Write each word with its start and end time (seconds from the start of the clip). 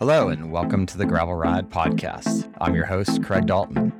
Hello, 0.00 0.28
and 0.28 0.50
welcome 0.50 0.86
to 0.86 0.98
the 0.98 1.06
Gravel 1.06 1.36
Ride 1.36 1.70
Podcast. 1.70 2.52
I'm 2.60 2.74
your 2.74 2.84
host, 2.84 3.22
Craig 3.22 3.46
Dalton. 3.46 3.92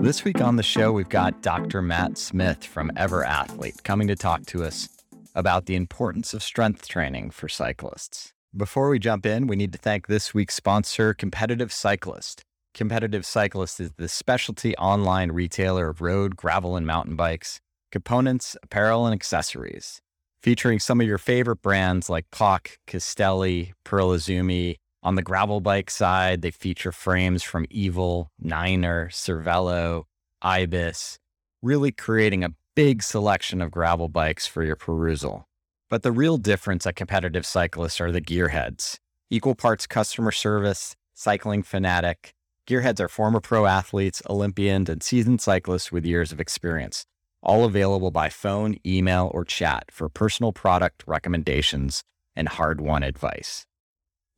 This 0.00 0.24
week 0.24 0.40
on 0.40 0.56
the 0.56 0.62
show, 0.64 0.90
we've 0.90 1.08
got 1.08 1.40
Dr. 1.40 1.82
Matt 1.82 2.18
Smith 2.18 2.64
from 2.64 2.90
EverAthlete 2.96 3.84
coming 3.84 4.08
to 4.08 4.16
talk 4.16 4.44
to 4.46 4.64
us 4.64 4.88
about 5.36 5.66
the 5.66 5.76
importance 5.76 6.34
of 6.34 6.42
strength 6.42 6.88
training 6.88 7.30
for 7.30 7.48
cyclists. 7.48 8.32
Before 8.56 8.88
we 8.88 8.98
jump 8.98 9.24
in, 9.24 9.46
we 9.46 9.54
need 9.54 9.72
to 9.72 9.78
thank 9.78 10.08
this 10.08 10.34
week's 10.34 10.56
sponsor, 10.56 11.14
Competitive 11.14 11.72
Cyclist. 11.72 12.42
Competitive 12.74 13.24
Cyclist 13.24 13.78
is 13.78 13.92
the 13.96 14.08
specialty 14.08 14.76
online 14.78 15.30
retailer 15.30 15.90
of 15.90 16.00
road, 16.00 16.34
gravel, 16.34 16.76
and 16.76 16.86
mountain 16.86 17.14
bikes, 17.14 17.60
components, 17.92 18.56
apparel, 18.64 19.06
and 19.06 19.14
accessories, 19.14 20.00
featuring 20.42 20.80
some 20.80 21.00
of 21.00 21.06
your 21.06 21.18
favorite 21.18 21.62
brands 21.62 22.10
like 22.10 22.28
POC, 22.32 22.78
Castelli, 22.88 23.74
Pearl 23.84 24.08
Izumi. 24.08 24.76
On 25.02 25.14
the 25.14 25.22
gravel 25.22 25.60
bike 25.60 25.90
side, 25.90 26.42
they 26.42 26.50
feature 26.50 26.92
frames 26.92 27.42
from 27.42 27.66
Evil, 27.70 28.30
Niner, 28.38 29.08
Cervelo, 29.08 30.04
Ibis, 30.42 31.18
really 31.62 31.90
creating 31.90 32.44
a 32.44 32.54
big 32.74 33.02
selection 33.02 33.62
of 33.62 33.70
gravel 33.70 34.08
bikes 34.08 34.46
for 34.46 34.62
your 34.62 34.76
perusal. 34.76 35.48
But 35.88 36.02
the 36.02 36.12
real 36.12 36.36
difference 36.36 36.86
at 36.86 36.96
competitive 36.96 37.46
cyclists 37.46 38.00
are 38.00 38.12
the 38.12 38.20
gearheads. 38.20 38.98
Equal 39.30 39.54
parts 39.54 39.86
customer 39.86 40.32
service, 40.32 40.96
cycling 41.14 41.62
fanatic. 41.62 42.34
Gearheads 42.66 43.00
are 43.00 43.08
former 43.08 43.40
pro 43.40 43.64
athletes, 43.64 44.22
Olympians, 44.28 44.90
and 44.90 45.02
seasoned 45.02 45.40
cyclists 45.40 45.90
with 45.90 46.04
years 46.04 46.30
of 46.30 46.40
experience, 46.40 47.06
all 47.42 47.64
available 47.64 48.10
by 48.10 48.28
phone, 48.28 48.76
email, 48.84 49.30
or 49.32 49.46
chat 49.46 49.84
for 49.90 50.10
personal 50.10 50.52
product 50.52 51.04
recommendations 51.06 52.02
and 52.36 52.48
hard 52.48 52.82
won 52.82 53.02
advice. 53.02 53.66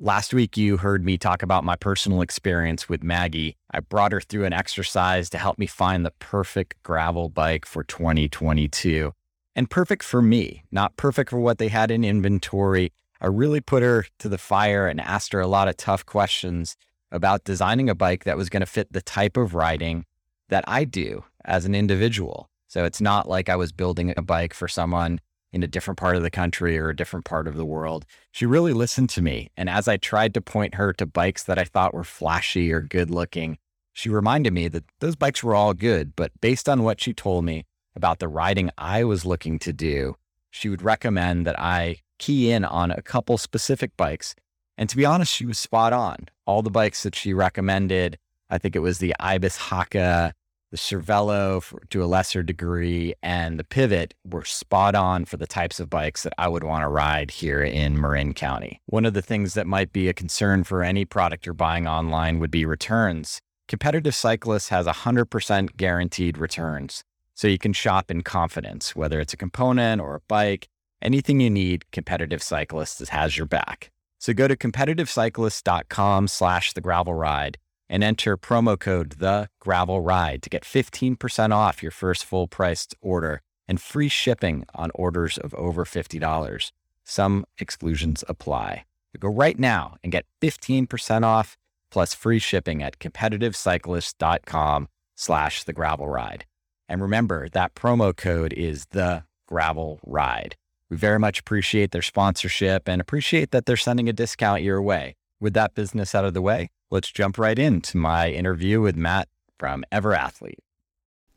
Last 0.05 0.35
week, 0.35 0.57
you 0.57 0.79
heard 0.79 1.05
me 1.05 1.17
talk 1.17 1.45
about 1.45 1.63
my 1.63 1.77
personal 1.77 2.23
experience 2.23 2.89
with 2.89 3.05
Maggie. 3.05 3.57
I 3.71 3.79
brought 3.79 4.11
her 4.11 4.21
through 4.21 4.47
an 4.47 4.53
exercise 4.53 5.31
to 5.31 5.39
help 5.39 5.61
me 5.61 5.67
find 5.69 6.05
the 6.05 6.11
perfect 6.19 6.75
gravel 6.83 7.29
bike 7.29 7.65
for 7.65 7.85
2022 7.85 9.13
and 9.55 9.71
perfect 9.71 10.03
for 10.03 10.21
me, 10.21 10.65
not 10.73 10.97
perfect 10.97 11.31
for 11.31 11.39
what 11.39 11.59
they 11.59 11.69
had 11.69 11.93
in 11.93 12.03
inventory. 12.03 12.93
I 13.21 13.29
really 13.29 13.61
put 13.61 13.85
her 13.85 14.07
to 14.19 14.29
the 14.29 14.39
fire 14.39 14.89
and 14.89 15.01
asked 15.01 15.33
her 15.35 15.41
a 15.41 15.47
lot 15.47 15.69
of 15.69 15.77
tough 15.77 16.05
questions 16.05 16.77
about 17.13 17.45
designing 17.45 17.89
a 17.89 17.95
bike 17.95 18.25
that 18.25 18.37
was 18.37 18.49
going 18.49 18.63
to 18.63 18.67
fit 18.67 18.93
the 18.93 19.03
type 19.03 19.37
of 19.37 19.55
riding 19.55 20.05
that 20.49 20.65
I 20.67 20.83
do 20.83 21.23
as 21.45 21.65
an 21.65 21.77
individual. 21.77 22.51
So 22.67 22.85
it's 22.85 23.01
not 23.01 23.29
like 23.29 23.49
I 23.49 23.55
was 23.55 23.71
building 23.71 24.13
a 24.17 24.23
bike 24.23 24.53
for 24.53 24.67
someone 24.67 25.21
in 25.53 25.63
a 25.63 25.69
different 25.69 25.99
part 25.99 26.17
of 26.17 26.23
the 26.23 26.31
country 26.31 26.79
or 26.79 26.89
a 26.89 26.97
different 26.97 27.25
part 27.25 27.47
of 27.47 27.57
the 27.57 27.65
world. 27.65 28.05
She 28.31 28.47
really 28.47 28.73
listened 28.73 29.11
to 29.11 29.23
me. 29.23 29.51
And 29.57 29.69
as 29.69 29.87
I 29.87 29.97
tried 29.97 30.35
to 30.35 30.41
point 30.41 30.75
her 30.75 30.93
to 30.95 31.07
bikes 31.07 31.45
that 31.45 31.59
I 31.59 31.65
thought 31.65 31.95
were 31.95 32.05
flashy 32.05 32.73
or 32.73 32.81
good 32.81 33.11
looking, 33.11 33.59
she 33.93 34.09
reminded 34.09 34.53
me 34.53 34.69
that 34.69 34.85
those 35.01 35.17
bikes 35.17 35.43
were 35.43 35.55
all 35.55 35.75
good. 35.75 36.17
But 36.17 36.33
based 36.41 36.69
on 36.69 36.83
what 36.83 37.01
she 37.01 37.13
told 37.13 37.45
me, 37.45 37.67
about 37.95 38.19
the 38.19 38.29
riding 38.29 38.71
I 38.79 39.05
was 39.05 39.27
looking 39.27 39.59
to 39.61 39.73
do, 39.73 40.17
she 40.51 40.69
would 40.69 40.83
recommend 40.83 41.47
that 41.47 41.59
I 41.59 41.99
key 42.19 42.51
in 42.51 42.65
on 42.65 42.91
a 42.91 43.03
couple 43.03 43.39
specific 43.39 43.97
bikes. 43.97 44.35
And 44.79 44.89
to 44.89 44.97
be 44.97 45.05
honest, 45.05 45.33
she 45.33 45.47
was 45.47 45.59
spot 45.59 45.93
on. 45.93 46.29
All 46.47 46.63
the 46.63 46.71
bikes 46.71 47.03
that 47.03 47.15
she 47.15 47.35
recommended, 47.35 48.19
I 48.49 48.59
think 48.59 48.77
it 48.77 48.81
was 48.81 48.99
the 48.99 49.15
Ibis 49.21 49.59
Hakka, 49.59 50.33
the 50.73 50.79
Cervelo 50.79 51.63
for, 51.63 51.81
to 51.91 52.03
a 52.03 52.07
lesser 52.07 52.43
degree, 52.43 53.15
and 53.23 53.59
the 53.59 53.65
Pivot 53.65 54.15
were 54.25 54.45
spot 54.45 54.95
on 54.95 55.27
for 55.27 55.37
the 55.37 55.47
types 55.47 55.79
of 55.79 55.91
bikes 55.91 56.23
that 56.23 56.33
I 56.39 56.49
would 56.49 56.65
want 56.65 56.83
to 56.83 56.89
ride 56.89 57.31
here 57.31 57.63
in 57.63 58.01
Marin 58.01 58.33
County. 58.33 58.81
One 58.87 59.05
of 59.05 59.13
the 59.13 59.23
things 59.23 59.53
that 59.53 59.67
might 59.67 59.93
be 59.93 60.09
a 60.09 60.15
concern 60.15 60.65
for 60.65 60.83
any 60.83 61.05
product 61.05 61.45
you're 61.45 61.53
buying 61.53 61.87
online 61.87 62.39
would 62.39 62.51
be 62.51 62.65
returns. 62.65 63.39
Competitive 63.69 64.15
Cyclist 64.15 64.71
has 64.71 64.87
100% 64.87 65.77
guaranteed 65.77 66.39
returns 66.39 67.05
so 67.35 67.49
you 67.49 67.59
can 67.59 67.75
shop 67.75 68.11
in 68.11 68.23
confidence, 68.23 68.97
whether 68.97 69.21
it's 69.21 69.35
a 69.35 69.39
component 69.39 70.01
or 70.01 70.17
a 70.17 70.21
bike, 70.27 70.69
anything 71.03 71.41
you 71.41 71.51
need, 71.51 71.91
Competitive 71.91 72.43
Cyclists 72.43 73.07
has 73.11 73.37
your 73.37 73.47
back. 73.47 73.91
So 74.19 74.33
go 74.33 74.49
to 74.49 74.57
competitivecyclist.com 74.57 76.29
slash 76.29 76.73
the 76.73 76.81
gravel 76.81 77.15
ride 77.15 77.59
and 77.93 78.03
enter 78.03 78.39
promo 78.39 78.81
code 78.81 79.13
the 79.19 79.51
gravel 79.61 80.01
ride 80.01 80.43
to 80.43 80.49
get 80.49 80.65
15% 80.65 81.53
off 81.55 81.83
your 81.83 81.93
first 81.93 82.25
full 82.25 82.49
priced 82.49 82.95
order 83.03 83.43
and 83.69 83.81
free 83.81 84.09
shipping 84.09 84.65
on 84.75 84.91
orders 84.95 85.37
of 85.37 85.53
over 85.55 85.85
$50. 85.85 86.73
Some 87.05 87.45
exclusions 87.59 88.25
apply. 88.27 88.87
So 89.13 89.19
go 89.19 89.29
right 89.29 89.59
now 89.59 89.97
and 90.03 90.11
get 90.11 90.25
15% 90.41 91.23
off 91.23 91.59
plus 91.91 92.15
free 92.15 92.39
shipping 92.39 92.83
at 92.83 92.99
competitivecyclist.com 92.99 94.89
slash 95.15 95.65
the 95.65 95.75
gravel 95.75 96.09
ride. 96.09 96.47
And 96.89 97.03
remember, 97.03 97.51
that 97.51 97.75
promo 97.75 98.17
code 98.17 98.55
is 98.55 98.87
the 98.93 99.25
gravel 99.47 100.01
ride. 100.07 100.57
We 100.89 100.97
very 100.97 101.19
much 101.19 101.41
appreciate 101.41 101.91
their 101.91 102.03
sponsorship 102.03 102.89
and 102.89 103.03
appreciate 103.03 103.51
that 103.51 103.67
they're 103.67 103.77
sending 103.77 104.09
a 104.09 104.15
discount 104.15 104.63
your 104.63 104.81
way. 104.81 105.15
With 105.41 105.55
that 105.55 105.75
business 105.75 106.15
out 106.15 106.25
of 106.25 106.35
the 106.35 106.43
way, 106.43 106.71
let's 106.93 107.11
jump 107.11 107.39
right 107.39 107.59
into 107.59 107.97
my 107.97 108.31
interview 108.31 108.83
with 108.83 108.97
Matt 108.97 109.27
from 109.59 109.83
EverAthlete. 109.91 110.59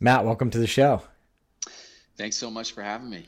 Matt, 0.02 0.26
welcome 0.26 0.50
to 0.50 0.58
the 0.58 0.68
show. 0.68 1.02
Thanks 2.18 2.36
so 2.36 2.52
much 2.52 2.74
for 2.74 2.84
having 2.84 3.10
me. 3.10 3.26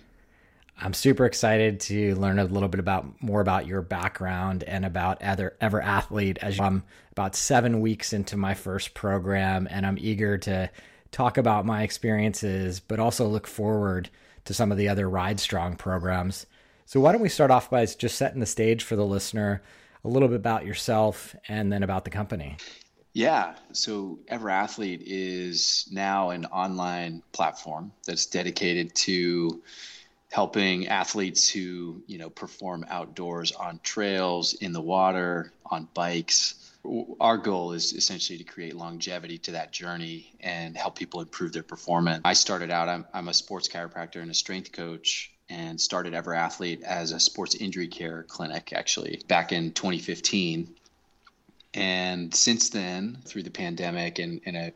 I'm 0.77 0.93
super 0.93 1.25
excited 1.25 1.79
to 1.81 2.15
learn 2.15 2.37
a 2.37 2.43
little 2.43 2.67
bit 2.67 2.81
about 2.81 3.23
more 3.23 3.39
about 3.39 3.65
your 3.65 3.81
background 3.81 4.65
and 4.65 4.83
about 4.83 5.21
Ever, 5.21 5.55
EverAthlete. 5.61 6.37
As 6.39 6.59
I'm 6.59 6.83
about 7.13 7.33
seven 7.33 7.79
weeks 7.79 8.11
into 8.11 8.35
my 8.35 8.53
first 8.53 8.93
program, 8.93 9.65
and 9.71 9.85
I'm 9.85 9.97
eager 9.97 10.37
to 10.39 10.69
talk 11.11 11.37
about 11.37 11.65
my 11.65 11.83
experiences, 11.83 12.81
but 12.81 12.99
also 12.99 13.25
look 13.25 13.47
forward 13.47 14.09
to 14.43 14.53
some 14.53 14.69
of 14.69 14.77
the 14.77 14.89
other 14.89 15.09
Ride 15.09 15.39
Strong 15.39 15.77
programs. 15.77 16.45
So, 16.85 16.99
why 16.99 17.13
don't 17.13 17.21
we 17.21 17.29
start 17.29 17.51
off 17.51 17.69
by 17.69 17.85
just 17.85 18.17
setting 18.17 18.41
the 18.41 18.45
stage 18.45 18.83
for 18.83 18.97
the 18.97 19.05
listener, 19.05 19.63
a 20.07 20.09
little 20.09 20.27
bit 20.27 20.37
about 20.37 20.65
yourself, 20.65 21.35
and 21.47 21.71
then 21.71 21.83
about 21.83 22.05
the 22.05 22.09
company? 22.09 22.57
Yeah, 23.13 23.55
so 23.73 24.19
EverAthlete 24.31 25.03
is 25.05 25.87
now 25.91 26.29
an 26.29 26.45
online 26.45 27.23
platform 27.31 27.91
that's 28.05 28.25
dedicated 28.25 28.95
to 28.95 29.61
helping 30.31 30.87
athletes 30.87 31.49
who 31.49 32.01
you 32.07 32.17
know 32.17 32.29
perform 32.29 32.85
outdoors 32.89 33.51
on 33.51 33.79
trails, 33.83 34.53
in 34.55 34.71
the 34.71 34.81
water, 34.81 35.53
on 35.69 35.87
bikes 35.93 36.67
our 37.19 37.37
goal 37.37 37.73
is 37.73 37.93
essentially 37.93 38.37
to 38.37 38.43
create 38.43 38.75
longevity 38.75 39.37
to 39.37 39.51
that 39.51 39.71
journey 39.71 40.33
and 40.39 40.77
help 40.77 40.97
people 40.97 41.21
improve 41.21 41.51
their 41.51 41.63
performance. 41.63 42.21
I 42.23 42.33
started 42.33 42.71
out, 42.71 42.87
I'm, 42.87 43.05
I'm 43.13 43.27
a 43.27 43.33
sports 43.33 43.67
chiropractor 43.67 44.21
and 44.21 44.31
a 44.31 44.33
strength 44.33 44.71
coach 44.71 45.31
and 45.49 45.79
started 45.79 46.13
EverAthlete 46.13 46.81
as 46.81 47.11
a 47.11 47.19
sports 47.19 47.55
injury 47.55 47.87
care 47.87 48.23
clinic 48.23 48.73
actually 48.73 49.21
back 49.27 49.51
in 49.51 49.71
2015. 49.71 50.75
And 51.73 52.33
since 52.33 52.69
then, 52.69 53.19
through 53.25 53.43
the 53.43 53.51
pandemic 53.51 54.19
and, 54.19 54.41
and 54.45 54.57
a 54.57 54.73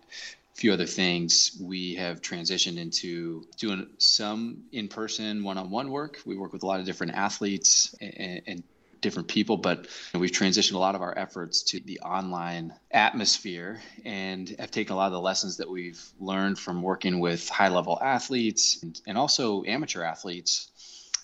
few 0.54 0.72
other 0.72 0.86
things, 0.86 1.58
we 1.60 1.96
have 1.96 2.22
transitioned 2.22 2.78
into 2.78 3.48
doing 3.58 3.88
some 3.98 4.64
in 4.72 4.88
person 4.88 5.44
one 5.44 5.58
on 5.58 5.72
one 5.72 5.90
work. 5.90 6.20
We 6.26 6.38
work 6.38 6.54
with 6.54 6.64
a 6.64 6.68
lot 6.68 6.80
of 6.80 6.86
different 6.86 7.14
athletes 7.16 7.96
and, 8.00 8.42
and 8.46 8.64
different 9.02 9.28
people, 9.28 9.58
but 9.58 9.88
we've 10.14 10.32
transitioned 10.32 10.76
a 10.76 10.78
lot 10.78 10.96
of 10.96 11.02
our 11.02 11.18
efforts 11.18 11.64
to 11.64 11.80
the 11.80 12.00
online 12.02 12.74
atmosphere 12.92 13.82
and 14.06 14.56
have 14.60 14.72
taken 14.72 14.94
a 14.94 14.96
lot 14.96 15.08
of 15.08 15.12
the 15.12 15.20
lessons 15.20 15.58
that 15.58 15.70
we've 15.70 16.02
learned 16.20 16.58
from 16.58 16.82
working 16.82 17.20
with 17.20 17.50
high 17.50 17.70
level 17.70 17.98
athletes 18.02 18.82
and, 18.84 19.02
and 19.08 19.18
also 19.18 19.64
amateur 19.66 20.04
athletes 20.04 20.70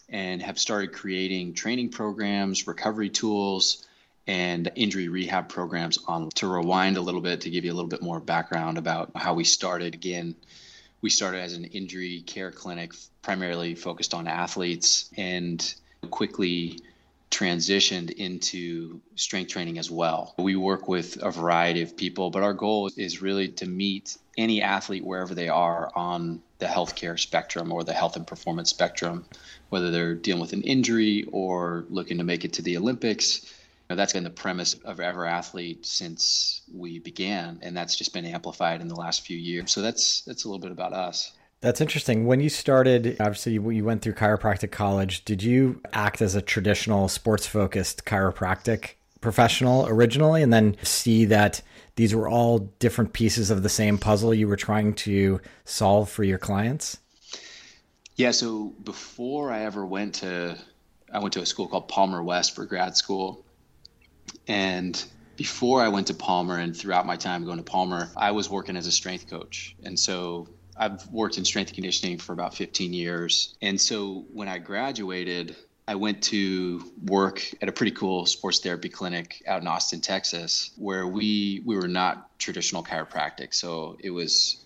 and 0.10 0.42
have 0.42 0.58
started 0.58 0.94
creating 0.94 1.54
training 1.54 1.90
programs, 1.90 2.68
recovery 2.68 3.10
tools, 3.10 3.86
and 4.26 4.72
injury 4.76 5.08
rehab 5.08 5.48
programs 5.48 6.00
on 6.08 6.30
to 6.32 6.48
rewind 6.48 6.98
a 6.98 7.02
little 7.02 7.22
bit 7.22 7.42
to 7.42 7.50
give 7.50 7.64
you 7.64 7.72
a 7.72 7.76
little 7.76 7.90
bit 7.90 8.02
more 8.02 8.20
background 8.20 8.78
about 8.78 9.12
how 9.16 9.34
we 9.34 9.44
started. 9.44 9.94
Again 9.94 10.36
we 11.02 11.10
started 11.10 11.40
as 11.40 11.54
an 11.54 11.66
injury 11.66 12.24
care 12.26 12.52
clinic 12.52 12.94
primarily 13.22 13.76
focused 13.76 14.14
on 14.14 14.28
athletes 14.28 15.10
and 15.18 15.76
quickly 16.10 16.80
transitioned 17.38 18.10
into 18.12 19.00
strength 19.16 19.52
training 19.52 19.78
as 19.78 19.92
well. 19.92 20.34
We 20.40 20.56
work 20.56 20.88
with 20.88 21.22
a 21.22 21.30
variety 21.30 21.84
of 21.84 21.96
people, 21.96 22.32
but 22.32 22.42
our 22.42 22.54
goal 22.54 22.90
is 22.98 23.22
really 23.22 23.50
to 23.50 23.68
meet 23.68 24.18
any 24.38 24.64
athlete 24.64 25.06
wherever 25.06 25.36
they 25.36 25.48
are 25.48 25.92
on 25.96 26.42
the 26.58 26.66
healthcare 26.66 27.20
spectrum 27.20 27.72
or 27.72 27.84
the 27.84 27.94
health 27.94 28.16
and 28.16 28.26
performance 28.26 28.72
spectrum, 28.72 29.26
whether 29.70 29.92
they're 29.92 30.16
dealing 30.16 30.42
with 30.42 30.54
an 30.54 30.64
injury 30.64 31.26
or 31.32 31.86
looking 31.90 32.18
to 32.18 32.24
make 32.24 32.44
it 32.44 32.54
to 32.54 32.64
the 32.64 32.76
Olympics. 32.76 33.44
You 33.44 33.52
know, 33.92 33.96
that's 33.98 34.14
been 34.14 34.24
the 34.24 34.32
premise 34.32 34.74
of 34.74 34.98
EverAthlete 34.98 35.86
since 35.86 36.62
we 36.74 36.98
began, 36.98 37.60
and 37.62 37.78
that's 37.78 37.96
just 37.96 38.14
been 38.14 38.26
amplified 38.26 38.82
in 38.82 38.88
the 38.88 38.96
last 38.96 39.26
few 39.26 39.38
years. 39.38 39.72
So 39.72 39.82
that's 39.84 40.22
that's 40.22 40.44
a 40.44 40.48
little 40.48 40.60
bit 40.60 40.72
about 40.72 40.94
us. 40.94 41.32
That's 41.62 41.82
interesting. 41.82 42.26
When 42.26 42.40
you 42.40 42.50
started, 42.50 43.18
obviously 43.20 43.54
you 43.54 43.84
went 43.84 44.02
through 44.02 44.14
chiropractic 44.14 44.72
college. 44.72 45.26
Did 45.26 45.42
you 45.42 45.82
act 45.92 46.22
as 46.22 46.36
a 46.36 46.42
traditional 46.42 47.08
sports 47.08 47.48
focused 47.48 48.06
chiropractic 48.06 48.92
professional 49.22 49.88
originally 49.88 50.44
and 50.44 50.54
then 50.54 50.78
see 50.84 51.26
that 51.26 51.62
these 51.96 52.14
were 52.14 52.30
all 52.30 52.60
different 52.60 53.14
pieces 53.14 53.50
of 53.50 53.64
the 53.64 53.70
same 53.70 53.98
puzzle 53.98 54.34
you 54.34 54.48
were 54.48 54.56
trying 54.56 54.94
to 54.94 55.42
solve 55.66 56.10
for 56.10 56.24
your 56.24 56.38
clients? 56.38 56.98
Yeah, 58.16 58.32
so 58.32 58.74
before 58.84 59.52
I 59.52 59.64
ever 59.64 59.86
went 59.86 60.16
to 60.16 60.58
I 61.12 61.20
went 61.20 61.34
to 61.34 61.42
a 61.42 61.46
school 61.46 61.68
called 61.68 61.88
Palmer 61.88 62.22
West 62.22 62.56
for 62.56 62.66
grad 62.66 62.98
school. 62.98 63.46
And 64.48 65.02
before 65.38 65.82
I 65.82 65.88
went 65.88 66.08
to 66.08 66.14
Palmer 66.14 66.58
and 66.58 66.76
throughout 66.76 67.06
my 67.06 67.16
time 67.16 67.46
going 67.46 67.58
to 67.58 67.64
Palmer, 67.64 68.10
I 68.16 68.32
was 68.32 68.50
working 68.50 68.76
as 68.76 68.88
a 68.88 68.92
strength 68.92 69.30
coach. 69.30 69.76
And 69.84 69.98
so 69.98 70.50
I've 70.78 71.08
worked 71.12 71.38
in 71.38 71.46
strength 71.46 71.70
and 71.70 71.76
conditioning 71.76 72.18
for 72.18 72.34
about 72.34 72.54
15 72.54 72.94
years. 72.94 73.56
And 73.62 73.80
so 73.80 74.26
when 74.34 74.48
I 74.48 74.58
graduated, 74.60 75.56
I 75.88 75.96
went 75.96 76.22
to 76.24 76.92
work 77.06 77.42
at 77.62 77.70
a 77.70 77.72
pretty 77.72 77.92
cool 77.92 78.26
sports 78.26 78.60
therapy 78.60 78.90
clinic 78.90 79.42
out 79.48 79.62
in 79.62 79.68
Austin, 79.68 80.02
Texas, 80.02 80.72
where 80.78 81.08
we 81.08 81.62
we 81.66 81.78
were 81.78 81.88
not 81.88 82.38
traditional 82.40 82.84
chiropractic. 82.84 83.54
So 83.54 83.96
it 84.00 84.10
was 84.10 84.66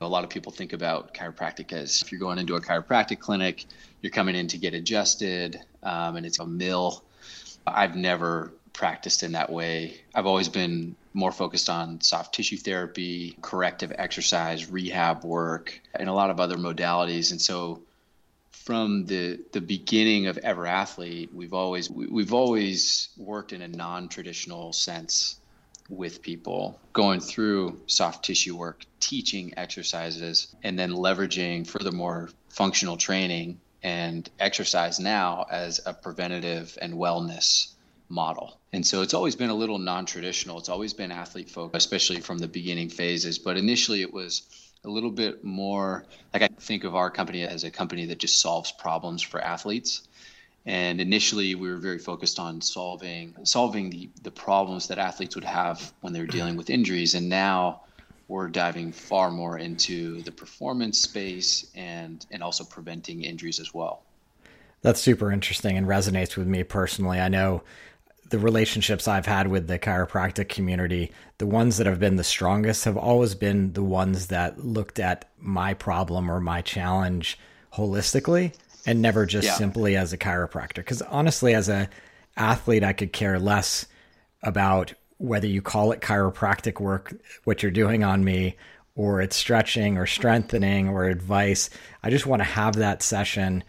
a 0.00 0.08
lot 0.08 0.24
of 0.24 0.30
people 0.30 0.52
think 0.52 0.72
about 0.72 1.12
chiropractic 1.12 1.72
as 1.72 2.02
if 2.02 2.12
you're 2.12 2.20
going 2.20 2.38
into 2.38 2.54
a 2.54 2.60
chiropractic 2.60 3.18
clinic, 3.18 3.66
you're 4.00 4.12
coming 4.12 4.34
in 4.34 4.46
to 4.48 4.58
get 4.58 4.72
adjusted, 4.72 5.60
um, 5.82 6.16
and 6.16 6.24
it's 6.24 6.38
a 6.38 6.46
mill. 6.46 7.02
I've 7.66 7.96
never 7.96 8.52
practiced 8.72 9.22
in 9.22 9.32
that 9.32 9.50
way. 9.50 10.00
I've 10.14 10.26
always 10.26 10.48
been 10.48 10.96
more 11.12 11.32
focused 11.32 11.68
on 11.68 12.00
soft 12.00 12.34
tissue 12.34 12.56
therapy, 12.56 13.36
corrective 13.40 13.92
exercise, 13.96 14.70
rehab 14.70 15.24
work, 15.24 15.80
and 15.94 16.08
a 16.08 16.12
lot 16.12 16.30
of 16.30 16.40
other 16.40 16.56
modalities. 16.56 17.30
And 17.32 17.40
so 17.40 17.82
from 18.50 19.06
the 19.06 19.40
the 19.52 19.60
beginning 19.60 20.26
of 20.26 20.36
EverAthlete, 20.36 21.32
we've 21.32 21.54
always 21.54 21.90
we've 21.90 22.34
always 22.34 23.08
worked 23.16 23.52
in 23.52 23.62
a 23.62 23.68
non-traditional 23.68 24.72
sense 24.72 25.40
with 25.88 26.22
people, 26.22 26.78
going 26.92 27.18
through 27.18 27.80
soft 27.86 28.24
tissue 28.24 28.56
work, 28.56 28.84
teaching 29.00 29.52
exercises, 29.56 30.54
and 30.62 30.78
then 30.78 30.92
leveraging 30.92 31.66
furthermore 31.66 32.30
functional 32.48 32.96
training 32.96 33.60
and 33.82 34.30
exercise 34.38 35.00
now 35.00 35.46
as 35.50 35.80
a 35.86 35.92
preventative 35.92 36.78
and 36.80 36.94
wellness 36.94 37.72
model. 38.10 38.58
And 38.72 38.86
so 38.86 39.02
it's 39.02 39.14
always 39.14 39.36
been 39.36 39.50
a 39.50 39.54
little 39.54 39.78
non 39.78 40.04
traditional. 40.04 40.58
It's 40.58 40.68
always 40.68 40.92
been 40.92 41.12
athlete 41.12 41.48
focused, 41.48 41.86
especially 41.86 42.20
from 42.20 42.38
the 42.38 42.48
beginning 42.48 42.90
phases. 42.90 43.38
But 43.38 43.56
initially, 43.56 44.02
it 44.02 44.12
was 44.12 44.42
a 44.84 44.88
little 44.88 45.10
bit 45.10 45.44
more 45.44 46.04
like 46.34 46.42
I 46.42 46.48
think 46.48 46.84
of 46.84 46.94
our 46.94 47.10
company 47.10 47.42
as 47.42 47.64
a 47.64 47.70
company 47.70 48.06
that 48.06 48.18
just 48.18 48.40
solves 48.40 48.72
problems 48.72 49.22
for 49.22 49.40
athletes. 49.40 50.08
And 50.66 51.00
initially, 51.00 51.54
we 51.54 51.70
were 51.70 51.78
very 51.78 51.98
focused 51.98 52.38
on 52.38 52.60
solving 52.60 53.34
solving 53.44 53.88
the, 53.88 54.10
the 54.22 54.30
problems 54.30 54.88
that 54.88 54.98
athletes 54.98 55.34
would 55.34 55.44
have 55.44 55.92
when 56.00 56.12
they're 56.12 56.26
dealing 56.26 56.56
with 56.56 56.68
injuries. 56.68 57.14
And 57.14 57.28
now 57.28 57.82
we're 58.28 58.48
diving 58.48 58.92
far 58.92 59.30
more 59.30 59.58
into 59.58 60.22
the 60.22 60.32
performance 60.32 61.00
space 61.00 61.70
and 61.74 62.26
and 62.30 62.42
also 62.42 62.64
preventing 62.64 63.22
injuries 63.22 63.60
as 63.60 63.72
well. 63.72 64.02
That's 64.82 65.00
super 65.00 65.30
interesting 65.30 65.76
and 65.76 65.86
resonates 65.86 66.36
with 66.36 66.46
me 66.46 66.62
personally. 66.62 67.20
I 67.20 67.28
know 67.28 67.62
the 68.30 68.38
relationships 68.38 69.08
I've 69.08 69.26
had 69.26 69.48
with 69.48 69.66
the 69.66 69.78
chiropractic 69.78 70.48
community, 70.48 71.12
the 71.38 71.46
ones 71.46 71.76
that 71.76 71.86
have 71.86 71.98
been 71.98 72.16
the 72.16 72.24
strongest 72.24 72.84
have 72.84 72.96
always 72.96 73.34
been 73.34 73.72
the 73.72 73.82
ones 73.82 74.28
that 74.28 74.64
looked 74.64 74.98
at 74.98 75.28
my 75.38 75.74
problem 75.74 76.30
or 76.30 76.40
my 76.40 76.62
challenge 76.62 77.38
holistically 77.74 78.54
and 78.86 79.02
never 79.02 79.26
just 79.26 79.46
yeah. 79.46 79.54
simply 79.54 79.96
as 79.96 80.12
a 80.12 80.18
chiropractor. 80.18 80.76
Because 80.76 81.02
honestly, 81.02 81.54
as 81.54 81.68
a 81.68 81.88
athlete, 82.36 82.84
I 82.84 82.92
could 82.92 83.12
care 83.12 83.38
less 83.38 83.86
about 84.42 84.94
whether 85.18 85.46
you 85.46 85.60
call 85.60 85.92
it 85.92 86.00
chiropractic 86.00 86.80
work, 86.80 87.12
what 87.44 87.62
you're 87.62 87.72
doing 87.72 88.04
on 88.04 88.24
me, 88.24 88.56
or 88.94 89.20
it's 89.20 89.36
stretching 89.36 89.98
or 89.98 90.06
strengthening 90.06 90.88
or 90.88 91.06
advice. 91.06 91.68
I 92.02 92.10
just 92.10 92.26
want 92.26 92.40
to 92.40 92.44
have 92.44 92.76
that 92.76 93.02
session, 93.02 93.64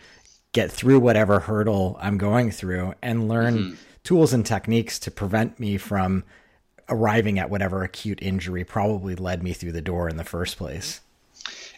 get 0.54 0.72
through 0.72 1.00
whatever 1.00 1.40
hurdle 1.40 1.98
I'm 2.00 2.18
going 2.20 2.52
through, 2.52 2.94
and 3.02 3.28
learn. 3.28 3.58
Mm-hmm 3.58 3.88
tools 4.04 4.34
and 4.34 4.46
techniques 4.46 5.00
to 5.00 5.12
prevent 5.12 5.60
me 5.60 5.78
from 5.78 6.24
arriving 6.90 7.40
at 7.40 7.50
whatever 7.50 7.84
acute 7.84 8.20
injury 8.22 8.64
probably 8.64 9.16
led 9.16 9.44
me 9.44 9.54
through 9.54 9.72
the 9.72 9.82
door 9.82 10.10
in 10.10 10.18
the 10.18 10.24
first 10.24 10.58
place. 10.58 11.02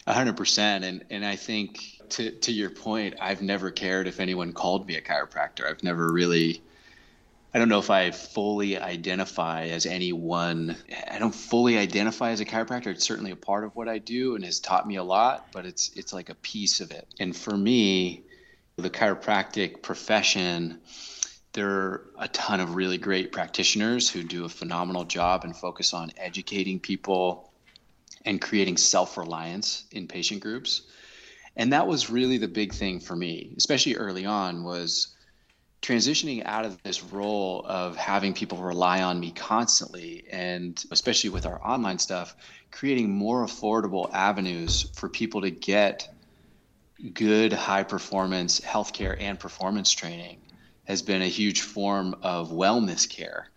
A 0.06 0.12
hundred 0.12 0.36
percent. 0.36 0.84
And, 0.84 1.04
and 1.10 1.24
I 1.24 1.36
think 1.36 2.00
to, 2.10 2.30
to 2.30 2.52
your 2.52 2.70
point, 2.70 3.14
I've 3.20 3.40
never 3.40 3.70
cared 3.70 4.06
if 4.06 4.20
anyone 4.20 4.52
called 4.52 4.86
me 4.86 4.96
a 4.96 5.00
chiropractor. 5.00 5.68
I've 5.68 5.82
never 5.82 6.12
really, 6.12 6.62
I 7.54 7.58
don't 7.58 7.68
know 7.68 7.78
if 7.78 7.90
I 7.90 8.10
fully 8.10 8.76
identify 8.76 9.66
as 9.68 9.86
anyone. 9.86 10.76
I 11.10 11.18
don't 11.18 11.34
fully 11.34 11.78
identify 11.78 12.32
as 12.32 12.40
a 12.40 12.44
chiropractor. 12.44 12.88
It's 12.88 13.04
certainly 13.04 13.30
a 13.30 13.36
part 13.36 13.64
of 13.64 13.74
what 13.76 13.88
I 13.88 13.98
do 13.98 14.34
and 14.34 14.44
has 14.44 14.60
taught 14.60 14.86
me 14.86 14.96
a 14.96 15.04
lot, 15.04 15.46
but 15.52 15.64
it's, 15.64 15.90
it's 15.94 16.12
like 16.12 16.28
a 16.28 16.34
piece 16.36 16.80
of 16.80 16.90
it. 16.90 17.06
And 17.20 17.34
for 17.34 17.56
me, 17.56 18.24
the 18.76 18.90
chiropractic 18.90 19.82
profession, 19.82 20.80
there 21.54 21.70
are 21.70 22.10
a 22.18 22.28
ton 22.28 22.60
of 22.60 22.74
really 22.74 22.98
great 22.98 23.30
practitioners 23.30 24.10
who 24.10 24.24
do 24.24 24.44
a 24.44 24.48
phenomenal 24.48 25.04
job 25.04 25.44
and 25.44 25.56
focus 25.56 25.94
on 25.94 26.10
educating 26.16 26.80
people 26.80 27.52
and 28.24 28.42
creating 28.42 28.76
self-reliance 28.76 29.84
in 29.92 30.08
patient 30.08 30.40
groups. 30.40 30.82
And 31.56 31.72
that 31.72 31.86
was 31.86 32.10
really 32.10 32.38
the 32.38 32.48
big 32.48 32.74
thing 32.74 32.98
for 33.00 33.14
me 33.14 33.54
especially 33.56 33.94
early 33.94 34.26
on 34.26 34.64
was 34.64 35.14
transitioning 35.80 36.42
out 36.44 36.64
of 36.64 36.82
this 36.82 37.04
role 37.04 37.64
of 37.68 37.94
having 37.96 38.32
people 38.32 38.58
rely 38.58 39.02
on 39.02 39.20
me 39.20 39.30
constantly 39.30 40.24
and 40.32 40.82
especially 40.90 41.30
with 41.30 41.46
our 41.46 41.64
online 41.64 41.98
stuff 41.98 42.34
creating 42.72 43.10
more 43.10 43.44
affordable 43.44 44.12
avenues 44.12 44.90
for 44.94 45.08
people 45.08 45.42
to 45.42 45.50
get 45.50 46.08
good 47.12 47.52
high 47.52 47.82
performance 47.82 48.60
healthcare 48.60 49.14
and 49.20 49.38
performance 49.38 49.92
training 49.92 50.40
has 50.84 51.02
been 51.02 51.22
a 51.22 51.28
huge 51.28 51.62
form 51.62 52.14
of 52.22 52.50
wellness 52.50 53.08
care. 53.08 53.48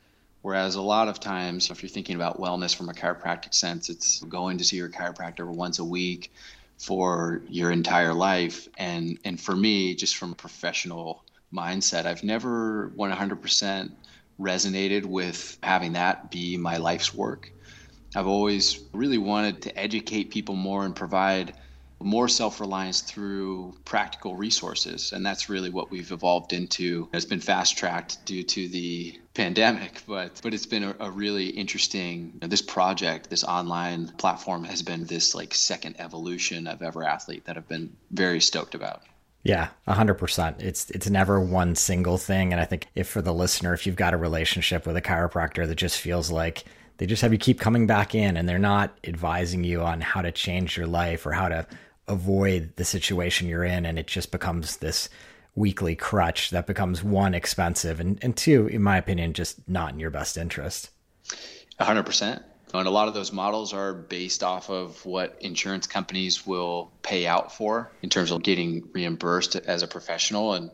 Whereas 0.41 0.75
a 0.75 0.81
lot 0.81 1.07
of 1.07 1.19
times, 1.19 1.69
if 1.69 1.81
you're 1.81 1.89
thinking 1.89 2.15
about 2.15 2.39
wellness 2.39 2.74
from 2.74 2.89
a 2.89 2.94
chiropractic 2.94 3.53
sense, 3.53 3.89
it's 3.89 4.21
going 4.24 4.57
to 4.59 4.63
see 4.63 4.77
your 4.77 4.89
chiropractor 4.89 5.45
once 5.45 5.79
a 5.79 5.83
week 5.83 6.31
for 6.77 7.41
your 7.50 7.71
entire 7.71 8.13
life. 8.13 8.69
And 8.77 9.19
and 9.25 9.39
for 9.39 9.56
me, 9.56 9.95
just 9.95 10.15
from 10.15 10.31
a 10.31 10.35
professional 10.35 11.24
mindset, 11.53 12.06
I've 12.06 12.24
never 12.24 12.91
100% 12.95 13.91
resonated 14.39 15.06
with 15.06 15.57
having 15.63 15.94
that 15.94 16.30
be 16.30 16.57
my 16.57 16.77
life's 16.77 17.13
work. 17.13 17.52
I've 18.16 18.28
always 18.28 18.83
really 18.94 19.18
wanted 19.18 19.61
to 19.63 19.78
educate 19.78 20.30
people 20.30 20.56
more 20.56 20.85
and 20.85 20.95
provide 20.95 21.54
more 21.99 22.27
self-reliance 22.27 23.01
through 23.01 23.75
practical 23.85 24.35
resources. 24.35 25.11
And 25.13 25.25
that's 25.25 25.49
really 25.49 25.69
what 25.69 25.89
we've 25.92 26.11
evolved 26.11 26.54
into. 26.54 27.09
It's 27.13 27.25
been 27.25 27.39
fast-tracked 27.39 28.25
due 28.25 28.44
to 28.44 28.68
the 28.68 29.19
pandemic 29.33 30.01
but 30.07 30.39
but 30.42 30.51
it's 30.51 30.66
been 30.66 30.83
a, 30.83 30.95
a 30.99 31.11
really 31.11 31.45
interesting 31.49 32.31
you 32.33 32.39
know, 32.42 32.47
this 32.47 32.63
project 32.63 33.30
this 33.30 33.44
online 33.44 34.07
platform 34.18 34.63
has 34.63 34.81
been 34.81 35.06
this 35.06 35.35
like 35.35 35.54
second 35.54 35.95
evolution 35.99 36.66
of 36.66 36.80
EverAthlete 36.80 37.44
that 37.44 37.56
i've 37.56 37.68
been 37.68 37.95
very 38.09 38.42
stoked 38.42 38.73
about. 38.73 39.04
Yeah, 39.44 39.69
100%. 39.87 40.61
It's 40.61 40.89
it's 40.89 41.09
never 41.09 41.39
one 41.39 41.75
single 41.75 42.18
thing. 42.18 42.51
And 42.51 42.59
I 42.59 42.66
think 42.66 42.87
if 42.95 43.07
for 43.07 43.21
the 43.21 43.33
listener 43.33 43.73
if 43.73 43.85
you've 43.85 43.95
got 43.95 44.13
a 44.13 44.18
relationship 44.18 44.85
with 44.85 44.97
a 44.97 45.01
chiropractor 45.01 45.68
that 45.68 45.75
just 45.75 45.99
feels 46.01 46.30
like 46.30 46.66
they 46.97 47.06
just 47.06 47.21
have 47.21 47.31
you 47.31 47.39
keep 47.39 47.59
coming 47.59 47.87
back 47.87 48.16
in 48.16 48.35
and 48.35 48.49
they're 48.49 48.59
not 48.59 48.97
advising 49.06 49.63
you 49.63 49.81
on 49.81 50.01
how 50.01 50.21
to 50.21 50.31
change 50.31 50.75
your 50.75 50.87
life 50.87 51.25
or 51.25 51.31
how 51.31 51.47
to 51.47 51.66
avoid 52.07 52.73
the 52.76 52.85
situation 52.85 53.47
you're 53.47 53.64
in 53.64 53.85
and 53.85 53.99
it 53.99 54.07
just 54.07 54.31
becomes 54.31 54.78
this 54.78 55.09
weekly 55.56 55.95
crutch 55.95 56.52
that 56.52 56.68
becomes 56.68 57.04
one 57.04 57.33
expensive 57.33 57.99
and, 57.99 58.19
and 58.21 58.37
two 58.37 58.68
in 58.68 58.81
my 58.81 58.97
opinion 58.97 59.33
just 59.33 59.68
not 59.68 59.94
in 59.94 59.99
your 59.99 60.11
best 60.11 60.37
interest 60.37 60.90
100% 61.80 62.42
and 62.73 62.87
a 62.87 62.92
lot 62.92 63.07
of 63.07 63.14
those 63.14 63.31
models 63.31 63.73
are 63.73 63.94
based 63.94 64.44
off 64.44 64.69
of 64.69 65.04
what 65.06 65.37
insurance 65.42 65.87
companies 65.87 66.45
will 66.45 66.92
pay 67.02 67.26
out 67.26 67.52
for 67.52 67.92
in 68.02 68.09
terms 68.09 68.31
of 68.31 68.44
getting 68.44 68.87
reimbursed 68.94 69.56
as 69.56 69.83
a 69.83 69.87
professional 69.87 70.54
and 70.54 70.69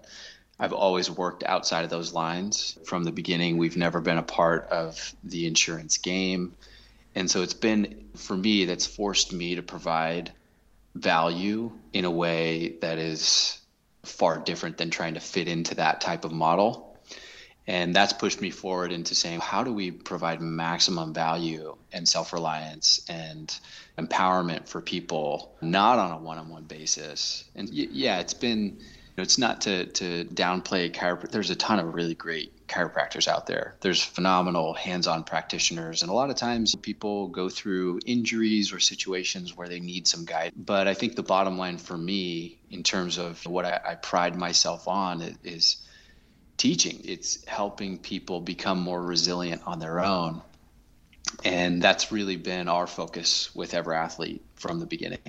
I've 0.60 0.74
always 0.74 1.10
worked 1.10 1.44
outside 1.44 1.84
of 1.84 1.90
those 1.90 2.14
lines 2.14 2.78
from 2.86 3.04
the 3.04 3.12
beginning. 3.12 3.58
We've 3.58 3.76
never 3.76 4.00
been 4.00 4.18
a 4.18 4.24
part 4.24 4.68
of 4.70 5.14
the 5.24 5.48
insurance 5.48 5.98
game. 5.98 6.54
And 7.16 7.30
so 7.30 7.42
it's 7.42 7.54
been, 7.54 8.10
for 8.16 8.38
me, 8.38 8.66
that's 8.66 8.86
forced 8.86 9.34
me 9.34 9.56
to 9.56 9.62
provide 9.62 10.32
value 10.96 11.72
in 11.92 12.06
a 12.06 12.12
way 12.12 12.76
that 12.82 12.98
is 12.98 13.60
far 14.04 14.40
different 14.40 14.78
than 14.78 14.90
trying 14.90 15.16
to 15.16 15.20
fit 15.20 15.48
into 15.48 15.76
that 15.76 16.02
type 16.02 16.26
of 16.26 16.32
model. 16.32 16.98
And 17.66 17.96
that's 17.96 18.12
pushed 18.12 18.42
me 18.42 18.50
forward 18.50 18.92
into 18.92 19.16
saying, 19.16 19.40
how 19.40 19.64
do 19.64 19.72
we 19.72 19.92
provide 19.92 20.42
maximum 20.42 21.14
value 21.14 21.78
and 21.94 22.08
self 22.08 22.34
reliance 22.34 23.06
and 23.08 23.58
empowerment 23.98 24.68
for 24.68 24.82
people, 24.82 25.56
not 25.62 25.98
on 25.98 26.12
a 26.12 26.18
one 26.18 26.38
on 26.38 26.50
one 26.50 26.64
basis? 26.64 27.46
And 27.56 27.70
yeah, 27.70 28.20
it's 28.20 28.34
been 28.34 28.80
it's 29.18 29.38
not 29.38 29.62
to 29.62 29.86
to 29.86 30.26
downplay 30.26 30.92
chiropractic. 30.92 31.32
There's 31.32 31.50
a 31.52 31.56
ton 31.56 31.80
of 31.80 31.94
really 31.94 32.16
great 32.16 32.68
chiropractors 32.68 33.28
out 33.28 33.46
there. 33.46 33.76
There's 33.82 34.02
phenomenal 34.02 34.74
hands-on 34.74 35.24
practitioners, 35.24 36.02
and 36.02 36.10
a 36.10 36.14
lot 36.14 36.32
of 36.32 36.36
times 36.36 36.76
people 36.76 37.28
go 37.28 37.50
through 37.50 38.00
injuries 38.06 38.74
or 38.74 38.80
situations 38.80 39.56
where 39.56 39.68
they 39.68 39.80
need 39.80 40.08
some 40.08 40.26
guidance. 40.26 40.56
But 40.58 40.88
I 40.88 40.96
think 40.96 41.16
the 41.16 41.24
bottom 41.24 41.58
line 41.58 41.78
for 41.78 41.98
me, 41.98 42.58
in 42.72 42.82
terms 42.82 43.18
of 43.18 43.46
what 43.46 43.66
I, 43.66 43.80
I 43.86 43.96
pride 43.96 44.36
myself 44.36 44.88
on, 44.88 45.38
is 45.44 45.78
teaching. 46.58 47.02
It's 47.04 47.44
helping 47.46 48.00
people 48.00 48.42
become 48.42 48.80
more 48.80 49.02
resilient 49.02 49.62
on 49.66 49.80
their 49.80 50.00
own. 50.00 50.42
And 51.44 51.82
that's 51.82 52.12
really 52.12 52.36
been 52.36 52.68
our 52.68 52.88
focus 52.88 53.54
with 53.56 53.72
EverAthlete 53.72 54.42
from 54.56 54.80
the 54.80 54.86
beginning. 54.86 55.20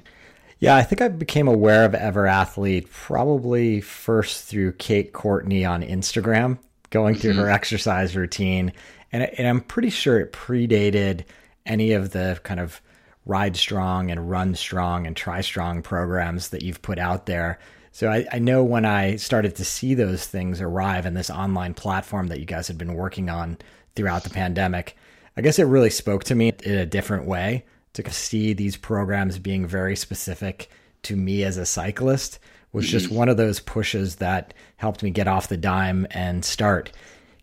Yeah, 0.60 0.76
I 0.76 0.82
think 0.82 1.02
I 1.02 1.08
became 1.08 1.48
aware 1.48 1.84
of 1.84 1.92
EverAthlete 1.92 2.90
probably 2.90 3.80
first 3.80 4.44
through 4.44 4.72
Kate 4.72 5.12
Courtney 5.12 5.64
on 5.64 5.82
Instagram, 5.82 6.58
going 6.90 7.16
through 7.16 7.32
mm-hmm. 7.32 7.40
her 7.40 7.50
exercise 7.50 8.16
routine. 8.16 8.72
And, 9.12 9.24
and 9.24 9.46
I'm 9.46 9.60
pretty 9.60 9.90
sure 9.90 10.20
it 10.20 10.32
predated 10.32 11.24
any 11.66 11.92
of 11.92 12.10
the 12.10 12.40
kind 12.42 12.60
of 12.60 12.80
ride 13.26 13.56
strong 13.56 14.10
and 14.10 14.30
run 14.30 14.54
strong 14.54 15.06
and 15.06 15.16
try 15.16 15.40
strong 15.40 15.82
programs 15.82 16.50
that 16.50 16.62
you've 16.62 16.82
put 16.82 16.98
out 16.98 17.26
there. 17.26 17.58
So 17.90 18.10
I, 18.10 18.26
I, 18.32 18.38
know 18.38 18.64
when 18.64 18.84
I 18.84 19.16
started 19.16 19.56
to 19.56 19.64
see 19.64 19.94
those 19.94 20.26
things 20.26 20.60
arrive 20.60 21.06
in 21.06 21.14
this 21.14 21.30
online 21.30 21.74
platform 21.74 22.26
that 22.26 22.40
you 22.40 22.44
guys 22.44 22.66
had 22.66 22.76
been 22.76 22.94
working 22.94 23.30
on 23.30 23.56
throughout 23.94 24.24
the 24.24 24.30
pandemic, 24.30 24.96
I 25.36 25.42
guess 25.42 25.58
it 25.58 25.64
really 25.64 25.90
spoke 25.90 26.24
to 26.24 26.34
me 26.34 26.52
in 26.64 26.76
a 26.76 26.86
different 26.86 27.26
way 27.26 27.64
to 27.94 28.10
see 28.10 28.52
these 28.52 28.76
programs 28.76 29.38
being 29.38 29.66
very 29.66 29.96
specific 29.96 30.68
to 31.02 31.16
me 31.16 31.44
as 31.44 31.56
a 31.56 31.66
cyclist 31.66 32.38
was 32.72 32.88
just 32.88 33.06
mm-hmm. 33.06 33.14
one 33.14 33.28
of 33.28 33.36
those 33.36 33.60
pushes 33.60 34.16
that 34.16 34.52
helped 34.76 35.02
me 35.02 35.10
get 35.10 35.28
off 35.28 35.48
the 35.48 35.56
dime 35.56 36.06
and 36.10 36.44
start. 36.44 36.90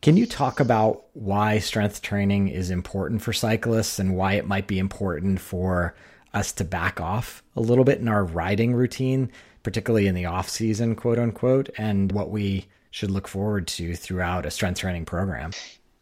Can 0.02 0.18
you 0.18 0.26
talk 0.26 0.60
about 0.60 1.06
why 1.14 1.60
strength 1.60 2.02
training 2.02 2.50
is 2.50 2.70
important 2.70 3.22
for 3.22 3.34
cyclists 3.34 4.00
and 4.00 4.16
why 4.16 4.34
it 4.34 4.48
might 4.48 4.68
be 4.68 4.80
important 4.80 5.40
for 5.40 5.96
us 6.34 6.52
to 6.54 6.64
back 6.64 7.00
off 7.00 7.44
a 7.56 7.62
little 7.62 7.84
bit 7.84 8.00
in 8.00 8.08
our 8.08 8.26
riding 8.26 8.74
routine, 8.74 9.32
particularly 9.64 10.08
in 10.08 10.16
the 10.16 10.26
off 10.26 10.50
season, 10.50 10.96
quote 10.96 11.20
unquote, 11.20 11.70
and 11.78 12.12
what 12.12 12.30
we 12.30 12.66
should 12.90 13.12
look 13.12 13.28
forward 13.28 13.68
to 13.68 13.96
throughout 13.96 14.46
a 14.46 14.52
strength 14.52 14.80
training 14.80 15.06
program? 15.06 15.52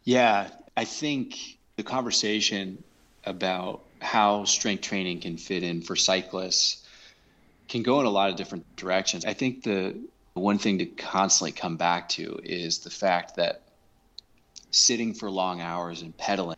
Yeah, 0.04 0.48
I 0.76 0.84
think 0.84 1.58
the 1.76 1.82
conversation 1.82 2.82
about 3.24 3.82
how 4.00 4.44
strength 4.44 4.82
training 4.82 5.20
can 5.20 5.36
fit 5.36 5.62
in 5.62 5.82
for 5.82 5.96
cyclists 5.96 6.86
can 7.68 7.82
go 7.82 8.00
in 8.00 8.06
a 8.06 8.10
lot 8.10 8.30
of 8.30 8.36
different 8.36 8.64
directions. 8.76 9.24
I 9.24 9.32
think 9.32 9.62
the 9.62 9.96
one 10.34 10.58
thing 10.58 10.78
to 10.78 10.86
constantly 10.86 11.52
come 11.52 11.76
back 11.76 12.08
to 12.10 12.40
is 12.42 12.78
the 12.78 12.90
fact 12.90 13.36
that 13.36 13.62
sitting 14.70 15.14
for 15.14 15.30
long 15.30 15.60
hours 15.60 16.02
and 16.02 16.16
pedaling 16.16 16.56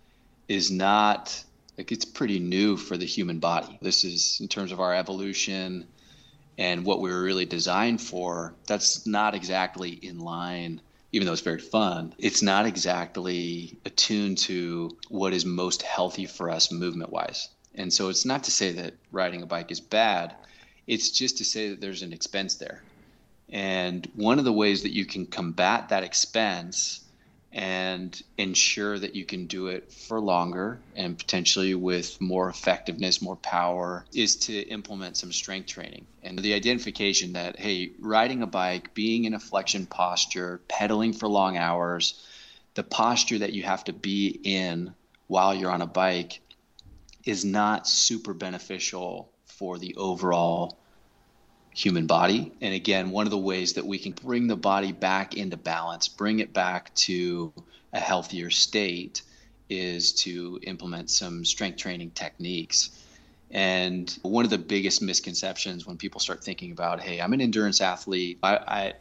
is 0.49 0.70
not 0.70 1.42
like 1.76 1.92
it's 1.92 2.04
pretty 2.04 2.38
new 2.38 2.76
for 2.76 2.96
the 2.96 3.06
human 3.06 3.38
body. 3.38 3.78
This 3.80 4.04
is 4.04 4.38
in 4.40 4.49
terms 4.49 4.72
of 4.72 4.80
our 4.80 4.94
evolution 4.94 5.87
and 6.58 6.84
what 6.84 7.00
we 7.00 7.11
were 7.11 7.22
really 7.22 7.46
designed 7.46 8.00
for. 8.00 8.54
That's 8.66 9.06
not 9.06 9.34
exactly 9.34 9.90
in 9.90 10.18
line 10.18 10.80
even 11.12 11.26
though 11.26 11.33
it's 11.33 11.42
very 11.42 11.61
fun, 11.61 12.14
it's 12.19 12.42
not 12.42 12.66
exactly 12.66 13.76
attuned 13.85 14.38
to 14.38 14.97
what 15.09 15.35
is 15.35 15.45
most 15.45 15.83
healthy 15.83 16.26
for 16.26 16.50
us 16.50 16.73
movement 16.73 17.11
wise. 17.11 17.49
And 17.75 17.92
so 17.92 18.09
it's 18.09 18.25
not 18.25 18.45
to 18.45 18.50
say 18.50 18.73
that 18.73 18.95
riding 19.12 19.42
a 19.42 19.47
bike 19.47 19.71
is 19.71 19.81
bad, 19.81 20.35
it's 20.87 21.11
just 21.11 21.38
to 21.38 21.45
say 21.45 21.69
that 21.71 21.81
there's 21.81 22.02
an 22.02 22.12
expense 22.12 22.57
there. 22.57 22.83
And 23.50 24.11
one 24.16 24.38
of 24.38 24.47
the 24.47 24.52
ways 24.52 24.83
that 24.83 24.95
you 24.95 25.04
can 25.04 25.26
combat 25.26 25.90
that 25.90 26.02
expense 26.02 27.01
and 27.52 28.23
ensure 28.38 28.99
that 28.99 29.14
you 29.14 29.25
can 29.26 29.47
do 29.47 29.66
it 29.66 29.92
for 29.92 30.18
longer 30.18 30.78
and 30.97 31.18
potentially 31.18 31.75
with 31.75 32.18
more 32.21 32.49
effectiveness, 32.49 33.21
more 33.21 33.37
power, 33.37 34.06
is 34.14 34.37
to 34.37 34.59
implement 34.68 35.18
some 35.18 35.32
strength 35.32 35.66
training. 35.66 36.06
And 36.23 36.38
the 36.38 36.54
identification 36.54 37.35
that, 37.35 37.59
hey, 37.59 37.92
riding 37.99 38.42
a 38.42 38.47
bike, 38.47 38.94
being 38.94 39.25
in 39.25 39.35
a 39.35 39.38
flexion 39.38 39.85
posture, 39.85 40.62
pedaling 40.68 41.12
for 41.12 41.28
long 41.28 41.59
hours, 41.59 42.26
the 42.75 42.82
posture 42.82 43.40
that 43.40 43.52
you 43.52 43.64
have 43.64 43.85
to 43.85 43.92
be 43.92 44.40
in 44.44 44.94
while 45.26 45.54
you're 45.54 45.71
on 45.71 45.82
a 45.82 45.87
bike 45.87 46.40
is 47.25 47.44
not 47.44 47.87
super 47.87 48.32
beneficial 48.32 49.30
for 49.44 49.78
the 49.78 49.94
overall 49.97 50.78
human 51.82 52.06
body. 52.06 52.52
And 52.60 52.74
again, 52.74 53.10
one 53.10 53.26
of 53.26 53.30
the 53.30 53.38
ways 53.38 53.74
that 53.74 53.86
we 53.86 53.98
can 53.98 54.12
bring 54.12 54.46
the 54.46 54.56
body 54.56 54.92
back 54.92 55.36
into 55.36 55.56
balance, 55.56 56.08
bring 56.08 56.38
it 56.38 56.52
back 56.52 56.94
to 56.94 57.52
a 57.92 57.98
healthier 57.98 58.50
state, 58.50 59.22
is 59.68 60.12
to 60.12 60.60
implement 60.62 61.10
some 61.10 61.44
strength 61.44 61.78
training 61.78 62.10
techniques. 62.12 62.90
And 63.50 64.16
one 64.22 64.44
of 64.44 64.50
the 64.50 64.58
biggest 64.58 65.02
misconceptions 65.02 65.86
when 65.86 65.96
people 65.96 66.20
start 66.20 66.44
thinking 66.44 66.72
about, 66.72 67.00
hey, 67.00 67.20
I'm 67.20 67.32
an 67.32 67.40
endurance 67.40 67.80
athlete, 67.80 68.38
I, 68.42 68.56
I 68.56 68.92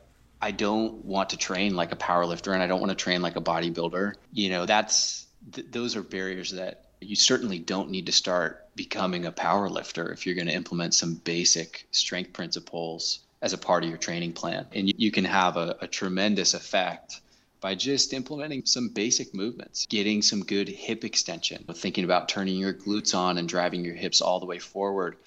I 0.44 0.52
don't 0.52 1.06
want 1.06 1.30
to 1.30 1.38
train 1.38 1.76
like 1.76 1.92
a 1.92 1.96
power 1.96 2.26
lifter 2.26 2.54
and 2.54 2.64
I 2.64 2.68
don't 2.68 2.80
want 2.80 2.90
to 2.90 2.96
train 2.96 3.22
like 3.22 3.36
a 3.36 3.42
bodybuilder. 3.42 4.16
You 4.34 4.50
know, 4.50 4.66
that's 4.66 5.28
th- 5.52 5.68
those 5.70 5.96
are 5.96 6.02
barriers 6.02 6.52
that 6.52 6.91
you 7.02 7.16
certainly 7.16 7.60
don't 7.60 7.90
need 7.90 8.06
to 8.06 8.12
start 8.12 8.68
becoming 8.76 9.26
a 9.26 9.32
power 9.32 9.70
lifter 9.70 10.12
if 10.12 10.26
you're 10.26 10.36
going 10.36 10.48
to 10.48 10.54
implement 10.54 10.94
some 10.94 11.16
basic 11.16 11.88
strength 11.92 12.32
principles 12.32 13.20
as 13.42 13.54
a 13.54 13.58
part 13.58 13.84
of 13.84 13.90
your 13.90 13.98
training 13.98 14.34
plan. 14.34 14.68
And 14.74 14.94
you, 14.98 15.12
can 15.12 15.26
have 15.26 15.58
a, 15.58 15.76
a 15.82 15.88
tremendous 15.88 16.54
effect 16.54 17.22
by 17.60 17.76
just 17.76 18.14
implementing 18.14 18.66
some 18.66 18.90
basic 18.90 19.34
movements, 19.34 19.88
getting 19.88 20.22
some 20.22 20.44
good 20.44 20.70
hip 20.70 21.04
extension, 21.04 21.66
thinking 21.74 22.04
about 22.04 22.30
turning 22.30 22.58
your 22.58 22.74
glutes 22.74 23.18
on 23.18 23.38
and 23.38 23.50
driving 23.50 23.84
your 23.84 23.96
hips 23.96 24.22
all 24.22 24.40
the 24.40 24.46
way 24.46 24.60
forward. 24.60 25.18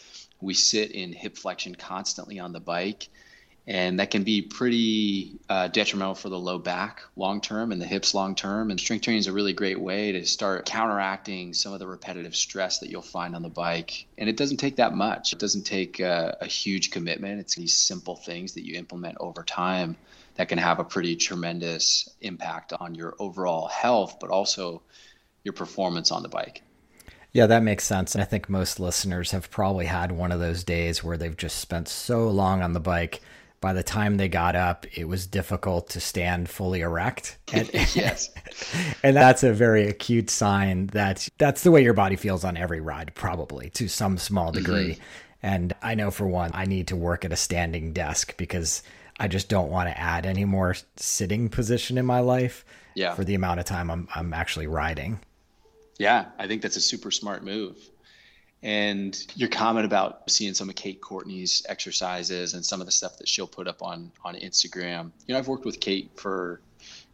We 0.40 0.54
sit 0.54 0.92
in 0.92 1.12
hip 1.12 1.36
flexion 1.36 1.74
constantly 1.74 2.38
on 2.38 2.52
the 2.52 2.60
bike 2.60 3.08
and 3.66 3.98
that 3.98 4.10
can 4.10 4.24
be 4.24 4.42
pretty 4.42 5.38
uh, 5.48 5.68
detrimental 5.68 6.14
for 6.14 6.28
the 6.28 6.38
low 6.38 6.58
back 6.58 7.02
long 7.16 7.40
term 7.40 7.72
and 7.72 7.80
the 7.80 7.86
hips 7.86 8.14
long 8.14 8.34
term. 8.34 8.70
And 8.70 8.78
strength 8.78 9.04
training 9.04 9.20
is 9.20 9.26
a 9.26 9.32
really 9.32 9.54
great 9.54 9.80
way 9.80 10.12
to 10.12 10.26
start 10.26 10.66
counteracting 10.66 11.54
some 11.54 11.72
of 11.72 11.78
the 11.78 11.86
repetitive 11.86 12.36
stress 12.36 12.80
that 12.80 12.90
you'll 12.90 13.00
find 13.00 13.34
on 13.34 13.42
the 13.42 13.48
bike. 13.48 14.06
And 14.18 14.28
it 14.28 14.36
doesn't 14.36 14.58
take 14.58 14.76
that 14.76 14.94
much. 14.94 15.32
It 15.32 15.38
doesn't 15.38 15.62
take 15.62 15.98
uh, 15.98 16.32
a 16.40 16.46
huge 16.46 16.90
commitment. 16.90 17.40
It's 17.40 17.54
these 17.54 17.74
simple 17.74 18.16
things 18.16 18.52
that 18.52 18.66
you 18.66 18.76
implement 18.76 19.16
over 19.18 19.42
time 19.42 19.96
that 20.34 20.48
can 20.48 20.58
have 20.58 20.78
a 20.78 20.84
pretty 20.84 21.16
tremendous 21.16 22.10
impact 22.20 22.74
on 22.78 22.94
your 22.94 23.14
overall 23.18 23.68
health, 23.68 24.18
but 24.20 24.28
also 24.28 24.82
your 25.42 25.54
performance 25.54 26.10
on 26.10 26.22
the 26.22 26.28
bike. 26.28 26.62
Yeah, 27.32 27.46
that 27.46 27.62
makes 27.62 27.84
sense. 27.84 28.14
And 28.14 28.22
I 28.22 28.26
think 28.26 28.48
most 28.48 28.78
listeners 28.78 29.30
have 29.30 29.50
probably 29.50 29.86
had 29.86 30.12
one 30.12 30.32
of 30.32 30.38
those 30.38 30.64
days 30.64 31.02
where 31.02 31.16
they've 31.16 31.36
just 31.36 31.58
spent 31.58 31.88
so 31.88 32.28
long 32.28 32.62
on 32.62 32.74
the 32.74 32.80
bike 32.80 33.22
by 33.64 33.72
the 33.72 33.82
time 33.82 34.18
they 34.18 34.28
got 34.28 34.54
up, 34.54 34.84
it 34.92 35.08
was 35.08 35.26
difficult 35.26 35.88
to 35.88 35.98
stand 35.98 36.50
fully 36.50 36.82
erect. 36.82 37.38
And, 37.54 37.72
yes. 37.72 38.28
and 39.02 39.16
that's 39.16 39.42
a 39.42 39.54
very 39.54 39.88
acute 39.88 40.28
sign 40.28 40.88
that 40.88 41.26
that's 41.38 41.62
the 41.62 41.70
way 41.70 41.82
your 41.82 41.94
body 41.94 42.16
feels 42.16 42.44
on 42.44 42.58
every 42.58 42.82
ride, 42.82 43.12
probably 43.14 43.70
to 43.70 43.88
some 43.88 44.18
small 44.18 44.48
mm-hmm. 44.48 44.58
degree. 44.58 44.92
Mm-hmm. 44.92 45.02
And 45.42 45.74
I 45.80 45.94
know 45.94 46.10
for 46.10 46.26
one, 46.26 46.50
I 46.52 46.66
need 46.66 46.88
to 46.88 46.96
work 46.96 47.24
at 47.24 47.32
a 47.32 47.36
standing 47.36 47.94
desk 47.94 48.36
because 48.36 48.82
I 49.18 49.28
just 49.28 49.48
don't 49.48 49.70
want 49.70 49.88
to 49.88 49.98
add 49.98 50.26
any 50.26 50.44
more 50.44 50.74
sitting 50.96 51.48
position 51.48 51.96
in 51.96 52.04
my 52.04 52.20
life 52.20 52.66
yeah. 52.94 53.14
for 53.14 53.24
the 53.24 53.34
amount 53.34 53.60
of 53.60 53.66
time 53.66 53.90
I'm, 53.90 54.08
I'm 54.14 54.34
actually 54.34 54.66
riding. 54.66 55.20
Yeah, 55.98 56.26
I 56.38 56.48
think 56.48 56.60
that's 56.60 56.76
a 56.76 56.82
super 56.82 57.10
smart 57.10 57.42
move. 57.42 57.78
And 58.64 59.14
your 59.36 59.50
comment 59.50 59.84
about 59.84 60.30
seeing 60.30 60.54
some 60.54 60.70
of 60.70 60.74
Kate 60.74 60.98
Courtney's 60.98 61.66
exercises 61.68 62.54
and 62.54 62.64
some 62.64 62.80
of 62.80 62.86
the 62.86 62.92
stuff 62.92 63.18
that 63.18 63.28
she'll 63.28 63.46
put 63.46 63.68
up 63.68 63.82
on 63.82 64.10
on 64.24 64.36
Instagram. 64.36 65.12
You 65.26 65.34
know, 65.34 65.38
I've 65.38 65.48
worked 65.48 65.66
with 65.66 65.80
Kate 65.80 66.10
for 66.16 66.62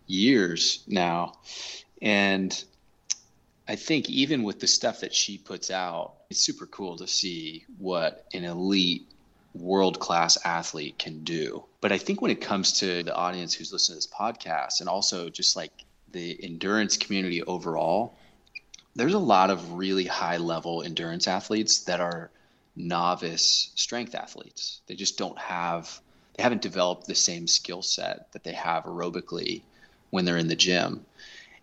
years 0.06 0.84
now, 0.86 1.34
and 2.00 2.64
I 3.66 3.74
think 3.74 4.08
even 4.08 4.44
with 4.44 4.60
the 4.60 4.68
stuff 4.68 5.00
that 5.00 5.12
she 5.12 5.38
puts 5.38 5.72
out, 5.72 6.14
it's 6.30 6.38
super 6.38 6.66
cool 6.66 6.96
to 6.98 7.08
see 7.08 7.64
what 7.78 8.26
an 8.32 8.44
elite 8.44 9.08
world 9.52 9.98
class 9.98 10.38
athlete 10.44 10.98
can 11.00 11.24
do. 11.24 11.64
But 11.80 11.90
I 11.90 11.98
think 11.98 12.22
when 12.22 12.30
it 12.30 12.40
comes 12.40 12.78
to 12.80 13.02
the 13.02 13.14
audience 13.14 13.54
who's 13.54 13.72
listening 13.72 14.00
to 14.00 14.06
this 14.06 14.14
podcast 14.14 14.78
and 14.78 14.88
also 14.88 15.28
just 15.28 15.56
like 15.56 15.72
the 16.12 16.38
endurance 16.44 16.96
community 16.96 17.42
overall, 17.42 18.16
there's 18.94 19.14
a 19.14 19.18
lot 19.18 19.50
of 19.50 19.72
really 19.72 20.04
high 20.04 20.36
level 20.36 20.82
endurance 20.82 21.28
athletes 21.28 21.80
that 21.84 22.00
are 22.00 22.30
novice 22.76 23.70
strength 23.74 24.14
athletes. 24.14 24.80
They 24.86 24.94
just 24.94 25.18
don't 25.18 25.38
have 25.38 26.00
they 26.36 26.42
haven't 26.42 26.62
developed 26.62 27.06
the 27.06 27.14
same 27.14 27.46
skill 27.46 27.82
set 27.82 28.32
that 28.32 28.44
they 28.44 28.52
have 28.52 28.84
aerobically 28.84 29.62
when 30.10 30.24
they're 30.24 30.36
in 30.36 30.48
the 30.48 30.56
gym. 30.56 31.04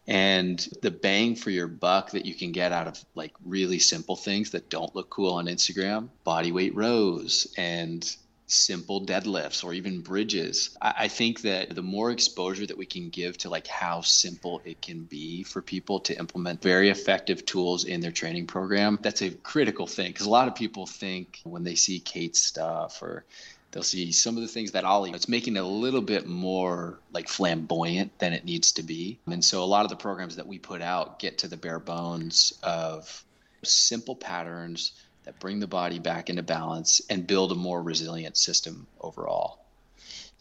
And 0.07 0.59
the 0.81 0.91
bang 0.91 1.35
for 1.35 1.49
your 1.49 1.67
buck 1.67 2.11
that 2.11 2.25
you 2.25 2.33
can 2.33 2.51
get 2.53 2.71
out 2.71 2.87
of 2.87 3.03
like 3.13 3.33
really 3.45 3.79
simple 3.79 4.15
things 4.15 4.51
that 4.51 4.69
don't 4.69 4.95
look 4.95 5.09
cool 5.09 5.33
on 5.33 5.47
Instagram, 5.47 6.09
body 6.23 6.51
weight 6.51 6.75
rows 6.75 7.53
and 7.57 8.15
simple 8.47 9.05
deadlifts 9.05 9.63
or 9.63 9.73
even 9.73 10.01
bridges. 10.01 10.75
I, 10.81 10.93
I, 10.99 11.07
think 11.09 11.41
that 11.41 11.75
the 11.75 11.81
more 11.81 12.11
exposure 12.11 12.65
that 12.65 12.77
we 12.77 12.85
can 12.85 13.09
give 13.09 13.37
to 13.39 13.49
like 13.49 13.67
how 13.67 13.99
simple 14.01 14.61
it 14.63 14.81
can 14.81 15.03
be 15.03 15.43
for 15.43 15.61
people 15.61 15.99
to 16.01 16.17
implement 16.17 16.61
very 16.61 16.89
effective 16.89 17.45
tools 17.45 17.83
in 17.83 17.99
their 17.99 18.11
training 18.11 18.47
program, 18.47 18.99
that's 19.01 19.21
a 19.21 19.31
critical 19.31 19.85
thing. 19.85 20.11
Because 20.11 20.25
a 20.25 20.29
lot 20.29 20.47
of 20.47 20.55
people 20.55 20.85
think 20.85 21.41
when 21.43 21.65
they 21.65 21.75
see 21.75 21.99
Kate's 21.99 22.41
stuff 22.41 23.01
or 23.01 23.25
they'll 23.71 23.83
see 23.83 24.13
some 24.13 24.37
of 24.37 24.41
the 24.41 24.47
things 24.47 24.71
that 24.71 24.85
Ollie, 24.85 25.11
it's 25.11 25.27
making 25.27 25.57
it 25.57 25.63
a 25.63 25.67
little 25.67 26.01
bit 26.01 26.25
more 26.25 26.99
like 27.11 27.27
flamboyant 27.27 28.17
than 28.19 28.31
it 28.31 28.45
needs 28.45 28.71
to 28.73 28.83
be. 28.83 29.19
And 29.27 29.43
so 29.43 29.61
a 29.61 29.65
lot 29.65 29.83
of 29.83 29.89
the 29.89 29.97
programs 29.97 30.37
that 30.37 30.47
we 30.47 30.57
put 30.57 30.81
out 30.81 31.19
get 31.19 31.39
to 31.39 31.49
the 31.49 31.57
bare 31.57 31.79
bones 31.79 32.57
of 32.63 33.25
simple 33.63 34.15
patterns 34.15 34.93
that 35.27 35.37
bring 35.39 35.59
the 35.59 35.67
body 35.67 35.99
back 35.99 36.29
into 36.29 36.41
balance 36.41 37.01
and 37.09 37.27
build 37.27 37.51
a 37.51 37.55
more 37.55 37.83
resilient 37.83 38.37
system 38.37 38.87
overall. 39.01 39.59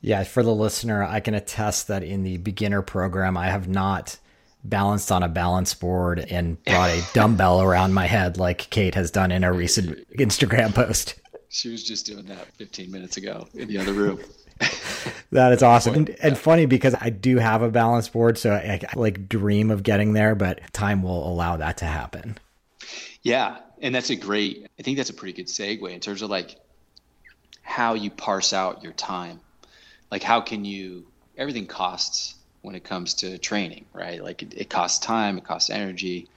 Yeah, 0.01 0.23
for 0.23 0.45
the 0.45 0.55
listener, 0.55 1.03
I 1.03 1.19
can 1.19 1.35
attest 1.35 1.89
that 1.89 2.05
in 2.05 2.23
the 2.23 2.37
beginner 2.37 2.83
program, 2.83 3.37
I 3.37 3.49
have 3.49 3.67
not 3.67 4.17
balanced 4.63 5.11
on 5.11 5.25
a 5.25 5.29
balance 5.29 5.75
board 5.75 6.21
and 6.31 6.63
brought 6.65 6.91
a 6.91 7.03
dumbbell 7.15 7.63
around 7.63 7.95
my 7.95 8.07
head 8.07 8.39
like 8.39 8.71
Kate 8.71 8.95
has 8.95 9.11
done 9.11 9.33
in 9.33 9.43
a 9.43 9.53
recent 9.53 10.09
Instagram 10.17 10.73
post. 10.73 11.15
She 11.49 11.69
was 11.69 11.83
just 11.83 12.07
doing 12.07 12.27
that 12.27 12.47
15 12.55 12.89
minutes 12.89 13.17
ago 13.17 13.49
in 13.55 13.67
the 13.67 13.79
other 13.79 13.93
room. 13.93 14.21
that 15.33 15.53
is 15.53 15.65
awesome 15.65 15.95
and, 15.95 16.11
and, 16.23 16.39
funny 16.39 16.65
because 16.65 16.95
I 16.99 17.11
do 17.11 17.39
have 17.39 17.63
a 17.63 17.71
balance 17.71 18.09
board, 18.09 18.39
so 18.39 18.53
I, 18.53 18.81
I 18.81 18.99
like 18.99 19.29
dream 19.29 19.73
of 19.73 19.83
getting 19.83 20.13
there, 20.13 20.37
but 20.37 20.61
time 20.73 21.03
will 21.03 21.29
allow 21.29 21.57
that 21.57 21.79
to 21.79 21.87
happen. 21.87 22.39
Yeah, 23.23 23.59
and 23.81 23.95
that's 23.95 24.11
a 24.11 24.17
great 24.17 24.67
i 24.79 24.83
think 24.83 24.97
that's 24.97 25.11
a 25.11 25.15
pretty 25.15 25.33
good 25.33 25.47
segue 25.47 25.93
in 25.93 26.01
terms 26.01 26.23
of 26.23 26.31
like 26.31 26.57
how 27.67 27.95
you 27.95 28.11
parse 28.11 28.53
out 28.53 28.83
your 28.83 28.93
time. 28.93 29.41
Like 30.11 30.23
how 30.23 30.41
can 30.41 30.65
you 30.65 31.13
everything 31.37 31.67
costs 31.67 32.37
when 32.63 32.75
it 32.77 32.85
comes 32.85 33.15
to 33.15 33.39
training 33.39 33.87
right? 33.93 34.23
Like 34.23 34.43
it, 34.43 34.55
it 34.57 34.71
costs 34.71 35.05
time 35.05 35.37
it 35.37 35.45
costs 35.45 35.69
energy 35.69 36.31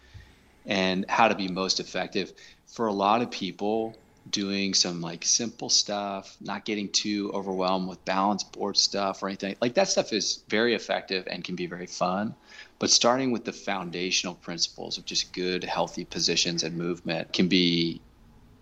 and 0.66 1.06
how 1.08 1.28
to 1.28 1.36
be 1.36 1.48
most 1.48 1.80
effective. 1.80 2.34
For 2.66 2.88
a 2.88 2.94
lot 2.94 3.22
of 3.22 3.32
people 3.32 3.96
doing 4.32 4.74
some 4.74 5.02
like 5.02 5.24
simple 5.26 5.70
stuff 5.70 6.38
not 6.42 6.66
getting 6.66 6.90
too 6.90 7.32
overwhelmed 7.34 7.88
with 7.88 8.04
balance 8.06 8.44
board 8.44 8.78
stuff 8.78 9.24
or 9.24 9.28
anything 9.28 9.56
like 9.62 9.74
that 9.74 9.88
stuff 9.88 10.14
is 10.14 10.44
very 10.50 10.76
effective 10.76 11.28
and 11.30 11.44
can 11.44 11.56
be 11.56 11.66
very 11.66 11.88
fun 11.88 12.36
but 12.80 12.90
starting 12.90 13.32
with 13.32 13.44
the 13.44 13.52
foundational 13.52 14.34
principles 14.36 14.98
of 14.98 15.06
just 15.06 15.34
good, 15.34 15.66
healthy 15.66 16.06
positions 16.06 16.64
and 16.64 16.78
movement 16.78 17.34
can 17.34 17.50
be 17.50 18.02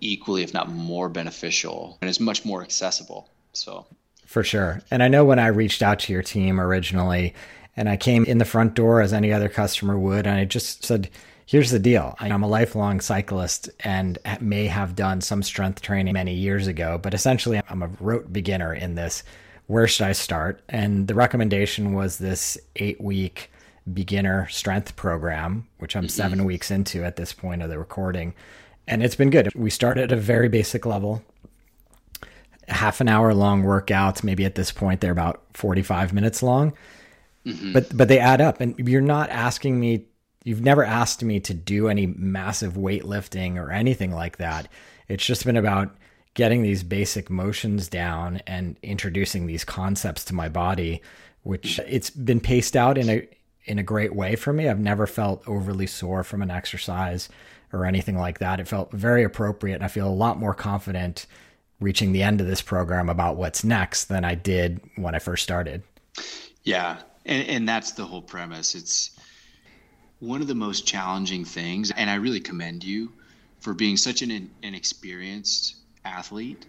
equally, 0.01 0.41
if 0.41 0.53
not 0.53 0.69
more 0.69 1.07
beneficial 1.07 1.99
and 2.01 2.09
is 2.09 2.19
much 2.19 2.43
more 2.43 2.63
accessible. 2.63 3.29
So, 3.53 3.85
for 4.25 4.43
sure. 4.43 4.81
And 4.89 5.03
I 5.03 5.07
know 5.07 5.23
when 5.23 5.39
I 5.39 5.47
reached 5.47 5.83
out 5.83 5.99
to 5.99 6.13
your 6.13 6.23
team 6.23 6.59
originally, 6.59 7.35
and 7.75 7.87
I 7.87 7.95
came 7.95 8.25
in 8.25 8.39
the 8.39 8.45
front 8.45 8.73
door 8.73 9.01
as 9.01 9.13
any 9.13 9.31
other 9.31 9.49
customer 9.49 9.97
would, 9.97 10.25
and 10.25 10.39
I 10.39 10.45
just 10.45 10.83
said, 10.83 11.11
here's 11.47 11.71
the 11.71 11.79
deal. 11.79 12.13
I'm 12.19 12.43
a 12.43 12.47
lifelong 12.47 12.99
cyclist 12.99 13.69
and 13.79 14.19
may 14.39 14.67
have 14.67 14.95
done 14.95 15.21
some 15.21 15.41
strength 15.41 15.81
training 15.81 16.13
many 16.13 16.33
years 16.33 16.67
ago, 16.67 16.99
but 17.01 17.13
essentially 17.13 17.59
I'm 17.69 17.81
a 17.81 17.89
rote 17.99 18.31
beginner 18.31 18.73
in 18.73 18.93
this. 18.95 19.23
Where 19.65 19.87
should 19.87 20.05
I 20.05 20.11
start? 20.11 20.61
And 20.69 21.07
the 21.07 21.15
recommendation 21.15 21.93
was 21.93 22.19
this 22.19 22.57
eight 22.75 23.01
week 23.01 23.49
beginner 23.91 24.47
strength 24.49 24.95
program, 24.97 25.67
which 25.79 25.95
I'm 25.95 26.03
mm-hmm. 26.03 26.09
seven 26.09 26.45
weeks 26.45 26.69
into 26.69 27.03
at 27.03 27.15
this 27.15 27.33
point 27.33 27.63
of 27.63 27.69
the 27.69 27.79
recording. 27.79 28.33
And 28.85 29.01
it's 29.01 29.15
been 29.15 29.29
good. 29.29 29.53
We 29.55 29.69
start 29.69 29.97
at 29.97 30.11
a 30.11 30.17
very 30.17 30.49
basic 30.49 30.85
level, 30.85 31.23
half 32.67 32.99
an 33.01 33.07
hour 33.07 33.33
long 33.33 33.63
workouts. 33.63 34.23
Maybe 34.23 34.45
at 34.45 34.55
this 34.55 34.71
point, 34.71 34.99
they're 35.01 35.11
about 35.11 35.41
45 35.53 36.13
minutes 36.13 36.43
long. 36.43 36.73
Mm-hmm. 37.45 37.71
But 37.71 37.95
but 37.95 38.09
they 38.09 38.19
add 38.19 38.41
up, 38.41 38.59
and 38.59 38.77
you're 38.77 38.99
not 38.99 39.29
asking 39.29 39.79
me. 39.79 40.05
You've 40.47 40.61
never 40.61 40.83
asked 40.83 41.23
me 41.23 41.39
to 41.41 41.53
do 41.53 41.87
any 41.89 42.07
massive 42.07 42.73
weightlifting 42.73 43.57
or 43.57 43.71
anything 43.71 44.11
like 44.11 44.37
that. 44.37 44.67
It's 45.07 45.25
just 45.25 45.45
been 45.45 45.57
about 45.57 45.95
getting 46.33 46.61
these 46.61 46.83
basic 46.83 47.29
motions 47.29 47.87
down 47.87 48.41
and 48.47 48.77
introducing 48.81 49.47
these 49.47 49.63
concepts 49.63 50.23
to 50.25 50.35
my 50.35 50.49
body 50.49 51.01
which 51.47 51.79
it's 51.87 52.09
been 52.09 52.41
paced 52.41 52.75
out 52.75 52.97
in 52.97 53.09
a 53.09 53.27
in 53.63 53.79
a 53.79 53.83
great 53.83 54.13
way 54.13 54.35
for 54.35 54.51
me. 54.51 54.67
I've 54.67 54.79
never 54.79 55.07
felt 55.07 55.47
overly 55.47 55.87
sore 55.87 56.23
from 56.23 56.41
an 56.41 56.51
exercise 56.51 57.29
or 57.71 57.85
anything 57.85 58.17
like 58.17 58.39
that. 58.39 58.59
It 58.59 58.67
felt 58.67 58.91
very 58.91 59.23
appropriate. 59.23 59.75
And 59.75 59.83
I 59.83 59.87
feel 59.87 60.07
a 60.07 60.09
lot 60.09 60.39
more 60.39 60.53
confident 60.53 61.25
reaching 61.79 62.11
the 62.11 62.23
end 62.23 62.41
of 62.41 62.47
this 62.47 62.61
program 62.61 63.09
about 63.09 63.35
what's 63.35 63.63
next 63.63 64.05
than 64.05 64.23
I 64.25 64.35
did 64.35 64.79
when 64.95 65.15
I 65.15 65.19
first 65.19 65.43
started. 65.43 65.83
Yeah. 66.63 67.01
And, 67.25 67.47
and 67.47 67.69
that's 67.69 67.91
the 67.91 68.05
whole 68.05 68.21
premise. 68.21 68.73
It's 68.73 69.16
one 70.19 70.41
of 70.41 70.47
the 70.47 70.55
most 70.55 70.85
challenging 70.87 71.45
things. 71.45 71.91
And 71.91 72.09
I 72.09 72.15
really 72.15 72.39
commend 72.39 72.83
you 72.83 73.11
for 73.59 73.73
being 73.73 73.97
such 73.97 74.21
an, 74.21 74.31
an 74.63 74.75
experienced 74.75 75.75
athlete 76.05 76.65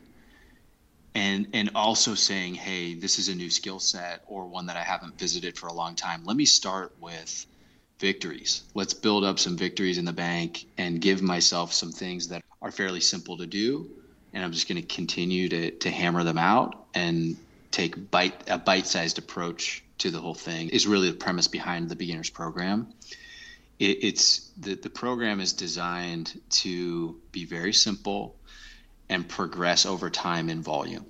and 1.15 1.49
and 1.53 1.71
also 1.75 2.15
saying 2.15 2.55
hey 2.55 2.95
this 2.95 3.19
is 3.19 3.29
a 3.29 3.35
new 3.35 3.51
skill 3.51 3.79
set 3.79 4.23
or 4.27 4.47
one 4.47 4.67
that 4.67 4.77
i 4.77 4.83
haven't 4.83 5.19
visited 5.19 5.57
for 5.57 5.69
a 5.69 5.73
long 5.73 5.95
time 5.95 6.23
let 6.25 6.37
me 6.37 6.45
start 6.45 6.93
with 7.01 7.47
victories 7.99 8.63
let's 8.75 8.95
build 8.95 9.25
up 9.25 9.39
some 9.39 9.57
victories 9.57 9.99
in 9.99 10.05
the 10.05 10.13
bank 10.13 10.67
and 10.77 11.01
give 11.01 11.23
myself 11.23 11.73
some 11.73 11.93
things 11.93 12.29
that 12.29 12.43
are 12.63 12.71
fairly 12.71 13.01
simple 13.01 13.37
to 13.37 13.47
do 13.47 13.89
and 14.33 14.45
i'm 14.45 14.53
just 14.53 14.69
going 14.69 14.81
to 14.81 14.95
continue 14.95 15.49
to 15.49 15.71
to 15.73 15.91
hammer 15.91 16.25
them 16.25 16.39
out 16.39 16.87
and 16.95 17.37
take 17.71 18.11
bite 18.11 18.49
a 18.49 18.59
bite-sized 18.59 19.19
approach 19.19 19.83
to 19.99 20.11
the 20.11 20.21
whole 20.21 20.35
thing 20.35 20.69
is 20.69 20.87
really 20.87 21.11
the 21.11 21.17
premise 21.17 21.49
behind 21.49 21.89
the 21.89 21.97
beginners 21.97 22.31
program 22.31 22.87
it, 23.79 23.99
it's 24.03 24.51
the, 24.59 24.75
the 24.75 24.91
program 24.91 25.41
is 25.41 25.53
designed 25.53 26.41
to 26.51 27.21
be 27.33 27.45
very 27.45 27.73
simple 27.73 28.37
and 29.09 29.29
progress 29.29 29.87
over 29.87 30.11
time 30.11 30.49
in 30.49 30.63
volume. 30.63 31.07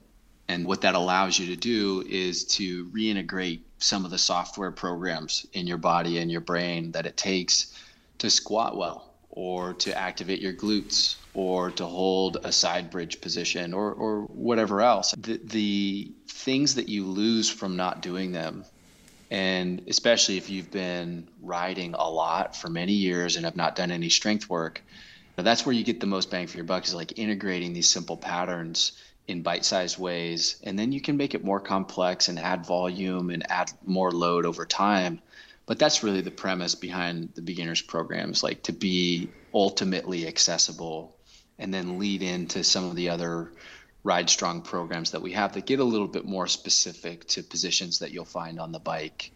And 0.48 0.64
what 0.66 0.80
that 0.82 0.94
allows 0.94 1.38
you 1.38 1.46
to 1.48 1.56
do 1.56 2.04
is 2.08 2.44
to 2.56 2.86
reintegrate 2.86 3.60
some 3.78 4.04
of 4.04 4.10
the 4.10 4.18
software 4.18 4.70
programs 4.70 5.46
in 5.52 5.66
your 5.66 5.76
body 5.78 6.18
and 6.18 6.30
your 6.30 6.40
brain 6.40 6.92
that 6.92 7.06
it 7.06 7.16
takes 7.16 7.74
to 8.18 8.30
squat 8.30 8.76
well 8.76 9.12
or 9.30 9.74
to 9.74 9.96
activate 9.96 10.40
your 10.40 10.54
glutes 10.54 11.16
or 11.34 11.70
to 11.70 11.84
hold 11.84 12.38
a 12.42 12.50
side 12.50 12.90
bridge 12.90 13.20
position 13.20 13.74
or, 13.74 13.92
or 13.92 14.22
whatever 14.22 14.80
else. 14.80 15.14
The, 15.18 15.38
the 15.44 16.12
things 16.28 16.74
that 16.76 16.88
you 16.88 17.06
lose 17.06 17.50
from 17.50 17.76
not 17.76 18.00
doing 18.00 18.32
them, 18.32 18.64
and 19.30 19.82
especially 19.88 20.36
if 20.36 20.48
you've 20.48 20.70
been 20.70 21.28
riding 21.42 21.94
a 21.94 22.08
lot 22.08 22.56
for 22.56 22.68
many 22.68 22.92
years 22.92 23.36
and 23.36 23.44
have 23.44 23.56
not 23.56 23.76
done 23.76 23.90
any 23.90 24.08
strength 24.08 24.48
work, 24.48 24.82
that's 25.36 25.64
where 25.64 25.74
you 25.74 25.84
get 25.84 26.00
the 26.00 26.06
most 26.06 26.30
bang 26.30 26.46
for 26.46 26.56
your 26.56 26.64
buck 26.64 26.84
is 26.84 26.94
like 26.94 27.18
integrating 27.18 27.72
these 27.72 27.88
simple 27.88 28.16
patterns 28.16 28.92
in 29.28 29.42
bite-sized 29.42 29.98
ways. 29.98 30.56
And 30.64 30.78
then 30.78 30.90
you 30.90 31.00
can 31.00 31.16
make 31.16 31.34
it 31.34 31.44
more 31.44 31.60
complex 31.60 32.28
and 32.28 32.38
add 32.38 32.66
volume 32.66 33.30
and 33.30 33.48
add 33.50 33.70
more 33.84 34.10
load 34.10 34.46
over 34.46 34.64
time. 34.64 35.20
But 35.66 35.78
that's 35.78 36.02
really 36.02 36.22
the 36.22 36.30
premise 36.30 36.74
behind 36.74 37.30
the 37.34 37.42
beginners 37.42 37.82
programs 37.82 38.42
like 38.42 38.62
to 38.64 38.72
be 38.72 39.28
ultimately 39.52 40.26
accessible 40.26 41.14
and 41.58 41.72
then 41.74 41.98
lead 41.98 42.22
into 42.22 42.64
some 42.64 42.84
of 42.84 42.96
the 42.96 43.10
other 43.10 43.52
ride 44.04 44.30
strong 44.30 44.62
programs 44.62 45.10
that 45.10 45.22
we 45.22 45.32
have 45.32 45.52
that 45.54 45.66
get 45.66 45.80
a 45.80 45.84
little 45.84 46.08
bit 46.08 46.24
more 46.24 46.46
specific 46.46 47.26
to 47.26 47.42
positions 47.42 47.98
that 47.98 48.10
you'll 48.10 48.24
find 48.24 48.60
on 48.60 48.72
the 48.72 48.78
bike 48.78 49.32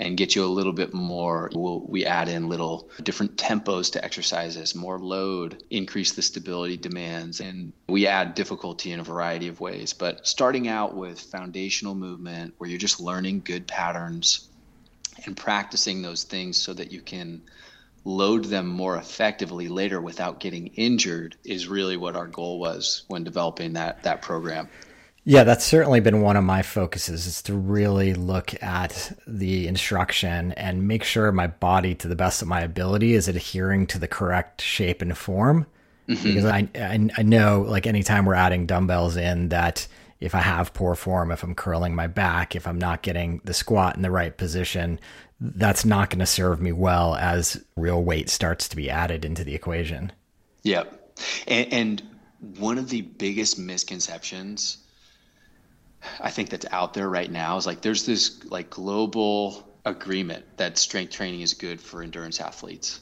and 0.00 0.16
get 0.16 0.34
you 0.34 0.42
a 0.42 0.46
little 0.46 0.72
bit 0.72 0.94
more. 0.94 1.50
We'll, 1.52 1.80
we 1.80 2.06
add 2.06 2.28
in 2.28 2.48
little 2.48 2.88
different 3.02 3.36
tempos 3.36 3.92
to 3.92 4.04
exercises, 4.04 4.74
more 4.74 4.98
load, 4.98 5.62
increase 5.68 6.12
the 6.12 6.22
stability 6.22 6.78
demands, 6.78 7.40
and 7.40 7.74
we 7.86 8.06
add 8.06 8.34
difficulty 8.34 8.92
in 8.92 9.00
a 9.00 9.04
variety 9.04 9.48
of 9.48 9.60
ways. 9.60 9.92
But 9.92 10.26
starting 10.26 10.68
out 10.68 10.96
with 10.96 11.20
foundational 11.20 11.94
movement 11.94 12.54
where 12.56 12.70
you're 12.70 12.78
just 12.78 12.98
learning 12.98 13.42
good 13.44 13.66
patterns 13.66 14.48
and 15.26 15.36
practicing 15.36 16.00
those 16.00 16.24
things 16.24 16.56
so 16.56 16.72
that 16.72 16.90
you 16.90 17.02
can 17.02 17.42
load 18.04 18.44
them 18.46 18.66
more 18.66 18.96
effectively 18.96 19.68
later 19.68 20.00
without 20.00 20.40
getting 20.40 20.68
injured 20.68 21.36
is 21.44 21.68
really 21.68 21.96
what 21.96 22.16
our 22.16 22.26
goal 22.26 22.58
was 22.58 23.04
when 23.08 23.24
developing 23.24 23.74
that 23.74 24.02
that 24.02 24.22
program. 24.22 24.68
Yeah, 25.24 25.44
that's 25.44 25.66
certainly 25.66 26.00
been 26.00 26.22
one 26.22 26.36
of 26.36 26.44
my 26.44 26.62
focuses 26.62 27.26
is 27.26 27.42
to 27.42 27.54
really 27.54 28.14
look 28.14 28.60
at 28.62 29.12
the 29.26 29.68
instruction 29.68 30.52
and 30.52 30.88
make 30.88 31.04
sure 31.04 31.30
my 31.30 31.46
body, 31.46 31.94
to 31.96 32.08
the 32.08 32.16
best 32.16 32.40
of 32.40 32.48
my 32.48 32.62
ability, 32.62 33.12
is 33.12 33.28
adhering 33.28 33.86
to 33.88 33.98
the 33.98 34.08
correct 34.08 34.62
shape 34.62 35.02
and 35.02 35.16
form. 35.16 35.66
Mm-hmm. 36.08 36.26
Because 36.26 36.44
I, 36.46 36.68
I, 36.74 37.10
I 37.18 37.22
know, 37.22 37.64
like 37.68 37.86
anytime 37.86 38.24
we're 38.24 38.34
adding 38.34 38.64
dumbbells 38.64 39.16
in, 39.16 39.50
that 39.50 39.86
if 40.20 40.34
I 40.34 40.40
have 40.40 40.72
poor 40.72 40.94
form, 40.94 41.30
if 41.30 41.42
I'm 41.42 41.54
curling 41.54 41.94
my 41.94 42.06
back, 42.06 42.56
if 42.56 42.66
I'm 42.66 42.78
not 42.78 43.02
getting 43.02 43.42
the 43.44 43.54
squat 43.54 43.96
in 43.96 44.02
the 44.02 44.10
right 44.10 44.36
position, 44.36 44.98
that's 45.40 45.84
not 45.84 46.10
going 46.10 46.20
to 46.20 46.26
serve 46.26 46.60
me 46.60 46.72
well 46.72 47.14
as 47.14 47.64
real 47.76 48.02
weight 48.02 48.28
starts 48.28 48.68
to 48.68 48.76
be 48.76 48.90
added 48.90 49.24
into 49.24 49.44
the 49.44 49.54
equation. 49.54 50.12
Yep, 50.62 51.16
and, 51.46 51.72
and 51.72 52.02
one 52.58 52.78
of 52.78 52.88
the 52.88 53.02
biggest 53.02 53.58
misconceptions 53.58 54.78
I 56.20 56.30
think 56.30 56.50
that's 56.50 56.66
out 56.70 56.94
there 56.94 57.08
right 57.08 57.30
now 57.30 57.56
is 57.56 57.66
like 57.66 57.82
there's 57.82 58.06
this 58.06 58.44
like 58.44 58.70
global 58.70 59.68
agreement 59.84 60.44
that 60.56 60.78
strength 60.78 61.12
training 61.12 61.40
is 61.40 61.54
good 61.54 61.80
for 61.80 62.02
endurance 62.02 62.40
athletes. 62.40 63.00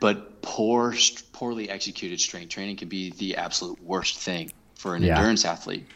But 0.00 0.42
poor 0.42 0.94
poorly 1.32 1.70
executed 1.70 2.20
strength 2.20 2.50
training 2.50 2.76
can 2.76 2.88
be 2.88 3.10
the 3.10 3.36
absolute 3.36 3.80
worst 3.82 4.18
thing 4.18 4.52
for 4.74 4.96
an 4.96 5.02
yeah. 5.02 5.16
endurance 5.16 5.44
athlete. 5.44 5.86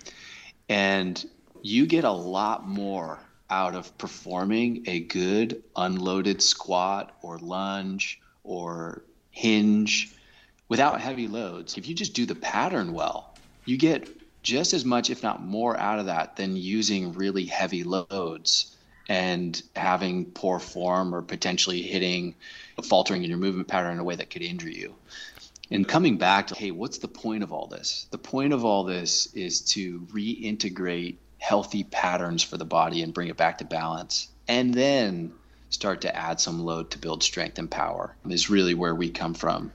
And 0.68 1.24
you 1.62 1.86
get 1.86 2.04
a 2.04 2.12
lot 2.12 2.68
more 2.68 3.18
out 3.50 3.74
of 3.74 3.96
performing 3.98 4.84
a 4.86 5.00
good 5.00 5.62
unloaded 5.76 6.42
squat 6.42 7.16
or 7.22 7.38
lunge 7.38 8.20
or 8.44 9.02
hinge 9.30 10.12
without 10.68 11.00
heavy 11.00 11.28
loads. 11.28 11.76
If 11.78 11.88
you 11.88 11.94
just 11.94 12.14
do 12.14 12.26
the 12.26 12.34
pattern 12.34 12.92
well, 12.92 13.34
you 13.64 13.76
get 13.76 14.08
just 14.42 14.74
as 14.74 14.84
much, 14.84 15.10
if 15.10 15.22
not 15.22 15.42
more, 15.42 15.76
out 15.76 15.98
of 15.98 16.06
that 16.06 16.36
than 16.36 16.56
using 16.56 17.12
really 17.12 17.44
heavy 17.44 17.84
loads 17.84 18.76
and 19.08 19.60
having 19.74 20.24
poor 20.26 20.58
form 20.58 21.14
or 21.14 21.22
potentially 21.22 21.82
hitting, 21.82 22.34
faltering 22.84 23.22
in 23.22 23.30
your 23.30 23.38
movement 23.38 23.68
pattern 23.68 23.94
in 23.94 23.98
a 23.98 24.04
way 24.04 24.16
that 24.16 24.30
could 24.30 24.42
injure 24.42 24.70
you. 24.70 24.94
And 25.70 25.86
coming 25.86 26.16
back 26.16 26.48
to, 26.48 26.54
hey, 26.54 26.70
what's 26.70 26.98
the 26.98 27.08
point 27.08 27.42
of 27.42 27.52
all 27.52 27.66
this? 27.66 28.06
The 28.10 28.18
point 28.18 28.52
of 28.52 28.64
all 28.64 28.84
this 28.84 29.32
is 29.34 29.60
to 29.72 30.00
reintegrate 30.12 31.16
healthy 31.38 31.84
patterns 31.84 32.42
for 32.42 32.56
the 32.56 32.64
body 32.64 33.02
and 33.02 33.14
bring 33.14 33.28
it 33.28 33.36
back 33.36 33.58
to 33.58 33.64
balance. 33.64 34.28
And 34.48 34.72
then 34.74 35.32
start 35.70 36.00
to 36.02 36.16
add 36.16 36.40
some 36.40 36.64
load 36.64 36.90
to 36.92 36.98
build 36.98 37.22
strength 37.22 37.58
and 37.58 37.70
power 37.70 38.16
is 38.28 38.48
really 38.48 38.74
where 38.74 38.94
we 38.94 39.10
come 39.10 39.34
from 39.34 39.72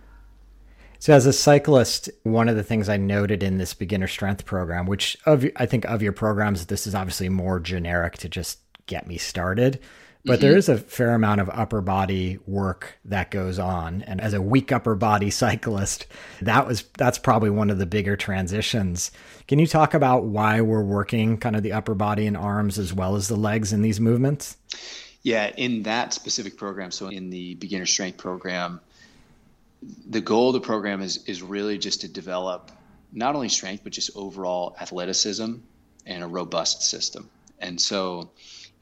so, 1.01 1.13
as 1.13 1.25
a 1.25 1.33
cyclist, 1.33 2.11
one 2.21 2.47
of 2.47 2.55
the 2.55 2.63
things 2.63 2.87
I 2.87 2.97
noted 2.97 3.41
in 3.41 3.57
this 3.57 3.73
beginner 3.73 4.05
strength 4.05 4.45
program, 4.45 4.85
which 4.85 5.17
of 5.25 5.43
I 5.55 5.65
think 5.65 5.83
of 5.85 6.03
your 6.03 6.11
programs, 6.11 6.67
this 6.67 6.85
is 6.85 6.93
obviously 6.93 7.27
more 7.27 7.59
generic 7.59 8.19
to 8.19 8.29
just 8.29 8.59
get 8.85 9.07
me 9.07 9.17
started, 9.17 9.79
but 10.23 10.33
mm-hmm. 10.33 10.41
there 10.41 10.57
is 10.57 10.69
a 10.69 10.77
fair 10.77 11.13
amount 11.13 11.41
of 11.41 11.49
upper 11.51 11.81
body 11.81 12.37
work 12.45 12.99
that 13.05 13.31
goes 13.31 13.57
on. 13.57 14.03
And 14.03 14.21
as 14.21 14.33
a 14.33 14.41
weak 14.41 14.71
upper 14.71 14.95
body 14.95 15.29
cyclist, 15.31 16.07
that 16.41 16.67
was 16.67 16.83
that's 16.97 17.17
probably 17.17 17.49
one 17.49 17.69
of 17.69 17.77
the 17.77 17.85
bigger 17.85 18.15
transitions. 18.15 19.11
Can 19.47 19.59
you 19.59 19.67
talk 19.67 19.93
about 19.93 20.25
why 20.25 20.61
we're 20.61 20.83
working 20.83 21.37
kind 21.37 21.55
of 21.55 21.63
the 21.63 21.73
upper 21.73 21.95
body 21.95 22.27
and 22.27 22.37
arms 22.37 22.77
as 22.77 22.93
well 22.93 23.15
as 23.15 23.27
the 23.27 23.35
legs 23.35 23.73
in 23.73 23.81
these 23.81 23.99
movements? 23.99 24.57
Yeah, 25.23 25.51
in 25.55 25.83
that 25.83 26.13
specific 26.13 26.57
program, 26.57 26.91
so 26.91 27.07
in 27.07 27.29
the 27.29 27.55
beginner 27.55 27.85
strength 27.85 28.17
program, 28.17 28.81
the 30.07 30.21
goal 30.21 30.49
of 30.49 30.53
the 30.53 30.61
program 30.61 31.01
is 31.01 31.23
is 31.25 31.41
really 31.41 31.77
just 31.77 32.01
to 32.01 32.07
develop 32.07 32.71
not 33.11 33.35
only 33.35 33.49
strength 33.49 33.83
but 33.83 33.91
just 33.91 34.11
overall 34.15 34.75
athleticism 34.79 35.55
and 36.05 36.23
a 36.23 36.27
robust 36.27 36.83
system. 36.83 37.29
And 37.59 37.79
so 37.79 38.31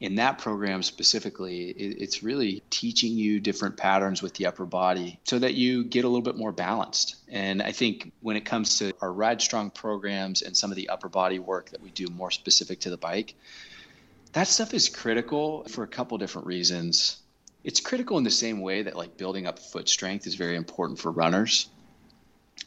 in 0.00 0.14
that 0.14 0.38
program 0.38 0.82
specifically, 0.82 1.68
it's 1.70 2.22
really 2.22 2.62
teaching 2.70 3.12
you 3.12 3.38
different 3.38 3.76
patterns 3.76 4.22
with 4.22 4.34
the 4.34 4.46
upper 4.46 4.64
body 4.64 5.20
so 5.24 5.38
that 5.38 5.54
you 5.54 5.84
get 5.84 6.04
a 6.04 6.08
little 6.08 6.22
bit 6.22 6.36
more 6.36 6.52
balanced. 6.52 7.16
And 7.28 7.60
I 7.60 7.72
think 7.72 8.12
when 8.20 8.36
it 8.36 8.46
comes 8.46 8.78
to 8.78 8.94
our 9.02 9.12
Ride 9.12 9.42
Strong 9.42 9.72
programs 9.72 10.40
and 10.40 10.56
some 10.56 10.70
of 10.70 10.76
the 10.76 10.88
upper 10.88 11.08
body 11.08 11.38
work 11.38 11.70
that 11.70 11.82
we 11.82 11.90
do 11.90 12.06
more 12.08 12.30
specific 12.30 12.80
to 12.80 12.90
the 12.90 12.96
bike, 12.96 13.34
that 14.32 14.48
stuff 14.48 14.72
is 14.72 14.88
critical 14.88 15.64
for 15.64 15.84
a 15.84 15.88
couple 15.88 16.16
different 16.16 16.46
reasons 16.46 17.20
it's 17.62 17.80
critical 17.80 18.16
in 18.18 18.24
the 18.24 18.30
same 18.30 18.60
way 18.60 18.82
that 18.82 18.96
like 18.96 19.16
building 19.16 19.46
up 19.46 19.58
foot 19.58 19.88
strength 19.88 20.26
is 20.26 20.34
very 20.34 20.56
important 20.56 20.98
for 20.98 21.10
runners 21.10 21.68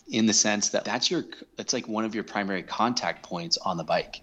in 0.07 0.25
the 0.25 0.33
sense 0.33 0.69
that 0.69 0.85
that's 0.85 1.09
your 1.09 1.23
that's 1.55 1.73
like 1.73 1.87
one 1.87 2.05
of 2.05 2.15
your 2.15 2.23
primary 2.23 2.63
contact 2.63 3.23
points 3.23 3.57
on 3.57 3.77
the 3.77 3.83
bike 3.83 4.21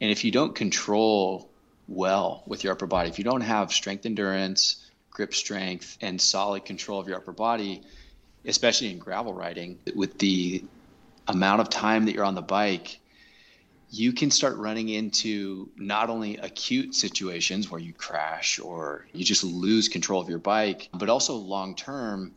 and 0.00 0.10
if 0.10 0.24
you 0.24 0.30
don't 0.30 0.54
control 0.54 1.50
well 1.88 2.42
with 2.46 2.64
your 2.64 2.72
upper 2.72 2.86
body. 2.86 3.08
If 3.08 3.18
you 3.18 3.24
don't 3.24 3.42
have 3.42 3.72
strength 3.72 4.06
endurance 4.06 4.86
grip 5.10 5.32
strength 5.32 5.96
and 6.02 6.20
solid 6.20 6.64
control 6.66 7.00
of 7.00 7.08
your 7.08 7.16
upper 7.16 7.32
body 7.32 7.82
especially 8.44 8.90
in 8.90 8.98
gravel 8.98 9.32
riding 9.32 9.78
with 9.94 10.18
the 10.18 10.62
amount 11.28 11.60
of 11.60 11.70
time 11.70 12.04
that 12.04 12.14
you're 12.14 12.24
on 12.24 12.34
the 12.34 12.42
bike 12.42 13.00
you 13.90 14.12
can 14.12 14.30
start 14.30 14.56
running 14.56 14.88
into 14.88 15.68
not 15.76 16.10
only 16.10 16.36
acute 16.38 16.94
situations 16.94 17.70
where 17.70 17.80
you 17.80 17.92
crash 17.92 18.58
or 18.58 19.06
you 19.12 19.24
just 19.24 19.44
lose 19.44 19.88
control 19.88 20.20
of 20.20 20.28
your 20.28 20.38
bike, 20.38 20.88
but 20.92 21.08
also 21.08 21.34
long 21.34 21.74
term, 21.74 22.34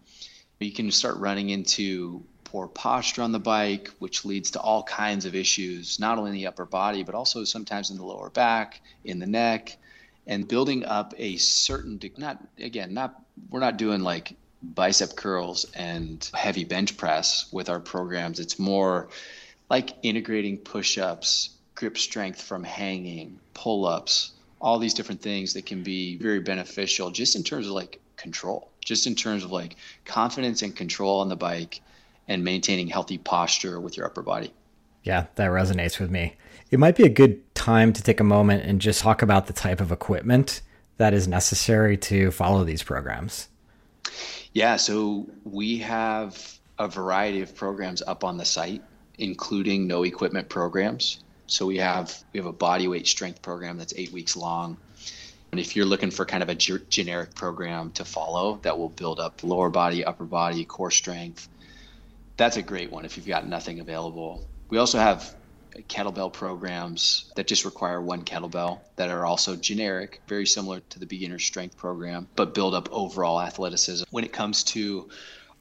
you 0.59 0.71
can 0.71 0.91
start 0.91 1.17
running 1.17 1.49
into 1.49 2.23
poor 2.49 2.67
posture 2.67 3.21
on 3.21 3.31
the 3.31 3.39
bike, 3.39 3.91
which 3.99 4.25
leads 4.25 4.49
to 4.49 4.59
all 4.59 4.81
kinds 4.81 5.25
of 5.25 5.35
issues, 5.35 5.99
not 5.99 6.17
only 6.17 6.31
in 6.31 6.35
the 6.35 6.47
upper 6.47 6.65
body, 6.65 7.03
but 7.03 7.13
also 7.13 7.43
sometimes 7.43 7.91
in 7.91 7.97
the 7.97 8.03
lower 8.03 8.31
back, 8.31 8.81
in 9.03 9.19
the 9.19 9.27
neck, 9.27 9.77
and 10.25 10.47
building 10.47 10.83
up 10.83 11.13
a 11.19 11.37
certain, 11.37 11.99
not 12.17 12.39
again, 12.57 12.91
not, 12.91 13.21
we're 13.51 13.59
not 13.59 13.77
doing 13.77 14.01
like 14.01 14.35
bicep 14.63 15.15
curls 15.15 15.65
and 15.75 16.27
heavy 16.33 16.63
bench 16.63 16.97
press 16.97 17.47
with 17.51 17.69
our 17.69 17.79
programs. 17.79 18.39
It's 18.39 18.57
more 18.57 19.09
like 19.69 19.93
integrating 20.01 20.57
push-ups, 20.57 21.51
grip 21.75 21.99
strength 21.99 22.41
from 22.41 22.63
hanging, 22.63 23.39
pull-ups, 23.53 24.31
all 24.59 24.79
these 24.79 24.95
different 24.95 25.21
things 25.21 25.53
that 25.53 25.67
can 25.67 25.83
be 25.83 26.17
very 26.17 26.39
beneficial 26.39 27.11
just 27.11 27.35
in 27.35 27.43
terms 27.43 27.67
of 27.67 27.73
like 27.73 28.01
control, 28.17 28.71
just 28.83 29.05
in 29.05 29.13
terms 29.13 29.43
of 29.43 29.51
like 29.51 29.75
confidence 30.03 30.63
and 30.63 30.75
control 30.75 31.19
on 31.19 31.29
the 31.29 31.35
bike 31.35 31.81
and 32.29 32.43
maintaining 32.43 32.87
healthy 32.87 33.17
posture 33.17 33.79
with 33.79 33.97
your 33.97 34.05
upper 34.05 34.21
body. 34.21 34.53
Yeah, 35.03 35.25
that 35.35 35.49
resonates 35.49 35.99
with 35.99 36.09
me. 36.09 36.35
It 36.71 36.79
might 36.79 36.95
be 36.95 37.03
a 37.03 37.09
good 37.09 37.53
time 37.55 37.91
to 37.93 38.01
take 38.01 38.21
a 38.21 38.23
moment 38.23 38.63
and 38.63 38.79
just 38.79 39.01
talk 39.01 39.21
about 39.21 39.47
the 39.47 39.53
type 39.53 39.81
of 39.81 39.91
equipment 39.91 40.61
that 40.97 41.13
is 41.13 41.27
necessary 41.27 41.97
to 41.97 42.31
follow 42.31 42.63
these 42.63 42.83
programs. 42.83 43.49
Yeah, 44.53 44.77
so 44.77 45.27
we 45.43 45.79
have 45.79 46.59
a 46.77 46.87
variety 46.87 47.41
of 47.41 47.53
programs 47.55 48.01
up 48.01 48.23
on 48.23 48.37
the 48.37 48.45
site 48.45 48.81
including 49.19 49.85
no 49.85 50.03
equipment 50.03 50.49
programs. 50.49 51.19
So 51.47 51.65
we 51.65 51.77
have 51.77 52.23
we 52.33 52.39
have 52.39 52.47
a 52.47 52.53
body 52.53 52.87
weight 52.87 53.07
strength 53.07 53.41
program 53.41 53.77
that's 53.77 53.93
eight 53.95 54.11
weeks 54.11 54.35
long. 54.35 54.77
And 55.51 55.59
if 55.59 55.75
you're 55.75 55.85
looking 55.85 56.11
for 56.11 56.25
kind 56.25 56.43
of 56.43 56.49
a 56.49 56.55
generic 56.55 57.33
program 57.33 57.91
to 57.93 58.05
follow 58.05 58.59
that 58.61 58.77
will 58.77 58.89
build 58.89 59.19
up 59.19 59.43
lower 59.43 59.69
body, 59.69 60.05
upper 60.05 60.25
body, 60.25 60.63
core 60.63 60.91
strength, 60.91 61.49
that's 62.39 62.57
a 62.57 62.61
great 62.61 62.91
one 62.91 63.05
if 63.05 63.17
you've 63.17 63.27
got 63.27 63.47
nothing 63.47 63.81
available. 63.81 64.47
We 64.69 64.77
also 64.77 64.97
have 64.97 65.35
kettlebell 65.89 66.33
programs 66.33 67.31
that 67.35 67.47
just 67.47 67.65
require 67.65 68.01
one 68.01 68.23
kettlebell 68.23 68.79
that 68.95 69.09
are 69.09 69.25
also 69.25 69.55
generic, 69.55 70.21
very 70.27 70.45
similar 70.45 70.79
to 70.89 70.99
the 70.99 71.05
beginner 71.05 71.37
strength 71.37 71.77
program, 71.77 72.27
but 72.35 72.55
build 72.55 72.73
up 72.73 72.89
overall 72.91 73.41
athleticism. 73.41 74.05
When 74.09 74.23
it 74.23 74.33
comes 74.33 74.63
to 74.63 75.09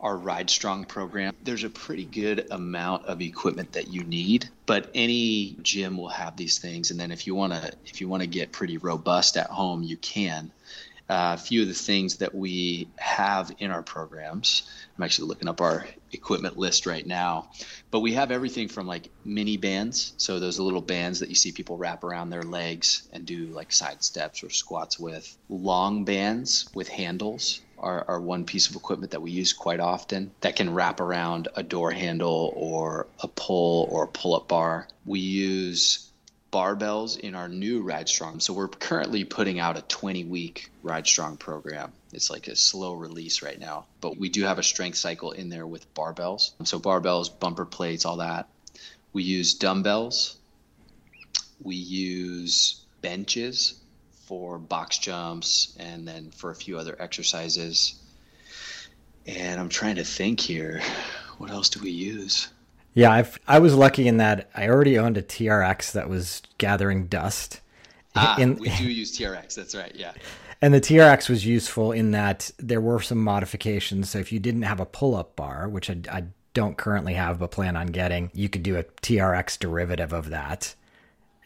our 0.01 0.17
Ride 0.17 0.49
Strong 0.49 0.85
program, 0.85 1.35
there's 1.43 1.65
a 1.65 1.71
pretty 1.71 2.05
good 2.05 2.47
amount 2.53 3.07
of 3.07 3.21
equipment 3.21 3.73
that 3.73 3.89
you 3.89 4.05
need, 4.05 4.49
but 4.65 4.89
any 4.95 5.57
gym 5.63 5.97
will 5.97 6.09
have 6.09 6.37
these 6.37 6.59
things. 6.59 6.93
And 6.93 7.01
then 7.01 7.11
if 7.11 7.27
you 7.27 7.35
want 7.35 7.53
to, 7.53 7.73
if 7.85 8.01
you 8.01 8.09
want 8.09 8.23
to 8.23 8.29
get 8.29 8.53
pretty 8.53 8.79
robust 8.79 9.37
at 9.37 9.49
home, 9.49 9.83
you 9.83 9.97
can. 9.97 10.53
Uh, 11.11 11.37
a 11.39 11.41
few 11.41 11.63
of 11.63 11.69
the 11.69 11.75
things 11.75 12.19
that 12.19 12.35
we 12.35 12.87
have 12.99 13.51
in 13.61 13.71
our 13.71 13.83
programs. 13.83 14.69
I'm 14.97 15.05
actually 15.05 15.29
looking 15.29 15.49
up 15.49 15.63
our 15.63 15.87
equipment 16.13 16.59
list 16.59 16.85
right 16.85 17.07
now, 17.07 17.51
but 17.91 18.01
we 18.01 18.13
have 18.13 18.31
everything 18.31 18.69
from 18.69 18.87
like 18.87 19.11
mini 19.25 19.57
bands. 19.57 20.13
So 20.19 20.39
those 20.39 20.59
little 20.59 20.83
bands 20.83 21.21
that 21.21 21.31
you 21.31 21.35
see 21.35 21.51
people 21.51 21.79
wrap 21.79 22.05
around 22.05 22.29
their 22.29 22.43
legs 22.43 23.09
and 23.11 23.25
do 23.25 23.47
like 23.47 23.73
side 23.73 24.05
steps 24.05 24.45
or 24.45 24.51
squats 24.51 24.99
with. 24.99 25.35
Long 25.49 26.05
bands 26.05 26.69
with 26.75 26.89
handles 26.89 27.63
are, 27.79 28.05
are 28.07 28.21
one 28.21 28.45
piece 28.45 28.69
of 28.69 28.77
equipment 28.77 29.13
that 29.13 29.23
we 29.23 29.31
use 29.31 29.53
quite 29.55 29.81
often 29.81 30.33
that 30.41 30.57
can 30.57 30.75
wrap 30.75 31.01
around 31.01 31.49
a 31.57 31.63
door 31.63 31.91
handle 31.91 32.53
or 32.55 33.07
a 33.23 33.29
pull 33.29 33.89
or 33.91 34.05
a 34.05 34.09
pull 34.09 34.37
up 34.37 34.49
bar. 34.49 34.89
We 35.07 35.21
use 35.21 36.08
barbells 36.53 37.19
in 37.19 37.35
our 37.35 37.49
new 37.49 37.83
Ride 37.83 38.09
Strong. 38.09 38.41
So 38.41 38.53
we're 38.53 38.69
currently 38.69 39.25
putting 39.25 39.59
out 39.59 39.77
a 39.77 39.83
20 39.83 40.25
week 40.25 40.71
Ride 40.83 41.07
Strong 41.07 41.37
program. 41.37 41.93
It's 42.13 42.31
like 42.31 42.49
a 42.49 42.57
slow 42.57 42.95
release 42.95 43.43
right 43.43 43.59
now, 43.59 43.87
but 44.01 44.17
we 44.17 44.29
do 44.29 44.45
have 44.45 44.59
a 44.59 44.63
strength 44.63 44.97
cycle 44.97 45.33
in 45.33 45.49
there 45.49 45.67
with 45.67 45.93
barbells. 45.95 46.53
So 46.65 46.79
barbells, 46.79 47.29
bumper 47.39 47.67
plates, 47.67 48.05
all 48.05 48.19
that. 48.19 48.49
We 49.13 49.23
use 49.23 49.55
dumbbells. 49.55 50.37
We 51.61 51.77
use 51.77 52.83
benches 53.03 53.75
for 54.27 54.59
box 54.59 54.99
jumps 54.99 55.75
and 55.79 56.07
then 56.07 56.31
for 56.31 56.51
a 56.51 56.55
few 56.55 56.79
other 56.79 56.97
exercises. 56.99 57.95
And 59.27 59.61
I'm 59.61 59.69
trying 59.69 59.97
to 59.97 60.05
think 60.05 60.41
here. 60.41 60.81
What 61.39 61.51
else 61.51 61.69
do 61.69 61.81
we 61.81 61.91
use? 61.91 62.49
Yeah, 62.95 63.13
I've, 63.13 63.39
I 63.47 63.59
was 63.59 63.75
lucky 63.75 64.09
in 64.09 64.17
that 64.17 64.51
I 64.55 64.69
already 64.69 64.99
owned 64.99 65.17
a 65.17 65.23
TRX 65.23 65.93
that 65.93 66.09
was 66.09 66.43
gathering 66.59 67.07
dust. 67.07 67.61
Ah, 68.17 68.37
in, 68.39 68.57
we 68.57 68.71
do 68.71 68.91
use 68.91 69.17
TRX. 69.17 69.55
That's 69.55 69.75
right. 69.75 69.95
Yeah. 69.95 70.13
And 70.61 70.75
the 70.75 70.81
TRX 70.81 71.29
was 71.29 71.47
useful 71.47 71.93
in 71.93 72.11
that 72.11 72.51
there 72.59 72.81
were 72.81 73.01
some 73.01 73.23
modifications. 73.23 74.11
So 74.11 74.19
if 74.19 74.33
you 74.33 74.41
didn't 74.41 74.63
have 74.63 74.81
a 74.81 74.87
pull 74.87 75.15
up 75.15 75.37
bar, 75.37 75.69
which 75.69 75.89
I, 75.89 75.99
I 76.11 76.25
don't 76.55 76.77
currently 76.77 77.15
have 77.15 77.39
but 77.39 77.53
plan 77.53 77.77
on 77.77 77.87
getting, 77.89 78.33
you 78.35 78.49
could 78.49 78.65
do 78.65 78.77
a 78.77 78.83
TRX 78.83 79.59
derivative 79.61 80.13
of 80.13 80.31
that 80.31 80.75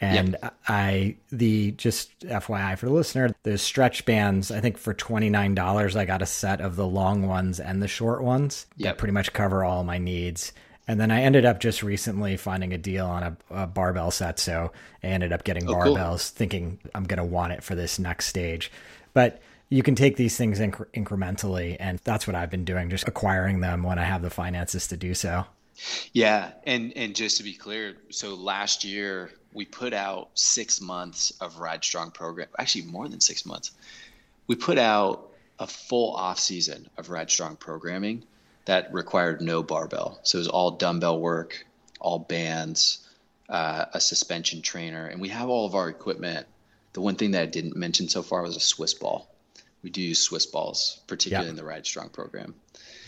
And 0.03 0.37
yep. 0.43 0.55
I, 0.67 1.17
the 1.31 1.71
just 1.73 2.19
FYI 2.21 2.77
for 2.77 2.87
the 2.87 2.93
listener, 2.93 3.31
the 3.45 3.57
stretch 3.57 4.05
bands, 4.05 4.51
I 4.51 4.61
think 4.61 4.77
for 4.77 4.93
$29, 4.93 5.97
I 5.97 6.05
got 6.05 6.23
a 6.23 6.27
set 6.27 6.61
of 6.61 6.75
the 6.75 6.87
long 6.87 7.29
ones 7.29 7.61
and 7.61 7.81
the 7.81 7.87
short 7.87 8.21
ones 8.23 8.67
yep. 8.77 8.95
that 8.95 8.99
pretty 8.99 9.13
much 9.13 9.33
cover 9.33 9.63
all 9.63 9.85
my 9.85 9.99
needs. 9.99 10.53
And 10.89 11.01
then 11.01 11.11
I 11.11 11.23
ended 11.23 11.45
up 11.45 11.61
just 11.61 11.83
recently 11.83 12.37
finding 12.37 12.73
a 12.73 12.79
deal 12.79 13.07
on 13.07 13.23
a, 13.23 13.37
a 13.51 13.67
barbell 13.67 14.11
set. 14.11 14.39
So 14.39 14.73
I 15.03 15.07
ended 15.07 15.33
up 15.33 15.45
getting 15.45 15.69
oh, 15.69 15.75
barbells 15.75 16.31
cool. 16.31 16.39
thinking 16.39 16.79
I'm 16.95 17.05
going 17.05 17.19
to 17.19 17.25
want 17.25 17.53
it 17.53 17.63
for 17.63 17.75
this 17.75 17.99
next 17.99 18.27
stage. 18.27 18.71
But 19.15 19.41
you 19.69 19.83
can 19.83 19.95
take 19.95 20.17
these 20.17 20.37
things 20.37 20.59
incre- 20.59 20.87
incrementally. 20.95 21.77
And 21.79 22.01
that's 22.05 22.27
what 22.27 22.35
I've 22.35 22.51
been 22.51 22.65
doing, 22.65 22.91
just 22.91 23.07
acquiring 23.07 23.61
them 23.61 23.83
when 23.83 23.99
I 23.99 24.05
have 24.05 24.23
the 24.23 24.31
finances 24.31 24.89
to 24.89 24.97
do 24.97 25.15
so. 25.15 25.47
Yeah. 26.13 26.51
And, 26.65 26.93
and 26.97 27.15
just 27.15 27.37
to 27.39 27.43
be 27.43 27.55
clear, 27.55 27.97
so 28.11 28.35
last 28.35 28.85
year 28.85 29.31
we 29.53 29.65
put 29.65 29.93
out 29.93 30.31
six 30.35 30.81
months 30.81 31.31
of 31.41 31.59
Ride 31.59 31.85
Strong 31.85 32.11
program, 32.11 32.49
actually 32.59 32.85
more 32.87 33.09
than 33.09 33.21
six 33.21 33.47
months. 33.47 33.71
We 34.47 34.57
put 34.57 34.79
out 34.79 35.29
a 35.59 35.67
full 35.67 36.15
off 36.15 36.41
season 36.41 36.89
of 36.99 37.09
Ride 37.09 37.31
Strong 37.31 37.57
programming 37.57 38.25
that 38.65 38.93
required 38.93 39.41
no 39.41 39.63
barbell. 39.63 40.21
So 40.23 40.39
it 40.39 40.41
was 40.41 40.49
all 40.49 40.73
dumbbell 40.73 41.21
work, 41.21 41.67
all 42.01 42.19
bands, 42.19 43.09
uh, 43.49 43.87
a 43.93 44.01
suspension 44.01 44.63
trainer, 44.63 45.07
and 45.07 45.21
we 45.21 45.29
have 45.29 45.49
all 45.49 45.67
of 45.67 45.75
our 45.75 45.89
equipment. 45.89 46.47
The 46.93 47.01
one 47.01 47.17
thing 47.17 47.33
that 47.33 47.43
I 47.43 47.47
didn't 47.47 47.77
mention 47.77 48.09
so 48.09 48.23
far 48.23 48.43
was 48.43 48.57
a 48.57 48.61
Swiss 48.61 48.95
ball. 48.95 49.29
We 49.83 49.91
do 49.91 50.01
use 50.01 50.21
Swiss 50.21 50.47
balls, 50.47 51.01
particularly 51.07 51.51
in 51.51 51.57
the 51.57 51.65
Ride 51.65 51.87
Strong 51.87 52.11
program. 52.11 52.55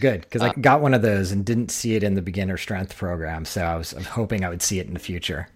Good, 0.01 0.23
because 0.23 0.43
I 0.43 0.49
uh, 0.49 0.53
got 0.61 0.81
one 0.81 0.93
of 0.93 1.03
those 1.03 1.31
and 1.31 1.45
didn't 1.45 1.71
see 1.71 1.95
it 1.95 2.03
in 2.03 2.15
the 2.15 2.23
beginner 2.23 2.57
strength 2.57 2.97
program, 2.97 3.45
so 3.45 3.63
I 3.63 3.77
was 3.77 3.93
hoping 3.93 4.45
I 4.45 4.49
would 4.49 4.63
see 4.63 4.81
it 4.81 4.89
in 4.89 4.95
the 4.95 5.01
future 5.01 5.49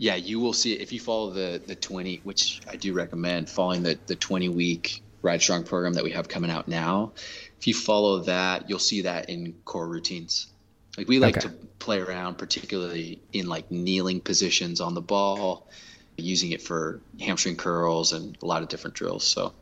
yeah, 0.00 0.14
you 0.14 0.40
will 0.40 0.54
see 0.54 0.72
it 0.72 0.80
if 0.80 0.94
you 0.94 0.98
follow 0.98 1.28
the 1.28 1.60
the 1.66 1.74
20, 1.74 2.22
which 2.24 2.62
I 2.66 2.76
do 2.76 2.94
recommend 2.94 3.50
following 3.50 3.82
the 3.82 3.98
the 4.06 4.16
20 4.16 4.48
week 4.48 5.02
Ride 5.22 5.42
Strong 5.42 5.64
program 5.64 5.94
that 5.94 6.04
we 6.04 6.12
have 6.12 6.28
coming 6.28 6.50
out 6.50 6.68
now. 6.68 7.12
If 7.58 7.66
you 7.66 7.74
follow 7.74 8.20
that, 8.20 8.68
you'll 8.68 8.78
see 8.78 9.02
that 9.02 9.28
in 9.28 9.54
core 9.64 9.86
routines. 9.86 10.46
Like 10.96 11.08
we 11.08 11.18
like 11.18 11.38
okay. 11.38 11.48
to 11.48 11.54
play 11.78 12.00
around, 12.00 12.38
particularly 12.38 13.20
in 13.32 13.46
like 13.46 13.70
kneeling 13.70 14.20
positions 14.20 14.80
on 14.80 14.94
the 14.94 15.00
ball, 15.00 15.68
using 16.16 16.52
it 16.52 16.62
for 16.62 17.00
hamstring 17.20 17.56
curls 17.56 18.12
and 18.12 18.36
a 18.42 18.46
lot 18.46 18.62
of 18.62 18.68
different 18.68 18.94
drills. 18.96 19.24
So. 19.24 19.52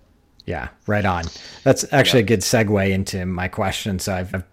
Yeah, 0.47 0.69
right 0.87 1.05
on. 1.05 1.25
That's 1.63 1.85
actually 1.93 2.21
yeah. 2.21 2.25
a 2.25 2.29
good 2.29 2.41
segue 2.41 2.91
into 2.91 3.27
my 3.27 3.49
question. 3.49 3.99
So 3.99 4.15
I've, 4.15 4.35
I've 4.35 4.45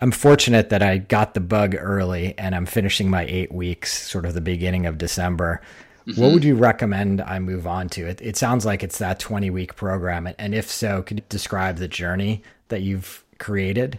I'm 0.00 0.10
fortunate 0.10 0.68
that 0.70 0.82
I 0.82 0.98
got 0.98 1.34
the 1.34 1.40
bug 1.40 1.74
early 1.78 2.34
and 2.36 2.54
I'm 2.54 2.66
finishing 2.66 3.08
my 3.08 3.24
eight 3.24 3.50
weeks, 3.50 4.10
sort 4.10 4.26
of 4.26 4.34
the 4.34 4.42
beginning 4.42 4.84
of 4.84 4.98
December. 4.98 5.62
Mm-hmm. 6.06 6.20
What 6.20 6.32
would 6.32 6.44
you 6.44 6.54
recommend 6.54 7.20
I 7.20 7.38
move 7.40 7.66
on 7.66 7.88
to? 7.90 8.06
It, 8.06 8.20
it 8.22 8.36
sounds 8.36 8.64
like 8.64 8.82
it's 8.84 8.98
that 8.98 9.18
20 9.18 9.50
week 9.50 9.74
program. 9.74 10.28
And 10.38 10.54
if 10.54 10.70
so, 10.70 11.02
could 11.02 11.18
you 11.18 11.24
describe 11.28 11.78
the 11.78 11.88
journey 11.88 12.42
that 12.68 12.82
you've 12.82 13.24
created? 13.38 13.98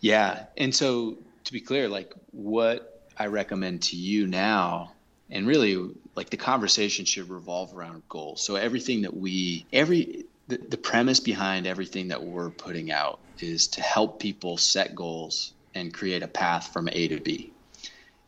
Yeah. 0.00 0.46
And 0.56 0.74
so 0.74 1.18
to 1.44 1.52
be 1.52 1.60
clear, 1.60 1.88
like 1.88 2.12
what 2.32 3.06
I 3.16 3.26
recommend 3.26 3.82
to 3.82 3.96
you 3.96 4.26
now, 4.26 4.92
and 5.30 5.46
really 5.46 5.90
like 6.16 6.30
the 6.30 6.36
conversation 6.36 7.04
should 7.04 7.28
revolve 7.28 7.76
around 7.76 8.02
goals. 8.08 8.42
So 8.42 8.56
everything 8.56 9.02
that 9.02 9.16
we, 9.16 9.66
every, 9.72 10.24
the, 10.48 10.56
the 10.56 10.76
premise 10.76 11.20
behind 11.20 11.66
everything 11.66 12.08
that 12.08 12.22
we're 12.22 12.50
putting 12.50 12.90
out 12.90 13.20
is 13.38 13.68
to 13.68 13.82
help 13.82 14.18
people 14.18 14.56
set 14.56 14.94
goals 14.94 15.52
and 15.74 15.94
create 15.94 16.22
a 16.22 16.28
path 16.28 16.72
from 16.72 16.88
A 16.90 17.08
to 17.08 17.20
B. 17.20 17.52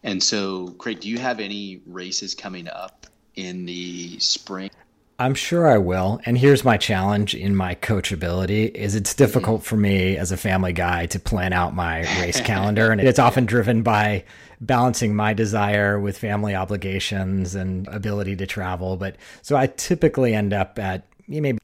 And 0.02 0.22
so, 0.22 0.68
Craig, 0.78 1.00
do 1.00 1.08
you 1.08 1.18
have 1.18 1.40
any 1.40 1.82
races 1.86 2.34
coming 2.34 2.68
up 2.68 3.06
in 3.34 3.66
the 3.66 4.18
spring? 4.18 4.70
I'm 5.18 5.34
sure 5.34 5.68
I 5.68 5.76
will. 5.76 6.18
And 6.24 6.38
here's 6.38 6.64
my 6.64 6.78
challenge 6.78 7.34
in 7.34 7.54
my 7.54 7.74
coachability 7.74 8.74
is 8.74 8.94
it's 8.94 9.14
difficult 9.14 9.62
for 9.62 9.76
me 9.76 10.16
as 10.16 10.32
a 10.32 10.36
family 10.38 10.72
guy 10.72 11.04
to 11.06 11.20
plan 11.20 11.52
out 11.52 11.74
my 11.74 12.00
race 12.22 12.40
calendar 12.40 12.90
and 12.90 13.02
it's 13.02 13.18
often 13.18 13.44
driven 13.44 13.82
by 13.82 14.24
balancing 14.62 15.14
my 15.14 15.34
desire 15.34 16.00
with 16.00 16.16
family 16.16 16.54
obligations 16.54 17.54
and 17.54 17.86
ability 17.88 18.34
to 18.36 18.46
travel. 18.46 18.96
But 18.96 19.16
so 19.42 19.56
I 19.56 19.66
typically 19.66 20.32
end 20.32 20.54
up 20.54 20.78
at 20.78 21.06
maybe 21.28 21.58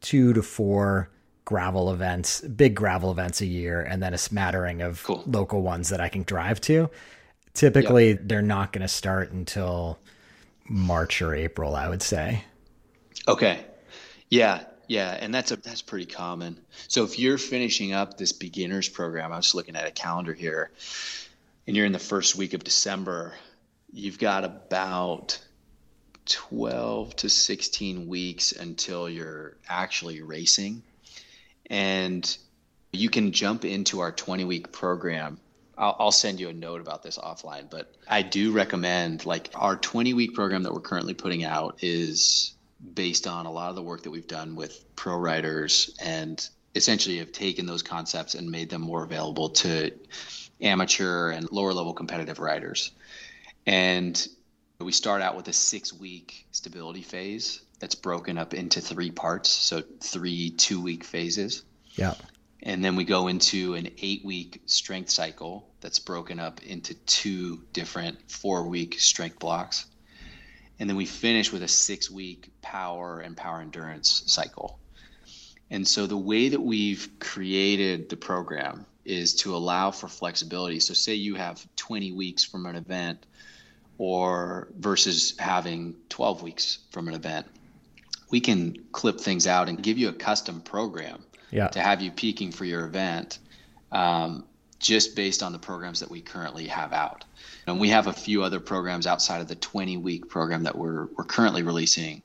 two 0.00 0.32
to 0.32 0.42
four 0.42 1.10
gravel 1.44 1.92
events, 1.92 2.42
big 2.42 2.76
gravel 2.76 3.10
events 3.10 3.40
a 3.40 3.46
year, 3.46 3.80
and 3.80 4.00
then 4.00 4.14
a 4.14 4.18
smattering 4.18 4.82
of 4.82 5.02
cool. 5.02 5.24
local 5.26 5.62
ones 5.62 5.88
that 5.88 6.00
I 6.00 6.08
can 6.08 6.22
drive 6.22 6.60
to. 6.62 6.88
Typically, 7.54 8.10
yep. 8.10 8.20
they're 8.22 8.42
not 8.42 8.72
going 8.72 8.82
to 8.82 8.88
start 8.88 9.32
until 9.32 9.98
March 10.68 11.20
or 11.20 11.34
April, 11.34 11.74
I 11.74 11.88
would 11.88 12.02
say. 12.02 12.44
Okay. 13.26 13.64
Yeah, 14.28 14.62
yeah, 14.86 15.16
and 15.20 15.34
that's 15.34 15.50
a 15.50 15.56
that's 15.56 15.82
pretty 15.82 16.06
common. 16.06 16.58
So 16.88 17.04
if 17.04 17.18
you're 17.18 17.38
finishing 17.38 17.92
up 17.92 18.16
this 18.16 18.32
beginners 18.32 18.88
program, 18.88 19.32
I 19.32 19.36
was 19.36 19.54
looking 19.54 19.76
at 19.76 19.86
a 19.86 19.90
calendar 19.90 20.34
here, 20.34 20.70
and 21.66 21.76
you're 21.76 21.86
in 21.86 21.92
the 21.92 21.98
first 21.98 22.36
week 22.36 22.54
of 22.54 22.64
December, 22.64 23.34
you've 23.92 24.18
got 24.18 24.44
about 24.44 25.40
12 26.26 27.16
to 27.16 27.28
16 27.28 28.08
weeks 28.08 28.52
until 28.52 29.08
you're 29.08 29.56
actually 29.68 30.22
racing. 30.22 30.82
And 31.66 32.36
you 32.92 33.10
can 33.10 33.32
jump 33.32 33.64
into 33.64 34.00
our 34.00 34.12
20 34.12 34.44
week 34.44 34.72
program. 34.72 35.38
I'll, 35.80 35.96
I'll, 35.98 36.12
send 36.12 36.38
you 36.38 36.50
a 36.50 36.52
note 36.52 36.82
about 36.82 37.02
this 37.02 37.16
offline, 37.16 37.70
but 37.70 37.94
I 38.06 38.20
do 38.20 38.52
recommend 38.52 39.24
like 39.24 39.50
our 39.54 39.76
20 39.76 40.12
week 40.12 40.34
program 40.34 40.62
that 40.64 40.74
we're 40.74 40.80
currently 40.80 41.14
putting 41.14 41.42
out 41.42 41.78
is 41.82 42.52
based 42.94 43.26
on 43.26 43.46
a 43.46 43.50
lot 43.50 43.70
of 43.70 43.76
the 43.76 43.82
work 43.82 44.02
that 44.02 44.10
we've 44.10 44.26
done 44.26 44.56
with 44.56 44.84
pro 44.94 45.16
riders 45.16 45.96
and 46.02 46.46
essentially 46.74 47.18
have 47.18 47.32
taken 47.32 47.64
those 47.64 47.82
concepts 47.82 48.34
and 48.34 48.50
made 48.50 48.68
them 48.68 48.82
more 48.82 49.02
available 49.02 49.50
to 49.50 49.90
amateur 50.60 51.30
and 51.30 51.50
lower 51.50 51.72
level 51.72 51.94
competitive 51.94 52.38
riders. 52.38 52.92
And 53.66 54.28
we 54.78 54.92
start 54.92 55.22
out 55.22 55.34
with 55.34 55.48
a 55.48 55.52
six 55.52 55.94
week 55.94 56.46
stability 56.52 57.02
phase 57.02 57.62
that's 57.78 57.94
broken 57.94 58.36
up 58.36 58.52
into 58.52 58.82
three 58.82 59.10
parts. 59.10 59.48
So 59.48 59.82
three 60.00 60.50
two 60.50 60.80
week 60.80 61.04
phases. 61.04 61.62
Yeah. 61.92 62.14
And 62.62 62.84
then 62.84 62.96
we 62.96 63.04
go 63.04 63.28
into 63.28 63.74
an 63.74 63.88
eight 64.02 64.24
week 64.24 64.60
strength 64.66 65.08
cycle 65.08 65.69
that's 65.80 65.98
broken 65.98 66.38
up 66.38 66.62
into 66.62 66.94
two 66.94 67.62
different 67.72 68.30
four 68.30 68.66
week 68.66 69.00
strength 69.00 69.38
blocks. 69.38 69.86
And 70.78 70.88
then 70.88 70.96
we 70.96 71.06
finish 71.06 71.52
with 71.52 71.62
a 71.62 71.68
six 71.68 72.10
week 72.10 72.50
power 72.62 73.20
and 73.20 73.36
power 73.36 73.60
endurance 73.60 74.22
cycle. 74.26 74.78
And 75.70 75.86
so 75.86 76.06
the 76.06 76.16
way 76.16 76.48
that 76.48 76.60
we've 76.60 77.08
created 77.20 78.08
the 78.08 78.16
program 78.16 78.86
is 79.04 79.34
to 79.34 79.54
allow 79.54 79.90
for 79.90 80.08
flexibility. 80.08 80.80
So, 80.80 80.94
say 80.94 81.14
you 81.14 81.34
have 81.34 81.66
20 81.76 82.12
weeks 82.12 82.44
from 82.44 82.66
an 82.66 82.76
event 82.76 83.24
or 83.98 84.68
versus 84.78 85.34
having 85.38 85.94
12 86.08 86.42
weeks 86.42 86.78
from 86.90 87.08
an 87.08 87.14
event. 87.14 87.46
We 88.30 88.40
can 88.40 88.84
clip 88.92 89.20
things 89.20 89.46
out 89.46 89.68
and 89.68 89.82
give 89.82 89.98
you 89.98 90.08
a 90.08 90.12
custom 90.12 90.60
program 90.60 91.24
yeah. 91.50 91.68
to 91.68 91.80
have 91.80 92.00
you 92.00 92.10
peaking 92.10 92.52
for 92.52 92.64
your 92.64 92.86
event 92.86 93.38
um, 93.92 94.44
just 94.80 95.14
based 95.14 95.42
on 95.42 95.52
the 95.52 95.58
programs 95.58 96.00
that 96.00 96.10
we 96.10 96.20
currently 96.20 96.66
have 96.66 96.92
out. 96.92 97.24
And 97.66 97.78
we 97.78 97.90
have 97.90 98.06
a 98.08 98.12
few 98.12 98.42
other 98.42 98.58
programs 98.58 99.06
outside 99.06 99.40
of 99.40 99.48
the 99.48 99.54
20 99.54 99.98
week 99.98 100.28
program 100.28 100.64
that 100.64 100.76
we're, 100.76 101.06
we're 101.16 101.24
currently 101.24 101.62
releasing. 101.62 102.22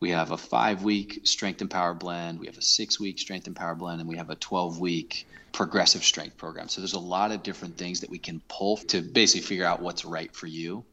We 0.00 0.10
have 0.10 0.30
a 0.30 0.38
five 0.38 0.82
week 0.82 1.20
strength 1.24 1.60
and 1.60 1.70
power 1.70 1.94
blend, 1.94 2.40
we 2.40 2.46
have 2.46 2.58
a 2.58 2.62
six 2.62 2.98
week 2.98 3.18
strength 3.18 3.46
and 3.46 3.56
power 3.56 3.74
blend, 3.74 4.00
and 4.00 4.08
we 4.08 4.16
have 4.16 4.30
a 4.30 4.36
12 4.36 4.78
week 4.78 5.26
progressive 5.52 6.04
strength 6.04 6.36
program. 6.36 6.68
So 6.68 6.80
there's 6.80 6.94
a 6.94 6.98
lot 6.98 7.32
of 7.32 7.42
different 7.42 7.76
things 7.76 8.00
that 8.00 8.10
we 8.10 8.18
can 8.18 8.40
pull 8.48 8.76
to 8.76 9.02
basically 9.02 9.42
figure 9.42 9.64
out 9.64 9.82
what's 9.82 10.04
right 10.04 10.34
for 10.34 10.46
you 10.46 10.84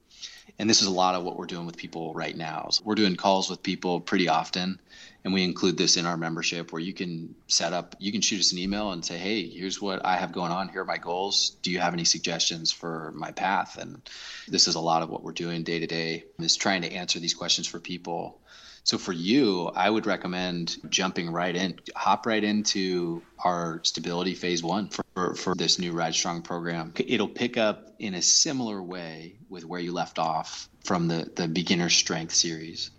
and 0.60 0.70
this 0.70 0.82
is 0.82 0.88
a 0.88 0.92
lot 0.92 1.16
of 1.16 1.24
what 1.24 1.38
we're 1.38 1.46
doing 1.46 1.66
with 1.66 1.78
people 1.78 2.14
right 2.14 2.36
now. 2.36 2.68
So 2.72 2.84
we're 2.86 2.96
doing 2.96 3.16
calls 3.16 3.50
with 3.50 3.64
people 3.64 4.00
pretty 4.00 4.28
often, 4.28 4.80
and 5.24 5.34
we 5.34 5.44
include 5.44 5.78
this 5.78 5.98
in 5.98 6.06
our 6.06 6.18
membership 6.18 6.72
where 6.72 6.82
you 6.82 6.94
can 6.94 7.36
set 7.48 7.74
up, 7.74 7.96
you 8.00 8.12
can 8.12 8.22
shoot 8.22 8.40
us 8.40 8.52
an 8.52 8.58
email 8.58 8.92
and 8.92 9.06
say, 9.06 9.18
hey, 9.18 9.48
here's 9.48 9.82
what 9.82 10.06
I 10.06 10.18
have 10.18 10.32
going 10.32 10.52
on. 10.52 10.70
Here 10.70 10.82
are 10.82 10.86
my 10.86 10.98
goals. 10.98 11.52
Do 11.62 11.72
you 11.72 11.80
have 11.80 11.94
any 11.94 12.06
suggestions 12.06 12.72
for 12.72 13.14
my 13.16 13.32
path? 13.32 13.78
And 13.78 14.02
this 14.48 14.68
is 14.68 14.76
a 14.76 14.80
lot 14.82 15.02
of 15.02 15.10
what 15.10 15.24
we're 15.24 15.32
doing 15.32 15.64
day 15.64 15.80
to 15.80 15.88
day 15.88 16.26
is 16.40 16.56
trying 16.56 16.82
to 16.82 16.92
answer 16.92 17.20
these 17.20 17.34
questions 17.34 17.68
for 17.68 17.80
people 17.80 18.42
so 18.86 18.98
for 18.98 19.14
you, 19.14 19.68
I 19.68 19.90
would 19.90 20.06
recommend 20.06 20.78
jumping 20.90 21.32
right 21.32 21.56
in, 21.56 21.80
hop 21.96 22.26
right 22.26 22.44
into 22.44 23.22
our 23.40 23.80
stability 23.84 24.36
phase 24.36 24.62
one 24.62 24.90
for, 24.90 25.36
for 25.36 25.56
this 25.56 25.80
new 25.80 25.94
Ride 25.94 26.14
Strong 26.14 26.42
program. 26.42 26.94
It'll 26.98 27.30
pick 27.30 27.56
up 27.58 27.94
in 27.98 28.14
a 28.14 28.22
similar 28.22 28.84
way 28.84 29.38
with 29.48 29.64
where 29.64 29.80
you 29.80 29.94
left 29.94 30.20
off 30.20 30.68
from 30.84 31.08
the, 31.08 31.32
the 31.34 31.48
beginner 31.48 31.90
strength 31.90 32.36
series. 32.36 32.92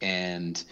And 0.00 0.62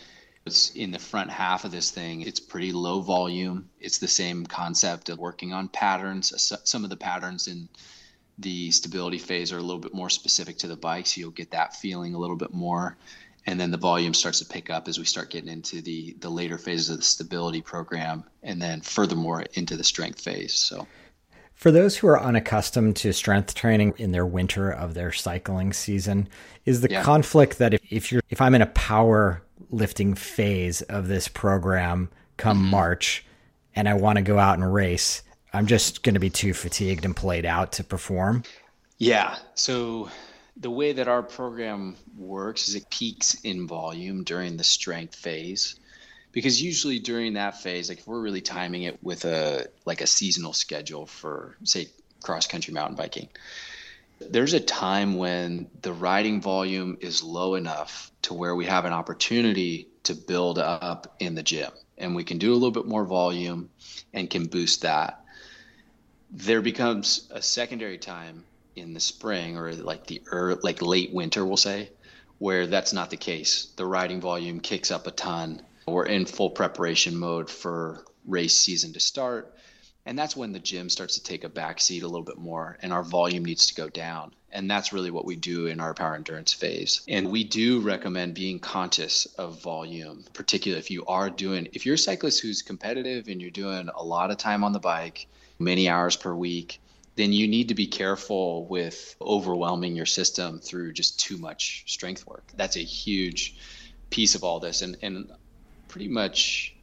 it's 0.46 0.70
in 0.70 0.90
the 0.90 0.98
front 0.98 1.30
half 1.30 1.64
of 1.64 1.70
this 1.70 1.90
thing. 1.90 2.20
It's 2.22 2.40
pretty 2.40 2.72
low 2.72 3.00
volume. 3.00 3.70
It's 3.80 3.98
the 3.98 4.08
same 4.08 4.44
concept 4.44 5.08
of 5.08 5.18
working 5.18 5.52
on 5.52 5.68
patterns. 5.68 6.32
Some 6.64 6.84
of 6.84 6.90
the 6.90 6.96
patterns 6.96 7.48
in 7.48 7.68
The 8.38 8.72
stability 8.72 9.18
phase 9.18 9.52
are 9.52 9.58
a 9.58 9.62
little 9.62 9.80
bit 9.80 9.94
more 9.94 10.10
specific 10.10 10.58
to 10.58 10.66
the 10.66 10.76
bike, 10.76 11.06
so 11.06 11.20
you'll 11.20 11.30
get 11.30 11.52
that 11.52 11.76
feeling 11.76 12.14
a 12.14 12.18
little 12.18 12.36
bit 12.36 12.52
more. 12.52 12.96
And 13.46 13.60
then 13.60 13.70
the 13.70 13.78
volume 13.78 14.12
starts 14.12 14.40
to 14.40 14.44
pick 14.44 14.70
up 14.70 14.88
as 14.88 14.98
we 14.98 15.04
start 15.04 15.30
getting 15.30 15.50
into 15.50 15.80
the 15.80 16.16
the 16.18 16.30
later 16.30 16.58
phases 16.58 16.90
of 16.90 16.96
the 16.96 17.02
stability 17.02 17.62
program, 17.62 18.24
and 18.42 18.60
then 18.60 18.80
furthermore 18.80 19.44
into 19.54 19.76
the 19.76 19.84
strength 19.84 20.20
phase. 20.20 20.54
So. 20.54 20.86
For 21.54 21.70
those 21.70 21.96
who 21.96 22.08
are 22.08 22.20
unaccustomed 22.20 22.96
to 22.96 23.12
strength 23.12 23.54
training 23.54 23.94
in 23.98 24.10
their 24.10 24.26
winter 24.26 24.68
of 24.70 24.94
their 24.94 25.12
cycling 25.12 25.72
season, 25.72 26.28
is 26.66 26.80
the 26.80 26.90
yeah. 26.90 27.02
conflict 27.04 27.58
that 27.58 27.74
if, 27.74 27.80
if 27.90 28.10
you're 28.10 28.22
if 28.30 28.40
I'm 28.40 28.56
in 28.56 28.62
a 28.62 28.66
power 28.66 29.43
lifting 29.70 30.14
phase 30.14 30.82
of 30.82 31.08
this 31.08 31.28
program 31.28 32.10
come 32.36 32.58
mm-hmm. 32.58 32.70
March 32.70 33.24
and 33.74 33.88
I 33.88 33.94
want 33.94 34.16
to 34.16 34.22
go 34.22 34.38
out 34.38 34.58
and 34.58 34.74
race, 34.74 35.22
I'm 35.52 35.66
just 35.66 36.02
going 36.02 36.14
to 36.14 36.20
be 36.20 36.30
too 36.30 36.54
fatigued 36.54 37.04
and 37.04 37.14
played 37.14 37.44
out 37.44 37.72
to 37.72 37.84
perform. 37.84 38.44
Yeah. 38.98 39.36
So 39.54 40.08
the 40.56 40.70
way 40.70 40.92
that 40.92 41.08
our 41.08 41.22
program 41.22 41.96
works 42.16 42.68
is 42.68 42.74
it 42.74 42.88
peaks 42.90 43.34
in 43.42 43.66
volume 43.66 44.24
during 44.24 44.56
the 44.56 44.64
strength 44.64 45.16
phase 45.16 45.76
because 46.32 46.62
usually 46.62 46.98
during 46.98 47.34
that 47.34 47.60
phase 47.60 47.88
like 47.88 47.98
if 47.98 48.06
we're 48.06 48.20
really 48.20 48.40
timing 48.40 48.84
it 48.84 49.02
with 49.02 49.24
a 49.24 49.66
like 49.84 50.00
a 50.00 50.06
seasonal 50.06 50.52
schedule 50.52 51.06
for 51.06 51.56
say 51.64 51.88
cross 52.22 52.46
country 52.46 52.72
mountain 52.72 52.96
biking 52.96 53.28
there's 54.20 54.54
a 54.54 54.60
time 54.60 55.16
when 55.16 55.68
the 55.82 55.92
riding 55.92 56.40
volume 56.40 56.98
is 57.00 57.22
low 57.22 57.54
enough 57.54 58.10
to 58.22 58.34
where 58.34 58.54
we 58.54 58.66
have 58.66 58.84
an 58.84 58.92
opportunity 58.92 59.88
to 60.04 60.14
build 60.14 60.58
up 60.58 61.16
in 61.18 61.34
the 61.34 61.42
gym 61.42 61.70
and 61.98 62.14
we 62.14 62.24
can 62.24 62.38
do 62.38 62.52
a 62.52 62.54
little 62.54 62.70
bit 62.70 62.86
more 62.86 63.04
volume 63.04 63.70
and 64.12 64.30
can 64.30 64.46
boost 64.46 64.82
that. 64.82 65.24
There 66.30 66.62
becomes 66.62 67.28
a 67.30 67.42
secondary 67.42 67.98
time 67.98 68.44
in 68.76 68.92
the 68.92 69.00
spring 69.00 69.56
or 69.56 69.72
like 69.72 70.06
the 70.06 70.22
early, 70.26 70.58
like 70.62 70.82
late 70.82 71.12
winter 71.12 71.44
we'll 71.44 71.56
say 71.56 71.90
where 72.38 72.66
that's 72.66 72.92
not 72.92 73.10
the 73.10 73.16
case. 73.16 73.66
The 73.76 73.86
riding 73.86 74.20
volume 74.20 74.60
kicks 74.60 74.90
up 74.90 75.06
a 75.06 75.12
ton. 75.12 75.62
We're 75.86 76.06
in 76.06 76.26
full 76.26 76.50
preparation 76.50 77.16
mode 77.16 77.48
for 77.48 78.04
race 78.26 78.56
season 78.56 78.92
to 78.94 79.00
start 79.00 79.54
and 80.06 80.18
that's 80.18 80.36
when 80.36 80.52
the 80.52 80.58
gym 80.58 80.88
starts 80.88 81.14
to 81.14 81.22
take 81.22 81.44
a 81.44 81.48
backseat 81.48 82.02
a 82.02 82.06
little 82.06 82.22
bit 82.22 82.38
more 82.38 82.78
and 82.82 82.92
our 82.92 83.02
volume 83.02 83.44
needs 83.44 83.66
to 83.66 83.74
go 83.74 83.88
down 83.88 84.32
and 84.52 84.70
that's 84.70 84.92
really 84.92 85.10
what 85.10 85.24
we 85.24 85.36
do 85.36 85.66
in 85.66 85.80
our 85.80 85.94
power 85.94 86.14
endurance 86.14 86.52
phase 86.52 87.02
and 87.08 87.30
we 87.30 87.44
do 87.44 87.80
recommend 87.80 88.34
being 88.34 88.58
conscious 88.58 89.26
of 89.38 89.60
volume 89.62 90.24
particularly 90.32 90.78
if 90.78 90.90
you 90.90 91.04
are 91.06 91.30
doing 91.30 91.68
if 91.72 91.86
you're 91.86 91.96
a 91.96 91.98
cyclist 91.98 92.40
who's 92.40 92.62
competitive 92.62 93.28
and 93.28 93.40
you're 93.40 93.50
doing 93.50 93.88
a 93.94 94.02
lot 94.02 94.30
of 94.30 94.36
time 94.36 94.62
on 94.64 94.72
the 94.72 94.80
bike 94.80 95.26
many 95.58 95.88
hours 95.88 96.16
per 96.16 96.34
week, 96.34 96.80
then 97.16 97.32
you 97.32 97.46
need 97.46 97.68
to 97.68 97.74
be 97.74 97.86
careful 97.86 98.66
with 98.66 99.16
overwhelming 99.20 99.94
your 99.94 100.06
system 100.06 100.60
through 100.60 100.92
just 100.92 101.20
too 101.20 101.36
much 101.36 101.84
strength 101.86 102.26
work. 102.26 102.44
That's 102.56 102.76
a 102.76 102.80
huge 102.80 103.56
piece 104.10 104.34
of 104.34 104.42
all 104.42 104.60
this. 104.60 104.82
And, 104.82 104.96
and 105.02 105.30
pretty 105.88 106.08
much 106.08 106.74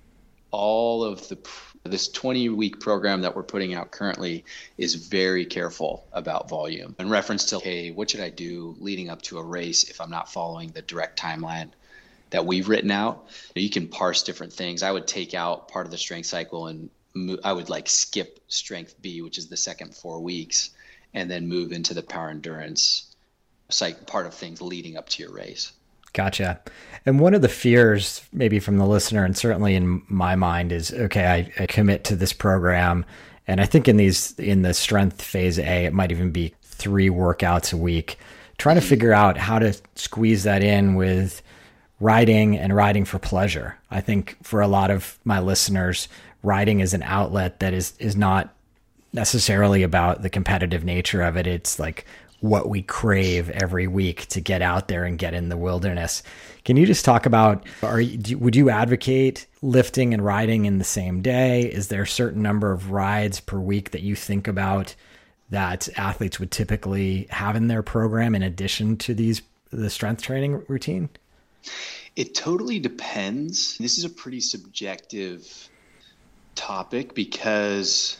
all 0.51 1.03
of 1.03 1.27
the 1.27 1.37
this 1.83 2.07
20 2.09 2.49
week 2.49 2.79
program 2.79 3.21
that 3.21 3.35
we're 3.35 3.43
putting 3.43 3.73
out 3.73 3.91
currently 3.91 4.45
is 4.77 4.95
very 4.95 5.45
careful 5.45 6.05
about 6.13 6.49
volume. 6.49 6.95
In 6.99 7.09
reference 7.09 7.45
to 7.47 7.59
hey 7.59 7.91
what 7.91 8.09
should 8.09 8.19
i 8.19 8.29
do 8.29 8.75
leading 8.79 9.09
up 9.09 9.21
to 9.23 9.39
a 9.39 9.43
race 9.43 9.89
if 9.89 9.99
i'm 9.99 10.11
not 10.11 10.31
following 10.31 10.69
the 10.69 10.81
direct 10.83 11.19
timeline 11.19 11.69
that 12.29 12.45
we've 12.45 12.69
written 12.69 12.91
out? 12.91 13.27
You 13.55 13.69
can 13.69 13.87
parse 13.87 14.23
different 14.23 14.53
things. 14.53 14.83
I 14.83 14.91
would 14.91 15.07
take 15.07 15.33
out 15.33 15.67
part 15.67 15.85
of 15.85 15.91
the 15.91 15.97
strength 15.97 16.27
cycle 16.27 16.67
and 16.67 16.89
I 17.43 17.51
would 17.51 17.69
like 17.69 17.89
skip 17.89 18.39
strength 18.47 18.95
B, 19.01 19.21
which 19.21 19.37
is 19.37 19.47
the 19.47 19.57
second 19.57 19.93
four 19.93 20.21
weeks, 20.21 20.69
and 21.13 21.29
then 21.29 21.47
move 21.47 21.73
into 21.73 21.93
the 21.93 22.01
power 22.01 22.29
endurance 22.29 23.07
part 24.05 24.25
of 24.25 24.33
things 24.33 24.61
leading 24.61 24.97
up 24.97 25.07
to 25.09 25.23
your 25.23 25.31
race. 25.31 25.71
Gotcha. 26.13 26.59
And 27.05 27.19
one 27.19 27.33
of 27.33 27.41
the 27.41 27.49
fears, 27.49 28.21
maybe 28.31 28.59
from 28.59 28.77
the 28.77 28.85
listener, 28.85 29.25
and 29.25 29.35
certainly 29.35 29.75
in 29.75 30.03
my 30.07 30.35
mind, 30.35 30.71
is 30.71 30.93
okay, 30.93 31.25
I, 31.25 31.63
I 31.63 31.65
commit 31.65 32.03
to 32.05 32.15
this 32.15 32.33
program, 32.33 33.05
and 33.47 33.59
I 33.59 33.65
think 33.65 33.87
in 33.87 33.97
these 33.97 34.37
in 34.37 34.61
the 34.61 34.73
strength 34.73 35.21
phase 35.21 35.57
A, 35.57 35.85
it 35.85 35.93
might 35.93 36.11
even 36.11 36.31
be 36.31 36.53
three 36.63 37.09
workouts 37.09 37.73
a 37.73 37.77
week. 37.77 38.17
Trying 38.57 38.75
to 38.75 38.81
mm-hmm. 38.81 38.89
figure 38.89 39.13
out 39.13 39.37
how 39.37 39.57
to 39.59 39.73
squeeze 39.95 40.43
that 40.43 40.61
in 40.61 40.95
with 40.95 41.41
riding 41.99 42.57
and 42.57 42.75
riding 42.75 43.05
for 43.05 43.19
pleasure. 43.19 43.77
I 43.89 44.01
think 44.01 44.37
for 44.43 44.61
a 44.61 44.67
lot 44.67 44.91
of 44.91 45.17
my 45.23 45.39
listeners, 45.39 46.07
riding 46.43 46.81
is 46.81 46.93
an 46.93 47.03
outlet 47.03 47.61
that 47.61 47.73
is 47.73 47.93
is 47.99 48.15
not 48.15 48.53
necessarily 49.13 49.83
about 49.83 50.21
the 50.21 50.29
competitive 50.29 50.83
nature 50.83 51.21
of 51.21 51.35
it. 51.35 51.47
It's 51.47 51.79
like 51.79 52.05
what 52.41 52.67
we 52.67 52.81
crave 52.81 53.49
every 53.51 53.87
week 53.87 54.25
to 54.27 54.41
get 54.41 54.61
out 54.61 54.87
there 54.87 55.05
and 55.05 55.17
get 55.17 55.33
in 55.33 55.49
the 55.49 55.57
wilderness. 55.57 56.23
Can 56.65 56.75
you 56.75 56.85
just 56.85 57.05
talk 57.05 57.25
about 57.25 57.65
are 57.83 58.01
you, 58.01 58.37
would 58.37 58.55
you 58.55 58.69
advocate 58.69 59.47
lifting 59.61 60.13
and 60.13 60.25
riding 60.25 60.65
in 60.65 60.79
the 60.79 60.83
same 60.83 61.21
day? 61.21 61.61
Is 61.61 61.87
there 61.87 62.01
a 62.01 62.07
certain 62.07 62.41
number 62.41 62.71
of 62.71 62.91
rides 62.91 63.39
per 63.39 63.59
week 63.59 63.91
that 63.91 64.01
you 64.01 64.15
think 64.15 64.47
about 64.47 64.95
that 65.51 65.87
athletes 65.97 66.39
would 66.39 66.51
typically 66.51 67.27
have 67.29 67.55
in 67.55 67.67
their 67.67 67.83
program 67.83 68.33
in 68.33 68.41
addition 68.41 68.97
to 68.97 69.13
these 69.13 69.41
the 69.69 69.89
strength 69.89 70.23
training 70.23 70.63
routine? 70.67 71.09
It 72.15 72.33
totally 72.35 72.79
depends. 72.79 73.77
This 73.77 73.97
is 73.97 74.03
a 74.03 74.09
pretty 74.09 74.41
subjective 74.41 75.69
topic 76.55 77.13
because 77.13 78.17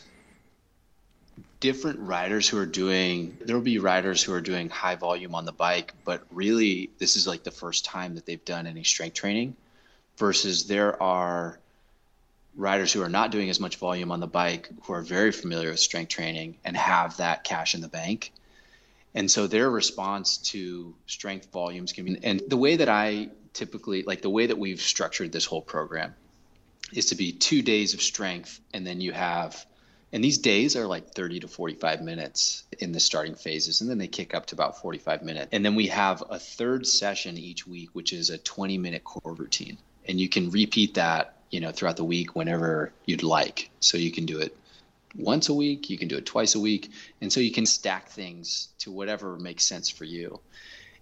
different 1.62 2.00
riders 2.00 2.48
who 2.48 2.58
are 2.58 2.66
doing 2.66 3.38
there 3.40 3.56
will 3.56 3.62
be 3.62 3.78
riders 3.78 4.22
who 4.22 4.32
are 4.34 4.40
doing 4.40 4.68
high 4.68 4.96
volume 4.96 5.34
on 5.34 5.44
the 5.44 5.52
bike 5.52 5.94
but 6.04 6.22
really 6.30 6.90
this 6.98 7.16
is 7.16 7.26
like 7.26 7.44
the 7.44 7.50
first 7.50 7.84
time 7.84 8.16
that 8.16 8.26
they've 8.26 8.44
done 8.44 8.66
any 8.66 8.82
strength 8.82 9.14
training 9.14 9.56
versus 10.18 10.66
there 10.66 11.00
are 11.02 11.58
riders 12.56 12.92
who 12.92 13.02
are 13.02 13.08
not 13.08 13.30
doing 13.30 13.48
as 13.48 13.60
much 13.60 13.76
volume 13.76 14.10
on 14.10 14.20
the 14.20 14.26
bike 14.26 14.68
who 14.82 14.92
are 14.92 15.02
very 15.02 15.32
familiar 15.32 15.70
with 15.70 15.80
strength 15.80 16.10
training 16.10 16.56
and 16.64 16.76
have 16.76 17.16
that 17.16 17.44
cash 17.44 17.74
in 17.74 17.80
the 17.80 17.88
bank. 17.88 18.32
And 19.14 19.30
so 19.30 19.46
their 19.46 19.70
response 19.70 20.38
to 20.38 20.94
strength 21.06 21.50
volumes 21.52 21.92
can 21.92 22.04
be 22.04 22.18
and 22.22 22.42
the 22.48 22.56
way 22.56 22.76
that 22.76 22.88
i 22.88 23.28
typically 23.52 24.02
like 24.02 24.22
the 24.22 24.30
way 24.30 24.46
that 24.46 24.58
we've 24.58 24.80
structured 24.80 25.30
this 25.30 25.44
whole 25.44 25.60
program 25.60 26.14
is 26.94 27.06
to 27.06 27.14
be 27.14 27.32
two 27.32 27.60
days 27.60 27.92
of 27.92 28.00
strength 28.00 28.60
and 28.72 28.86
then 28.86 29.00
you 29.00 29.12
have 29.12 29.66
and 30.12 30.22
these 30.22 30.38
days 30.38 30.76
are 30.76 30.86
like 30.86 31.14
30 31.14 31.40
to 31.40 31.48
45 31.48 32.02
minutes 32.02 32.64
in 32.78 32.92
the 32.92 33.00
starting 33.00 33.34
phases 33.34 33.80
and 33.80 33.88
then 33.88 33.96
they 33.96 34.08
kick 34.08 34.34
up 34.34 34.46
to 34.46 34.54
about 34.54 34.80
45 34.80 35.22
minutes. 35.22 35.48
And 35.52 35.64
then 35.64 35.74
we 35.74 35.86
have 35.86 36.22
a 36.28 36.38
third 36.38 36.86
session 36.86 37.38
each 37.38 37.66
week 37.66 37.90
which 37.94 38.12
is 38.12 38.28
a 38.28 38.38
20 38.38 38.76
minute 38.76 39.04
core 39.04 39.34
routine. 39.34 39.78
And 40.06 40.20
you 40.20 40.28
can 40.28 40.50
repeat 40.50 40.94
that 40.94 41.36
you 41.50 41.60
know 41.60 41.70
throughout 41.70 41.96
the 41.96 42.04
week 42.04 42.36
whenever 42.36 42.92
you'd 43.06 43.22
like. 43.22 43.70
So 43.80 43.96
you 43.96 44.12
can 44.12 44.26
do 44.26 44.38
it 44.38 44.56
once 45.14 45.48
a 45.48 45.54
week 45.54 45.90
you 45.90 45.98
can 45.98 46.08
do 46.08 46.16
it 46.16 46.24
twice 46.24 46.54
a 46.54 46.60
week 46.60 46.90
and 47.20 47.30
so 47.30 47.38
you 47.38 47.52
can 47.52 47.66
stack 47.66 48.08
things 48.08 48.68
to 48.78 48.90
whatever 48.90 49.38
makes 49.38 49.64
sense 49.64 49.88
for 49.88 50.04
you. 50.04 50.40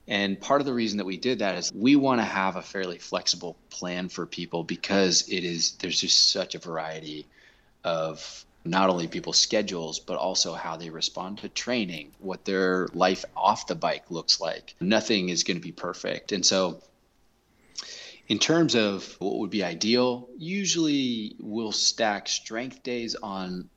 And 0.07 0.41
part 0.41 0.61
of 0.61 0.67
the 0.67 0.75
reason 0.75 0.99
that 0.99 1.05
we 1.05 1.17
did 1.17 1.41
that 1.41 1.57
is 1.57 1.73
we 1.73 1.97
want 1.97 2.21
to 2.21 2.25
have 2.25 2.55
a 2.57 2.63
fairly 2.63 2.99
flexible 2.99 3.57
plan 3.71 4.09
for 4.09 4.25
people 4.25 4.63
because 4.63 5.29
it 5.29 5.43
is 5.43 5.73
there's 5.73 6.01
just 6.01 6.31
such 6.31 6.55
a 6.55 6.61
variety 6.61 7.27
of 7.83 8.45
not 8.65 8.91
only 8.91 9.09
people's 9.09 9.39
schedules 9.39 9.99
but 9.99 10.17
also 10.17 10.55
how 10.55 10.77
they 10.77 10.91
respond 10.91 11.39
to 11.39 11.49
training, 11.49 12.13
what 12.19 12.45
their 12.45 12.89
life 12.93 13.25
off 13.37 13.67
the 13.67 13.75
bike 13.75 14.11
looks 14.11 14.41
like. 14.41 14.75
Nothing 14.81 15.29
is 15.29 15.45
going 15.45 15.57
to 15.57 15.63
be 15.63 15.73
perfect. 15.73 16.33
And 16.33 16.45
so 16.45 16.83
in 18.29 18.39
terms 18.39 18.75
of 18.75 19.17
what 19.19 19.39
would 19.39 19.51
be 19.51 19.65
ideal, 19.65 20.29
usually 20.39 21.37
we'll 21.41 21.73
stack 21.73 22.29
strength 22.29 22.83
days 22.83 23.15
on 23.15 23.69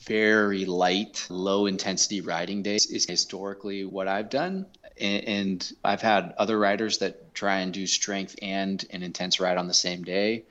very 0.00 0.64
light, 0.64 1.26
low 1.28 1.66
intensity 1.66 2.20
riding 2.20 2.62
days 2.62 2.86
is 2.86 3.06
historically 3.06 3.84
what 3.84 4.06
I've 4.06 4.30
done 4.30 4.66
and 4.98 5.72
I've 5.84 6.00
had 6.00 6.34
other 6.38 6.58
riders 6.58 6.98
that 6.98 7.34
try 7.34 7.58
and 7.58 7.72
do 7.72 7.86
strength 7.86 8.36
and 8.40 8.84
an 8.90 9.02
intense 9.02 9.40
ride 9.40 9.58
on 9.58 9.68
the 9.68 9.74
same 9.74 10.04
day. 10.04 10.44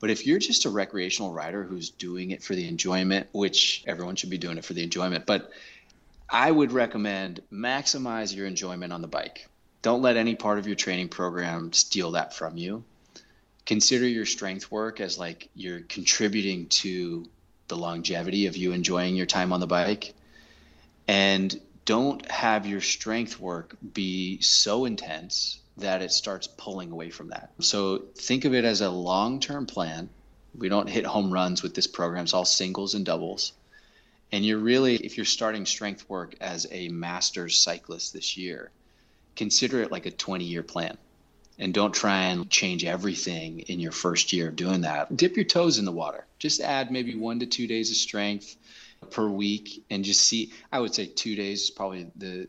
But 0.00 0.10
if 0.10 0.26
you're 0.26 0.38
just 0.38 0.64
a 0.64 0.70
recreational 0.70 1.32
rider 1.32 1.64
who's 1.64 1.90
doing 1.90 2.30
it 2.30 2.42
for 2.42 2.54
the 2.54 2.68
enjoyment, 2.68 3.26
which 3.32 3.82
everyone 3.86 4.16
should 4.16 4.30
be 4.30 4.38
doing 4.38 4.58
it 4.58 4.64
for 4.64 4.74
the 4.74 4.82
enjoyment, 4.82 5.26
but 5.26 5.50
I 6.28 6.50
would 6.50 6.72
recommend 6.72 7.42
maximize 7.52 8.34
your 8.34 8.46
enjoyment 8.46 8.92
on 8.92 9.02
the 9.02 9.08
bike. 9.08 9.48
Don't 9.82 10.02
let 10.02 10.16
any 10.16 10.34
part 10.34 10.58
of 10.58 10.66
your 10.66 10.76
training 10.76 11.08
program 11.08 11.72
steal 11.72 12.12
that 12.12 12.34
from 12.34 12.56
you. 12.56 12.84
Consider 13.66 14.06
your 14.06 14.26
strength 14.26 14.70
work 14.70 15.00
as 15.00 15.18
like 15.18 15.48
you're 15.54 15.80
contributing 15.80 16.66
to 16.68 17.26
the 17.68 17.76
longevity 17.76 18.46
of 18.46 18.56
you 18.56 18.72
enjoying 18.72 19.14
your 19.14 19.26
time 19.26 19.52
on 19.52 19.60
the 19.60 19.66
bike. 19.66 20.14
And 21.06 21.58
don't 21.84 22.30
have 22.30 22.66
your 22.66 22.80
strength 22.80 23.40
work 23.40 23.76
be 23.94 24.40
so 24.40 24.84
intense 24.84 25.60
that 25.78 26.02
it 26.02 26.12
starts 26.12 26.46
pulling 26.46 26.90
away 26.90 27.10
from 27.10 27.28
that. 27.28 27.50
So 27.60 28.04
think 28.16 28.44
of 28.44 28.54
it 28.54 28.64
as 28.64 28.80
a 28.80 28.90
long 28.90 29.40
term 29.40 29.66
plan. 29.66 30.08
We 30.56 30.68
don't 30.68 30.88
hit 30.88 31.04
home 31.04 31.32
runs 31.32 31.62
with 31.62 31.74
this 31.74 31.86
program, 31.86 32.24
it's 32.24 32.34
all 32.34 32.44
singles 32.44 32.94
and 32.94 33.04
doubles. 33.04 33.52
And 34.30 34.44
you're 34.44 34.58
really, 34.58 34.96
if 34.96 35.16
you're 35.16 35.24
starting 35.24 35.64
strength 35.64 36.08
work 36.08 36.34
as 36.40 36.66
a 36.70 36.88
master's 36.88 37.56
cyclist 37.56 38.12
this 38.12 38.36
year, 38.36 38.70
consider 39.36 39.82
it 39.82 39.92
like 39.92 40.06
a 40.06 40.10
20 40.10 40.44
year 40.44 40.62
plan. 40.62 40.98
And 41.60 41.74
don't 41.74 41.94
try 41.94 42.26
and 42.26 42.48
change 42.48 42.84
everything 42.84 43.60
in 43.60 43.80
your 43.80 43.90
first 43.90 44.32
year 44.32 44.48
of 44.48 44.56
doing 44.56 44.82
that. 44.82 45.16
Dip 45.16 45.34
your 45.34 45.44
toes 45.44 45.78
in 45.78 45.84
the 45.84 45.92
water. 45.92 46.24
Just 46.38 46.60
add 46.60 46.92
maybe 46.92 47.16
one 47.16 47.40
to 47.40 47.46
two 47.46 47.66
days 47.66 47.90
of 47.90 47.96
strength 47.96 48.56
per 49.10 49.26
week 49.28 49.84
and 49.90 50.04
just 50.04 50.20
see. 50.20 50.52
I 50.70 50.78
would 50.78 50.94
say 50.94 51.06
two 51.06 51.34
days 51.34 51.62
is 51.62 51.70
probably 51.70 52.10
the 52.14 52.48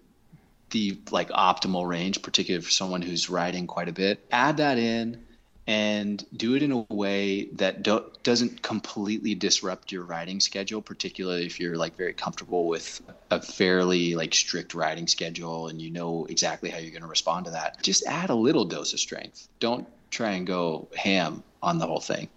the 0.71 0.99
like 1.11 1.29
optimal 1.29 1.87
range, 1.87 2.21
particularly 2.21 2.63
for 2.63 2.71
someone 2.71 3.01
who's 3.01 3.29
riding 3.29 3.67
quite 3.67 3.87
a 3.87 3.93
bit. 3.93 4.25
Add 4.31 4.57
that 4.57 4.77
in 4.77 5.23
and 5.69 6.25
do 6.35 6.55
it 6.55 6.63
in 6.63 6.71
a 6.71 6.79
way 6.89 7.45
that 7.53 7.83
do- 7.83 8.11
doesn't 8.23 8.61
completely 8.63 9.35
disrupt 9.35 9.91
your 9.91 10.03
riding 10.03 10.39
schedule 10.39 10.81
particularly 10.81 11.45
if 11.45 11.59
you're 11.59 11.77
like 11.77 11.95
very 11.95 12.13
comfortable 12.13 12.67
with 12.67 12.99
a 13.29 13.39
fairly 13.39 14.15
like 14.15 14.33
strict 14.33 14.73
riding 14.73 15.05
schedule 15.05 15.67
and 15.67 15.79
you 15.79 15.91
know 15.91 16.25
exactly 16.25 16.71
how 16.71 16.79
you're 16.79 16.89
going 16.89 17.03
to 17.03 17.07
respond 17.07 17.45
to 17.45 17.51
that. 17.51 17.81
Just 17.83 18.03
add 18.07 18.31
a 18.31 18.35
little 18.35 18.65
dose 18.65 18.93
of 18.93 18.99
strength. 18.99 19.47
Don't 19.59 19.87
try 20.09 20.31
and 20.31 20.47
go 20.47 20.87
ham 20.95 21.43
on 21.61 21.77
the 21.77 21.85
whole 21.85 21.99
thing 21.99 22.29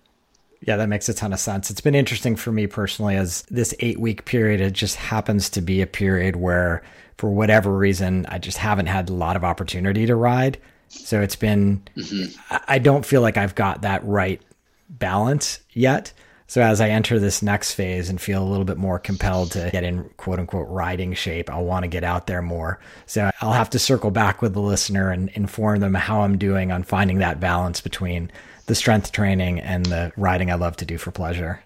yeah, 0.66 0.76
that 0.76 0.88
makes 0.88 1.08
a 1.08 1.14
ton 1.14 1.32
of 1.32 1.40
sense. 1.40 1.70
It's 1.70 1.80
been 1.80 1.94
interesting 1.94 2.36
for 2.36 2.52
me 2.52 2.66
personally 2.66 3.16
as 3.16 3.42
this 3.50 3.74
eight 3.80 3.98
week 3.98 4.24
period, 4.24 4.60
it 4.60 4.72
just 4.72 4.96
happens 4.96 5.50
to 5.50 5.60
be 5.60 5.82
a 5.82 5.86
period 5.86 6.36
where, 6.36 6.82
for 7.18 7.30
whatever 7.30 7.76
reason, 7.76 8.26
I 8.28 8.38
just 8.38 8.58
haven't 8.58 8.86
had 8.86 9.10
a 9.10 9.14
lot 9.14 9.36
of 9.36 9.44
opportunity 9.44 10.06
to 10.06 10.14
ride. 10.14 10.58
So 10.88 11.20
it's 11.20 11.36
been, 11.36 11.82
mm-hmm. 11.96 12.56
I 12.68 12.78
don't 12.78 13.04
feel 13.04 13.22
like 13.22 13.36
I've 13.36 13.54
got 13.54 13.82
that 13.82 14.04
right 14.04 14.40
balance 14.88 15.60
yet. 15.72 16.12
So 16.53 16.61
as 16.61 16.82
I 16.82 16.90
enter 16.90 17.18
this 17.18 17.40
next 17.40 17.72
phase 17.72 18.11
and 18.11 18.20
feel 18.20 18.42
a 18.42 18.44
little 18.44 18.66
bit 18.66 18.76
more 18.76 18.98
compelled 18.98 19.53
to 19.53 19.70
get 19.72 19.84
in 19.84 20.05
quote 20.18 20.38
unquote 20.38 20.68
riding 20.68 21.14
shape, 21.14 21.48
I'll 21.48 21.64
want 21.64 21.84
to 21.84 21.88
get 21.88 22.05
out 22.05 22.26
there 22.26 22.42
more. 22.42 22.78
So 23.07 23.30
I'll 23.40 23.55
have 23.55 23.70
to 23.70 23.78
circle 23.78 24.11
back 24.11 24.42
with 24.42 24.53
the 24.53 24.61
listener 24.61 25.11
and 25.11 25.30
inform 25.30 25.80
them 25.80 25.94
how 25.94 26.20
I'm 26.20 26.36
doing 26.36 26.70
on 26.70 26.82
finding 26.82 27.20
that 27.20 27.40
balance 27.40 27.80
between 27.80 28.30
the 28.66 28.74
strength 28.74 29.12
training 29.12 29.61
and 29.61 29.86
the 29.86 30.12
riding 30.18 30.50
I 30.50 30.57
love 30.57 30.76
to 30.76 30.84
do 30.84 30.98
for 30.98 31.11
pleasure. 31.11 31.62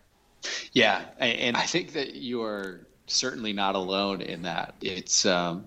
Yeah, 0.71 1.03
and 1.19 1.57
I 1.57 1.63
think 1.63 1.93
that 1.95 2.15
you're 2.15 2.79
certainly 3.09 3.53
not 3.53 3.75
alone 3.75 4.21
in 4.21 4.43
that. 4.43 4.77
It's 4.81 5.27
um, 5.27 5.65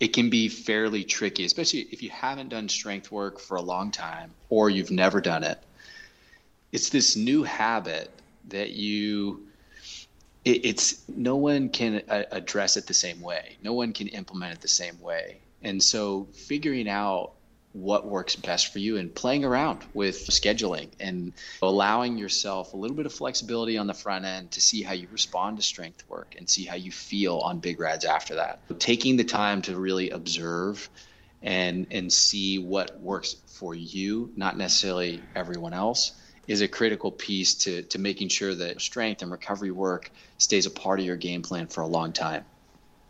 it 0.00 0.08
can 0.08 0.30
be 0.30 0.48
fairly 0.48 1.04
tricky, 1.04 1.44
especially 1.44 1.82
if 1.92 2.02
you 2.02 2.10
haven't 2.10 2.48
done 2.48 2.68
strength 2.68 3.12
work 3.12 3.38
for 3.38 3.56
a 3.56 3.62
long 3.62 3.92
time 3.92 4.32
or 4.48 4.68
you've 4.68 4.90
never 4.90 5.20
done 5.20 5.44
it. 5.44 5.62
It's 6.72 6.88
this 6.88 7.14
new 7.14 7.44
habit 7.44 8.10
that 8.48 8.70
you, 8.70 9.46
it, 10.44 10.64
it's 10.64 11.08
no 11.08 11.36
one 11.36 11.68
can 11.68 12.02
a- 12.08 12.26
address 12.32 12.76
it 12.76 12.86
the 12.86 12.94
same 12.94 13.20
way. 13.20 13.56
No 13.62 13.72
one 13.72 13.92
can 13.92 14.08
implement 14.08 14.54
it 14.54 14.60
the 14.60 14.68
same 14.68 15.00
way. 15.00 15.40
And 15.62 15.82
so 15.82 16.28
figuring 16.32 16.88
out 16.88 17.32
what 17.72 18.06
works 18.06 18.34
best 18.34 18.72
for 18.72 18.78
you 18.78 18.96
and 18.96 19.14
playing 19.14 19.44
around 19.44 19.80
with 19.92 20.26
scheduling 20.28 20.88
and 21.00 21.32
allowing 21.62 22.16
yourself 22.16 22.72
a 22.72 22.76
little 22.76 22.96
bit 22.96 23.06
of 23.06 23.12
flexibility 23.12 23.76
on 23.76 23.86
the 23.86 23.94
front 23.94 24.24
end 24.24 24.50
to 24.50 24.60
see 24.60 24.82
how 24.82 24.92
you 24.92 25.06
respond 25.12 25.56
to 25.56 25.62
strength 25.62 26.02
work 26.08 26.34
and 26.38 26.48
see 26.48 26.64
how 26.64 26.76
you 26.76 26.90
feel 26.90 27.38
on 27.38 27.60
big 27.60 27.78
rides 27.78 28.04
after 28.04 28.36
that. 28.36 28.62
Taking 28.80 29.16
the 29.16 29.24
time 29.24 29.62
to 29.62 29.78
really 29.78 30.10
observe 30.10 30.88
and 31.42 31.86
and 31.92 32.12
see 32.12 32.58
what 32.58 33.00
works 33.00 33.36
for 33.46 33.74
you, 33.74 34.32
not 34.34 34.56
necessarily 34.56 35.28
everyone 35.36 35.72
else, 35.72 36.17
is 36.48 36.62
a 36.62 36.68
critical 36.68 37.12
piece 37.12 37.54
to 37.54 37.82
to 37.82 37.98
making 37.98 38.28
sure 38.28 38.54
that 38.54 38.80
strength 38.80 39.22
and 39.22 39.30
recovery 39.30 39.70
work 39.70 40.10
stays 40.38 40.66
a 40.66 40.70
part 40.70 40.98
of 40.98 41.06
your 41.06 41.16
game 41.16 41.42
plan 41.42 41.66
for 41.66 41.82
a 41.82 41.86
long 41.86 42.12
time. 42.12 42.44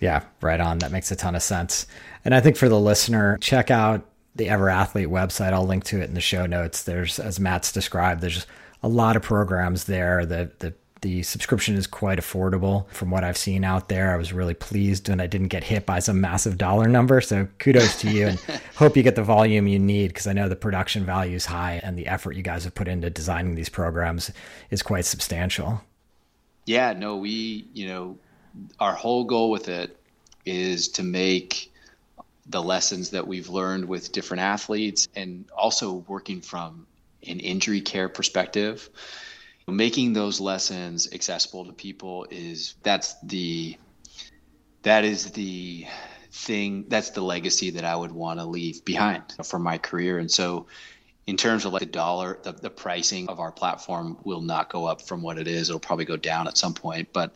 Yeah, 0.01 0.24
right 0.41 0.61
on. 0.61 0.78
That 0.78 0.93
makes 0.93 1.11
a 1.11 1.16
ton 1.16 1.34
of 1.34 1.43
sense. 1.43 1.86
And 2.24 2.34
I 2.34 2.41
think 2.41 2.57
for 2.57 2.68
the 2.68 2.78
listener, 2.78 3.36
check 3.41 3.70
out 3.70 4.05
the 4.36 4.47
EverAthlete 4.47 5.09
website. 5.09 5.53
I'll 5.53 5.66
link 5.66 5.84
to 5.84 6.01
it 6.01 6.05
in 6.05 6.14
the 6.14 6.20
show 6.20 6.47
notes. 6.47 6.84
There's, 6.84 7.18
as 7.18 7.41
Matt's 7.41 7.72
described, 7.72 8.20
there's 8.20 8.47
a 8.82 8.89
lot 8.89 9.16
of 9.16 9.22
programs 9.22 9.84
there. 9.84 10.24
The 10.24 10.53
the 10.59 10.74
the 11.01 11.22
subscription 11.22 11.76
is 11.76 11.86
quite 11.86 12.18
affordable 12.18 12.88
from 12.88 13.11
what 13.11 13.24
I've 13.24 13.36
seen 13.36 13.64
out 13.64 13.88
there. 13.88 14.12
I 14.12 14.16
was 14.16 14.32
really 14.32 14.55
pleased 14.55 15.09
when 15.09 15.20
I 15.20 15.26
didn't 15.26 15.49
get 15.49 15.64
hit 15.64 15.86
by 15.86 15.99
some 15.99 16.20
massive 16.20 16.59
dollar 16.59 16.88
number. 16.88 17.20
So 17.20 17.49
kudos 17.59 18.01
to 18.01 18.11
you 18.11 18.28
and 18.28 18.38
hope 18.76 18.96
you 18.96 19.03
get 19.03 19.16
the 19.16 19.22
volume 19.22 19.66
you 19.66 19.78
need 19.78 20.09
because 20.09 20.26
I 20.26 20.32
know 20.32 20.49
the 20.49 20.57
production 20.57 21.05
value 21.05 21.36
is 21.36 21.46
high 21.46 21.80
and 21.82 21.99
the 21.99 22.07
effort 22.07 22.32
you 22.32 22.42
guys 22.42 22.64
have 22.64 22.74
put 22.74 22.88
into 22.88 23.11
designing 23.11 23.55
these 23.55 23.68
programs 23.68 24.30
is 24.70 24.82
quite 24.82 25.05
substantial. 25.05 25.80
Yeah, 26.64 26.92
no, 26.92 27.16
we, 27.16 27.66
you 27.72 27.88
know, 27.88 28.18
our 28.80 28.92
whole 28.92 29.24
goal 29.24 29.51
with 29.51 29.68
it 29.68 29.96
is 30.44 30.88
to 30.88 31.03
make 31.03 31.72
the 32.46 32.62
lessons 32.62 33.11
that 33.11 33.26
we've 33.26 33.49
learned 33.49 33.84
with 33.84 34.12
different 34.12 34.42
athletes 34.42 35.09
and 35.14 35.44
also 35.57 36.05
working 36.09 36.40
from 36.40 36.86
an 37.26 37.40
injury 37.40 37.80
care 37.80 38.09
perspective 38.09 38.88
making 39.72 40.12
those 40.12 40.40
lessons 40.40 41.12
accessible 41.12 41.64
to 41.66 41.72
people 41.72 42.26
is 42.30 42.74
that's 42.82 43.14
the 43.22 43.76
that 44.82 45.04
is 45.04 45.32
the 45.32 45.86
thing 46.30 46.84
that's 46.88 47.10
the 47.10 47.20
legacy 47.20 47.70
that 47.70 47.84
i 47.84 47.94
would 47.94 48.12
want 48.12 48.38
to 48.38 48.44
leave 48.44 48.84
behind 48.84 49.22
for 49.44 49.58
my 49.58 49.78
career. 49.78 50.18
And 50.18 50.30
so 50.30 50.66
in 51.26 51.36
terms 51.36 51.66
of 51.66 51.72
like 51.74 51.80
the 51.80 51.86
dollar 51.86 52.38
the, 52.42 52.52
the 52.52 52.70
pricing 52.70 53.28
of 53.28 53.40
our 53.40 53.52
platform 53.52 54.16
will 54.24 54.40
not 54.40 54.70
go 54.70 54.86
up 54.86 55.02
from 55.02 55.22
what 55.22 55.38
it 55.38 55.46
is. 55.46 55.68
It'll 55.68 55.80
probably 55.80 56.06
go 56.06 56.16
down 56.16 56.48
at 56.48 56.56
some 56.56 56.74
point. 56.74 57.12
But 57.12 57.34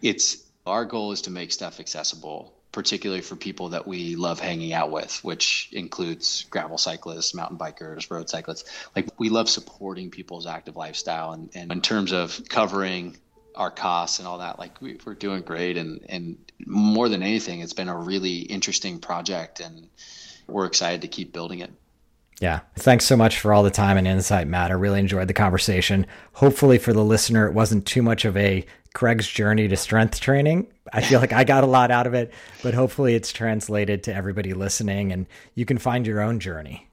it's 0.00 0.44
our 0.66 0.84
goal 0.84 1.12
is 1.12 1.22
to 1.22 1.30
make 1.30 1.52
stuff 1.52 1.80
accessible 1.80 2.54
particularly 2.74 3.22
for 3.22 3.36
people 3.36 3.68
that 3.68 3.86
we 3.86 4.16
love 4.16 4.40
hanging 4.40 4.72
out 4.72 4.90
with, 4.90 5.22
which 5.22 5.68
includes 5.72 6.44
gravel 6.50 6.76
cyclists, 6.76 7.32
mountain 7.32 7.56
bikers, 7.56 8.10
road 8.10 8.28
cyclists. 8.28 8.64
Like 8.96 9.08
we 9.16 9.28
love 9.28 9.48
supporting 9.48 10.10
people's 10.10 10.44
active 10.44 10.74
lifestyle, 10.74 11.32
and, 11.32 11.48
and 11.54 11.70
in 11.70 11.80
terms 11.80 12.12
of 12.12 12.42
covering 12.48 13.16
our 13.54 13.70
costs 13.70 14.18
and 14.18 14.26
all 14.26 14.38
that, 14.38 14.58
like 14.58 14.82
we, 14.82 14.98
are 15.06 15.14
doing 15.14 15.42
great. 15.42 15.76
And 15.76 16.04
and 16.08 16.36
more 16.66 17.08
than 17.08 17.22
anything, 17.22 17.60
it's 17.60 17.72
been 17.72 17.88
a 17.88 17.96
really 17.96 18.38
interesting 18.38 18.98
project, 18.98 19.60
and 19.60 19.88
we're 20.48 20.66
excited 20.66 21.02
to 21.02 21.08
keep 21.08 21.32
building 21.32 21.60
it. 21.60 21.70
Yeah. 22.40 22.60
Thanks 22.74 23.04
so 23.04 23.16
much 23.16 23.38
for 23.38 23.54
all 23.54 23.62
the 23.62 23.70
time 23.70 23.96
and 23.96 24.08
insight, 24.08 24.48
Matt. 24.48 24.72
I 24.72 24.74
really 24.74 24.98
enjoyed 24.98 25.28
the 25.28 25.32
conversation. 25.32 26.06
Hopefully, 26.32 26.78
for 26.78 26.92
the 26.92 27.04
listener, 27.04 27.46
it 27.46 27.54
wasn't 27.54 27.86
too 27.86 28.02
much 28.02 28.24
of 28.24 28.36
a 28.36 28.66
Craig's 28.94 29.28
journey 29.28 29.68
to 29.68 29.76
strength 29.76 30.20
training. 30.20 30.66
I 30.94 31.00
feel 31.00 31.18
like 31.18 31.32
I 31.32 31.42
got 31.42 31.64
a 31.64 31.66
lot 31.66 31.90
out 31.90 32.06
of 32.06 32.14
it, 32.14 32.32
but 32.62 32.72
hopefully 32.72 33.16
it's 33.16 33.32
translated 33.32 34.04
to 34.04 34.14
everybody 34.14 34.54
listening 34.54 35.10
and 35.12 35.26
you 35.56 35.66
can 35.66 35.76
find 35.76 36.06
your 36.06 36.20
own 36.20 36.38
journey. 36.38 36.88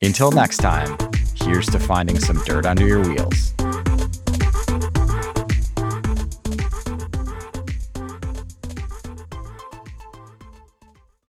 Until 0.00 0.30
next 0.32 0.58
time, 0.58 0.96
here's 1.34 1.66
to 1.66 1.78
finding 1.78 2.18
some 2.18 2.42
dirt 2.44 2.66
under 2.66 2.86
your 2.86 3.00
wheels. 3.00 3.54